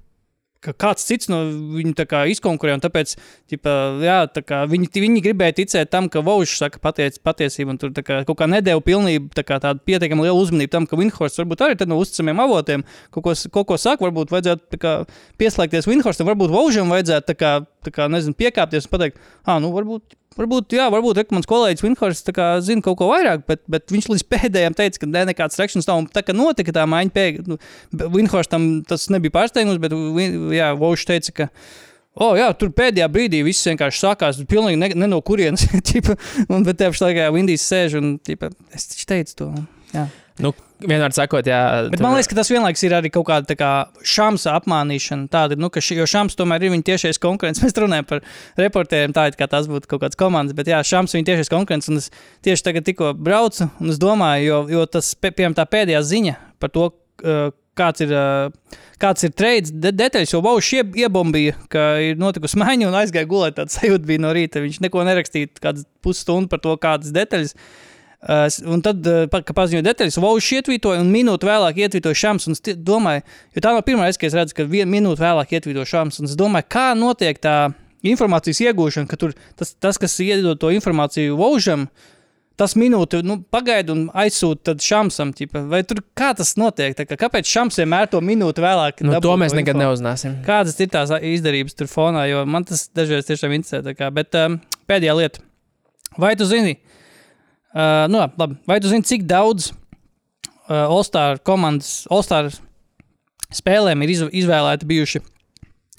ka 0.67 0.75
kāds 0.87 1.07
cits 1.09 1.31
no 1.33 1.43
viņu 1.77 2.07
kā 2.09 2.25
izkonkurē. 2.33 2.77
Tāpēc 2.83 3.15
ķipa, 3.53 3.75
jā, 4.05 4.19
tā 4.33 4.43
kā 4.47 4.63
viņi, 4.71 4.91
viņi 5.05 5.23
gribēja 5.25 5.59
ticēt 5.61 5.93
tam, 5.93 6.11
ka 6.13 6.23
Vaušs 6.27 6.59
saka 6.63 6.83
patiec, 6.83 7.19
patiesību, 7.25 7.75
un 7.75 7.81
tur 7.81 7.95
kā, 7.97 8.21
kaut 8.29 8.41
kā 8.41 8.51
nedēļa 8.51 8.85
pilnību 8.87 9.33
tā 9.37 9.47
kā 9.47 9.61
tādu 9.63 9.83
pietiekami 9.89 10.27
lielu 10.27 10.43
uzmanību 10.43 10.75
tam, 10.75 10.91
ka 10.91 10.99
Vinhorsts 11.01 11.43
varbūt 11.43 11.65
arī 11.67 11.89
no 11.89 12.01
uzticamiem 12.03 12.45
avotiem 12.47 12.85
kaut 13.15 13.25
ko, 13.25 13.35
kaut 13.59 13.71
ko 13.73 13.81
saka. 13.81 14.07
Varbūt 14.07 14.35
vajadzētu 14.35 14.83
kā, 14.83 14.99
pieslēgties 15.41 15.89
Vinhorstam, 15.91 16.29
varbūt 16.31 16.53
Vaužam 16.55 16.93
vajadzētu 16.95 17.33
tā 17.33 17.39
kā, 17.39 17.57
tā 17.87 17.95
kā 17.95 18.11
nezinu, 18.13 18.37
piekāpties 18.39 18.87
un 18.87 18.95
pateikt, 18.95 19.21
ah, 19.47 19.59
nu 19.63 19.73
varbūt. 19.75 20.19
Varbūt, 20.37 20.75
jā, 20.77 20.87
varbūt 20.93 21.23
ek, 21.23 21.31
mans 21.33 21.49
kolēģis 21.49 21.85
Vinhorsts 21.85 22.33
zina 22.67 22.85
kaut 22.85 22.99
ko 23.01 23.09
vairāk, 23.09 23.47
bet, 23.49 23.63
bet 23.73 23.93
viņš 23.93 24.11
līdz 24.13 24.25
pēdējiem 24.35 24.77
teica, 24.77 25.01
ka 25.01 25.09
ne, 25.09 25.23
nekāds 25.31 25.57
trekšanas 25.57 25.89
nav. 25.89 26.03
Tā 26.13 26.23
kā 26.27 26.35
notika 26.37 26.75
tā 26.77 26.85
maiņa 26.93 27.15
pēkšņi, 27.15 27.47
nu, 27.49 27.59
Vinhorstam 28.13 28.67
tas 28.89 29.09
nebija 29.13 29.33
pārsteigums, 29.39 29.81
bet 29.81 29.97
Vaušs 30.81 31.09
teica, 31.09 31.37
ka. 31.41 31.49
O, 32.17 32.31
jā, 32.37 32.49
tur 32.57 32.71
pēdējā 32.73 33.09
brīdī 33.13 33.43
viss 33.45 33.67
vienkārši 33.69 34.01
sākās. 34.01 34.39
Tur 34.41 34.49
pilnīgi 34.49 34.81
ne, 34.81 34.89
ne 35.05 35.09
no 35.09 35.23
kurienes. 35.25 35.67
un 36.53 36.65
bet 36.65 36.81
pašā 36.81 37.11
laikā 37.11 37.27
Vindijs 37.35 37.65
sēž 37.69 37.99
un 38.01 38.15
ķipa, 38.25 38.53
es 38.77 38.89
teicu 39.09 39.37
to. 39.41 39.51
Jā. 39.93 40.07
Nu, 40.43 40.51
vienmēr 40.85 41.15
sakot, 41.17 41.47
jā. 41.49 41.59
Bet 41.89 42.03
man 42.05 42.13
liekas, 42.13 42.29
ka 42.29 42.37
tas 42.37 42.51
vienlaikus 42.53 42.83
ir 42.85 42.93
arī 42.99 43.09
kaut 43.15 43.25
kāda 43.31 43.57
kā 43.57 43.71
šāmsa 44.05 44.53
apmānīšana. 44.59 45.31
Tāda, 45.33 45.57
nu, 45.57 45.71
ka 45.73 45.81
ši, 45.81 45.97
jo 46.03 46.05
šāms 46.13 46.37
tomēr 46.37 46.67
ir 46.67 46.75
viņa 46.75 46.85
tiešais 46.91 47.21
konkurents. 47.23 47.61
Mēs 47.65 47.77
runājam 47.81 48.09
par 48.11 48.21
reportieriem, 48.61 49.15
tā 49.17 49.29
it 49.31 49.39
kā 49.41 49.49
tas 49.49 49.69
būtu 49.71 49.89
kaut 49.95 50.05
kāds 50.05 50.19
komandas, 50.21 50.57
bet 50.59 50.69
jā, 50.69 50.83
šāms 50.85 51.15
ir 51.15 51.23
viņa 51.23 51.31
tiešais 51.33 51.53
konkurents. 51.53 51.89
Un 51.89 52.03
es 52.03 52.11
tieši 52.45 52.67
tagad 52.69 52.85
tikko 52.89 53.15
braucu 53.17 53.71
un 53.81 53.95
es 53.95 54.01
domāju, 54.03 54.45
jo, 54.51 54.59
jo 54.77 54.85
tas, 54.99 55.15
pie- 55.17 55.33
piemēram, 55.33 55.57
tā 55.57 55.65
pēdējā 55.73 56.03
ziņa 56.13 56.37
par 56.61 56.75
to, 56.77 56.91
uh, 57.25 57.49
kāds 57.77 58.05
ir. 58.05 58.13
Uh, 58.13 58.83
Kāds 58.97 59.27
ir 59.27 59.33
trījis 59.37 59.75
de 59.77 59.91
detaļas, 59.93 60.31
jo 60.33 60.39
Vauš 60.41 60.71
ie, 60.73 60.79
iebombīja, 61.05 61.53
ka 61.69 61.83
ir 62.01 62.17
notikusi 62.17 62.57
maiņa 62.57 62.87
un 62.89 62.95
aizgāja 62.97 63.29
gulēt. 63.29 63.59
Tāds 63.59 63.77
sajūta 63.77 64.09
bija 64.09 64.23
no 64.25 64.31
rīta. 64.33 64.63
Viņš 64.65 64.79
neko 64.87 65.03
nerakstīja, 65.05 65.51
kādas 65.61 65.85
pusstundu 66.01 66.49
par 66.49 66.63
to, 66.65 66.73
kādas 66.81 67.13
detaļas. 67.13 67.53
Uh, 68.17 68.49
un 68.73 68.81
tad, 68.81 69.05
uh, 69.05 69.27
kad 69.29 69.53
paziņoja 69.55 69.85
detaļas, 69.85 70.17
Vauš 70.25 70.47
ietvītoja, 70.57 71.03
un 71.05 71.11
minūti 71.13 71.47
vēlāk 71.47 71.77
ietvītoja 71.85 72.17
Šāms. 72.17 72.49
es 72.49 72.63
domāju, 72.65 73.21
jo 73.53 73.61
tā 73.61 73.75
nav 73.77 73.85
pirmā 73.85 74.09
reize, 74.09 74.19
kad 74.19 74.33
es 74.33 74.37
redzu, 74.39 74.57
ka 74.57 74.65
vienu 74.65 74.89
minūti 74.95 75.21
vēlāk 75.21 75.53
ietvītoja 75.53 75.91
Šāms. 75.91 76.23
Es 76.25 76.35
domāju, 76.35 76.65
kā 76.73 76.87
notiek 76.97 77.37
tā 77.39 77.75
informācijas 78.09 78.63
iegūšana, 78.65 79.07
ka 79.11 79.19
tur 79.21 79.37
tas, 79.61 79.75
tas 79.77 80.01
kas 80.01 80.17
iedod 80.25 80.57
to 80.59 80.73
informāciju 80.73 81.37
Vaužam, 81.37 81.87
tas 82.57 82.73
minūte 82.73 83.21
nu, 83.21 83.43
pagaida 83.53 83.93
un 83.93 84.09
aizsūta 84.17 84.79
Šāmsam. 84.81 85.37
Vai 85.69 85.85
tur 85.85 86.01
kā 86.17 86.33
tas 86.41 86.57
notiek? 86.57 86.97
Kā, 86.97 87.21
kāpēc 87.21 87.53
Šāms 87.53 87.77
vienmēr 87.83 88.09
to 88.09 88.25
minūti 88.25 88.65
vēlāk? 88.65 89.05
Nu, 89.05 89.21
to 89.21 89.37
mēs 89.37 89.53
nekad 89.53 89.77
info? 89.77 89.85
neuzzināsim. 89.85 90.41
Kādas 90.49 90.81
ir 90.81 90.89
tās 90.89 91.13
izdarības 91.21 91.77
tur 91.77 91.93
fonā, 91.93 92.25
jo 92.33 92.47
man 92.49 92.65
tas 92.65 92.89
dažreiz 92.97 93.29
tiešām 93.29 93.53
interesē. 93.61 93.93
kā. 93.93 94.09
Bet 94.09 94.33
um, 94.41 94.57
pēdējā 94.89 95.21
lieta. 95.21 95.45
Vai 96.17 96.33
tu 96.41 96.49
zini, 96.49 96.79
uh, 96.79 96.96
nu, 97.75 98.23
labi, 98.39 98.59
vai 98.69 98.79
tu 98.81 98.89
zini, 98.89 99.05
cik 99.07 99.27
daudz 99.29 99.71
uh, 99.73 100.87
All-Star 100.87 101.41
komandas, 101.45 102.07
All-Star 102.11 102.51
spēlēm 103.55 104.05
ir 104.05 104.13
izv 104.15 104.31
izvēlēti 104.43 104.89
bijuši 104.89 105.23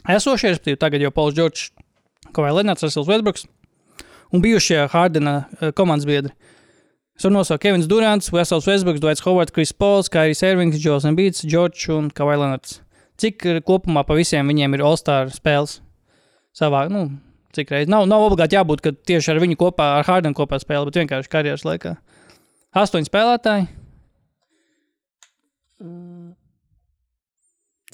esošie, 0.07 0.53
respektīvi, 0.53 0.79
tagad 0.79 1.03
jau 1.03 1.11
Pauls 1.13 1.35
Čorčs, 1.37 1.71
Kovai 2.35 2.53
Lenārs, 2.55 2.83
Rasils 2.85 3.07
Vesbruks 3.09 3.47
un 4.33 4.43
bijušie 4.43 4.87
Hārdena 4.91 5.37
uh, 5.45 5.71
komandas 5.75 6.07
biedri. 6.09 6.33
Es 7.17 7.25
varu 7.25 7.39
nosaukt 7.39 7.63
Kevins 7.63 7.87
Durants, 7.89 8.29
Vesels 8.29 8.67
Vesbruks, 8.69 9.01
Dvaits 9.01 9.23
Hovards, 9.25 9.53
Kris 9.55 9.71
Pols, 9.73 10.09
Kairijs 10.13 10.43
Ervings, 10.45 10.77
Džons 10.77 11.07
Embīts, 11.09 11.45
Džordžs 11.47 11.87
un 11.95 12.11
Kovai 12.13 12.35
Lenārs. 12.37 12.81
Cik 13.17 13.41
kopumā 13.65 14.03
pa 14.05 14.13
visiem 14.17 14.45
viņiem 14.45 14.77
ir 14.77 14.83
All-Star 14.85 15.31
spēles 15.33 15.79
savā, 16.57 16.83
nu, 16.93 17.07
cik 17.55 17.73
reizes. 17.73 17.91
Nav, 17.91 18.05
nav 18.09 18.25
obligāti 18.27 18.57
jābūt, 18.57 18.83
ka 18.83 18.93
tieši 18.93 19.33
ar 19.33 19.41
viņu 19.43 19.57
kopā, 19.59 19.93
ar 19.99 20.07
Hārdenu 20.07 20.37
kopā 20.37 20.59
spēlē, 20.61 20.87
bet 20.89 21.01
vienkārši 21.03 21.31
karjeras 21.31 21.65
laikā. 21.67 21.95
Astoņi 22.77 23.09
spēlētāji. 23.09 23.67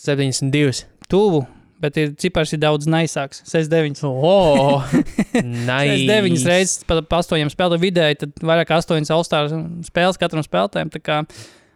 72. 0.04 0.86
tuvu, 1.12 1.44
bet 1.84 1.98
ir 2.00 2.14
cipars 2.20 2.54
ir 2.56 2.62
daudz 2.64 2.88
naisāks. 2.92 3.44
69. 3.48 4.04
Oh, 4.08 4.84
nice. 5.70 6.06
9 6.10 6.48
reizes 6.48 6.84
pa, 6.88 7.02
pa 7.08 7.22
8 7.24 7.52
spēlēm 7.54 7.84
vidēji, 7.84 8.22
tad 8.24 8.44
vairāk 8.44 8.72
kā 8.72 8.80
8 8.84 9.12
All-Star 9.16 9.52
spēles 9.88 10.20
katram 10.20 10.46
spēlētājam. 10.46 10.92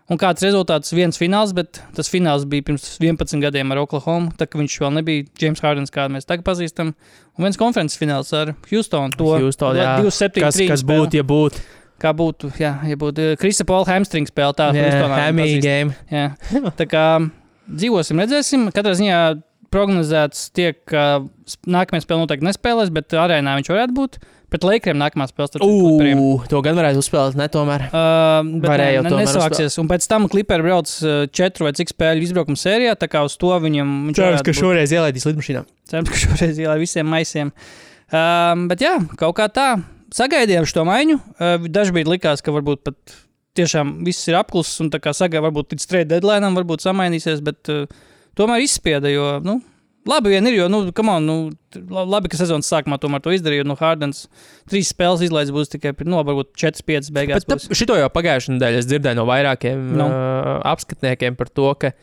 Un 0.07 0.19
kāds 0.19 0.43
rezultāts? 0.45 0.93
Viens 0.95 1.19
fināls, 1.19 1.51
bet 1.55 1.81
tas 1.95 2.07
fināls 2.07 2.45
bija 2.47 2.63
pirms 2.69 2.85
11 2.95 3.41
gadiem 3.43 3.73
ar 3.75 3.81
Oklahoma. 3.81 4.31
Tā 4.39 4.47
kā 4.47 4.59
viņš 4.61 4.77
vēl 4.83 4.93
nebija 5.01 5.25
James 5.41 5.59
Hardens, 5.63 5.91
kādu 5.91 6.15
mēs 6.15 6.27
tagad 6.29 6.45
pazīstam. 6.47 6.93
Un 7.35 7.47
viens 7.47 7.59
konferences 7.59 7.99
fināls 7.99 8.31
ar 8.37 8.53
Houstonu. 8.69 9.17
To 9.19 9.33
Houston, 9.35 9.75
jā. 9.75 9.97
27, 10.05 10.45
Kas, 10.45 10.61
kas 10.71 10.85
būtu, 10.87 11.19
ja 11.19 11.25
būtu? 11.27 11.65
Kā 11.99 12.13
būtu, 12.15 12.53
jā, 12.61 12.71
ja 12.87 12.95
būtu 12.99 13.33
Krista 13.41 13.65
Paula 13.67 13.89
hamstring 13.89 14.29
spēle. 14.29 14.55
Tā 14.55 14.69
pazīst. 15.49 15.65
game. 15.65 15.97
Jā. 16.13 16.29
Tā 16.79 16.87
kā 16.87 17.03
dzīvosim, 17.67 18.23
redzēsim. 18.23 18.67
Katrā 18.75 18.95
ziņā 18.95 19.19
prognozēts 19.73 20.47
tiek, 20.55 20.79
ka 20.87 21.25
nākamajā 21.67 22.05
spēlē 22.05 22.23
noteikti 22.23 22.47
nespēlēs, 22.47 22.93
bet 22.95 23.11
arēnā 23.17 23.57
viņš 23.59 23.71
varētu 23.73 23.97
būt. 23.97 24.19
Pret 24.47 24.63
Lakeriem 24.63 24.99
nākamā 25.01 25.25
spēle 25.27 25.49
starp 25.49 25.65
Clipperiem. 25.67 26.21
To 26.47 26.61
gan 26.63 26.77
varētu 26.79 27.01
uzspēlēt, 27.01 27.35
ne 27.35 27.47
tomēr. 27.51 27.83
Uh, 27.89 28.53
bet 28.61 28.69
Varēja 28.71 29.01
ne, 29.03 29.11
tomēr 29.11 29.27
nesāksies. 29.27 29.75
Un 29.81 29.89
pēc 29.91 30.07
tam 30.07 30.29
Clipperi 30.31 30.63
brauc 30.63 30.93
uh, 31.03 31.25
četru 31.35 31.67
vai 31.67 31.73
cik 31.75 31.91
spēļu 31.91 32.23
izbraukuma 32.29 32.61
sērijā. 32.61 32.95
Tā 32.95 33.09
kā 33.11 33.25
uz 33.27 33.35
to 33.41 33.51
viņam 33.65 33.91
Cerams, 34.15 34.45
ka 34.47 34.55
šoreiz 34.55 34.95
ielaidīs 34.95 35.27
lidmašīnā. 35.27 35.65
Cerams, 35.91 36.13
ka 36.13 36.21
šoreiz 36.23 36.63
ielai 36.63 36.79
visiem 36.79 37.11
maisiem. 37.11 37.51
Um, 38.07 38.65
bet 38.71 38.87
jā, 38.87 38.95
kaut 39.19 39.35
kā 39.41 39.51
tā. 39.51 39.69
Sagaidījām 40.15 40.63
šo 40.71 40.87
maiņu. 40.87 41.19
Uh, 41.35 41.67
Dažkārt 41.67 42.07
likās, 42.07 42.43
ka 42.45 42.55
varbūt 42.55 42.85
pat 42.87 43.17
tiešām 43.59 43.97
viss 44.07 44.29
ir 44.31 44.37
apklusis 44.39 44.79
un 44.85 44.93
tā 44.93 45.01
kā 45.03 45.11
sagaidām, 45.17 45.49
varbūt 45.49 45.75
līdz 45.75 45.89
trade 45.91 46.13
deadline 46.13 46.55
varbūt 46.55 46.87
samainīsies, 46.87 47.43
bet 47.43 47.67
uh, 47.73 47.83
tomēr 48.39 48.63
izspieda, 48.63 49.11
jo, 49.11 49.33
nu, 49.43 49.59
labi 50.09 50.33
vien 50.33 50.49
ir, 50.49 50.57
jo, 50.57 50.67
nu, 50.71 50.81
on, 50.89 51.27
nu, 51.27 51.35
labi, 51.87 52.31
ka 52.31 52.39
sezonas 52.39 52.69
sākumā 52.71 52.99
tomēr 53.01 53.23
to 53.23 53.33
izdarīja, 53.35 53.65
nu, 53.67 53.77
Hardens 53.79 54.25
trīs 54.69 54.91
spēles 54.93 55.25
izlaiž 55.27 55.51
būs 55.55 55.71
tikai, 55.73 55.93
nu, 56.07 56.19
varbūt 56.21 56.53
4-5 56.57 57.11
beigās. 57.15 57.47
Bet 57.47 57.65
būs. 57.65 57.71
šito 57.77 57.97
jau 57.99 58.09
pagājušajā 58.13 58.57
nedēļā 58.57 58.83
es 58.83 58.89
dzirdēju 58.89 59.19
no 59.19 59.27
vairākiem 59.29 59.83
Nu. 59.97 60.07
uh, 60.07 60.53
apskatniekiem 60.73 61.37
par 61.39 61.51
to, 61.53 61.69
ka 61.79 61.93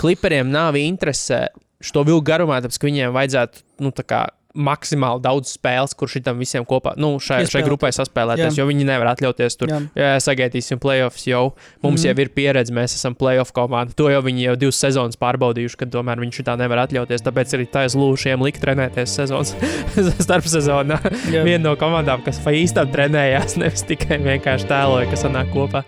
kliperiem 0.00 0.50
nav 0.52 0.78
interese 0.80 1.48
šo 1.80 2.04
vilku 2.04 2.26
garumā, 2.28 2.60
tāpēc 2.60 2.76
ka 2.80 2.88
viņiem 2.90 3.16
vajadzētu 3.16 3.64
nu, 3.84 3.92
tā 3.96 4.04
kā 4.04 4.26
maksimāli 4.54 5.22
daudz 5.22 5.52
spēles, 5.54 5.94
kur 5.98 6.10
šitam 6.10 6.40
visiem 6.42 6.64
kopā, 6.68 6.94
nu, 7.00 7.12
šai, 7.22 7.42
šai 7.50 7.62
grupai 7.66 7.92
saspēlēties, 7.94 8.56
Jā. 8.56 8.62
jo 8.62 8.66
viņi 8.68 8.86
nevar 8.88 9.12
atļauties 9.12 9.58
tur. 9.60 9.70
Jā. 9.70 9.80
Jā, 9.98 10.10
sagaidīsim 10.24 10.80
playoffs 10.82 11.26
jau. 11.28 11.52
Mums 11.84 12.02
mm. 12.02 12.10
Jau 12.10 12.24
ir 12.24 12.32
pieredze, 12.34 12.74
mēs 12.74 12.96
esam 12.98 13.14
playoff 13.18 13.54
komanda. 13.56 13.94
To 13.98 14.08
jau 14.10 14.22
viņi 14.26 14.48
jau 14.48 14.56
divas 14.64 14.80
sezonas 14.82 15.20
pārbaudījuši, 15.20 15.78
ka 15.80 15.90
tomēr 15.92 16.22
viņš 16.24 16.42
tā 16.46 16.56
nevar 16.60 16.84
atļauties. 16.86 17.24
Tāpēc 17.26 17.54
arī 17.58 17.68
tā 17.70 17.86
lūšiem 17.90 18.42
likt 18.46 18.62
trenēties 18.64 19.14
sezonas 19.20 19.54
starp 20.24 20.48
sezonā. 20.50 20.98
Viena 21.30 21.62
no 21.68 21.76
komandām, 21.80 22.24
kas 22.26 22.42
pa 22.42 22.54
īstam 22.56 22.90
trenējās, 22.92 23.58
nevis 23.60 23.86
tikai 23.86 24.20
vienkārši 24.26 24.70
tēloja, 24.70 25.10
kas 25.12 25.26
sanāk 25.28 25.54
kopā. 25.54 25.84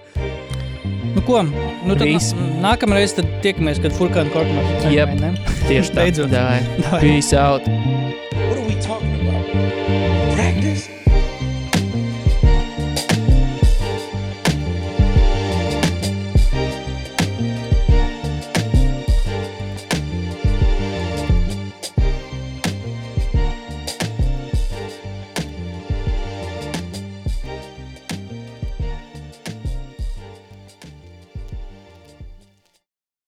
Nu, 1.14 1.20
ko? 1.27 1.42
Nu, 1.87 1.94
tad 1.94 2.07
Viss. 2.09 2.33
nā- 2.35 2.61
nākamreiz 2.64 3.14
tad 3.16 3.27
tiekamies, 3.44 3.81
kad 3.83 3.92
Furkāna 3.92 4.33
korpus. 4.33 4.87
Jep. 4.92 5.12
Tieši 5.68 5.90
tā. 5.92 5.94
Beidzot. 6.01 6.31
Dai. 6.33 6.61
Davai. 6.81 7.01
Peace 7.01 7.33
out. 7.37 7.62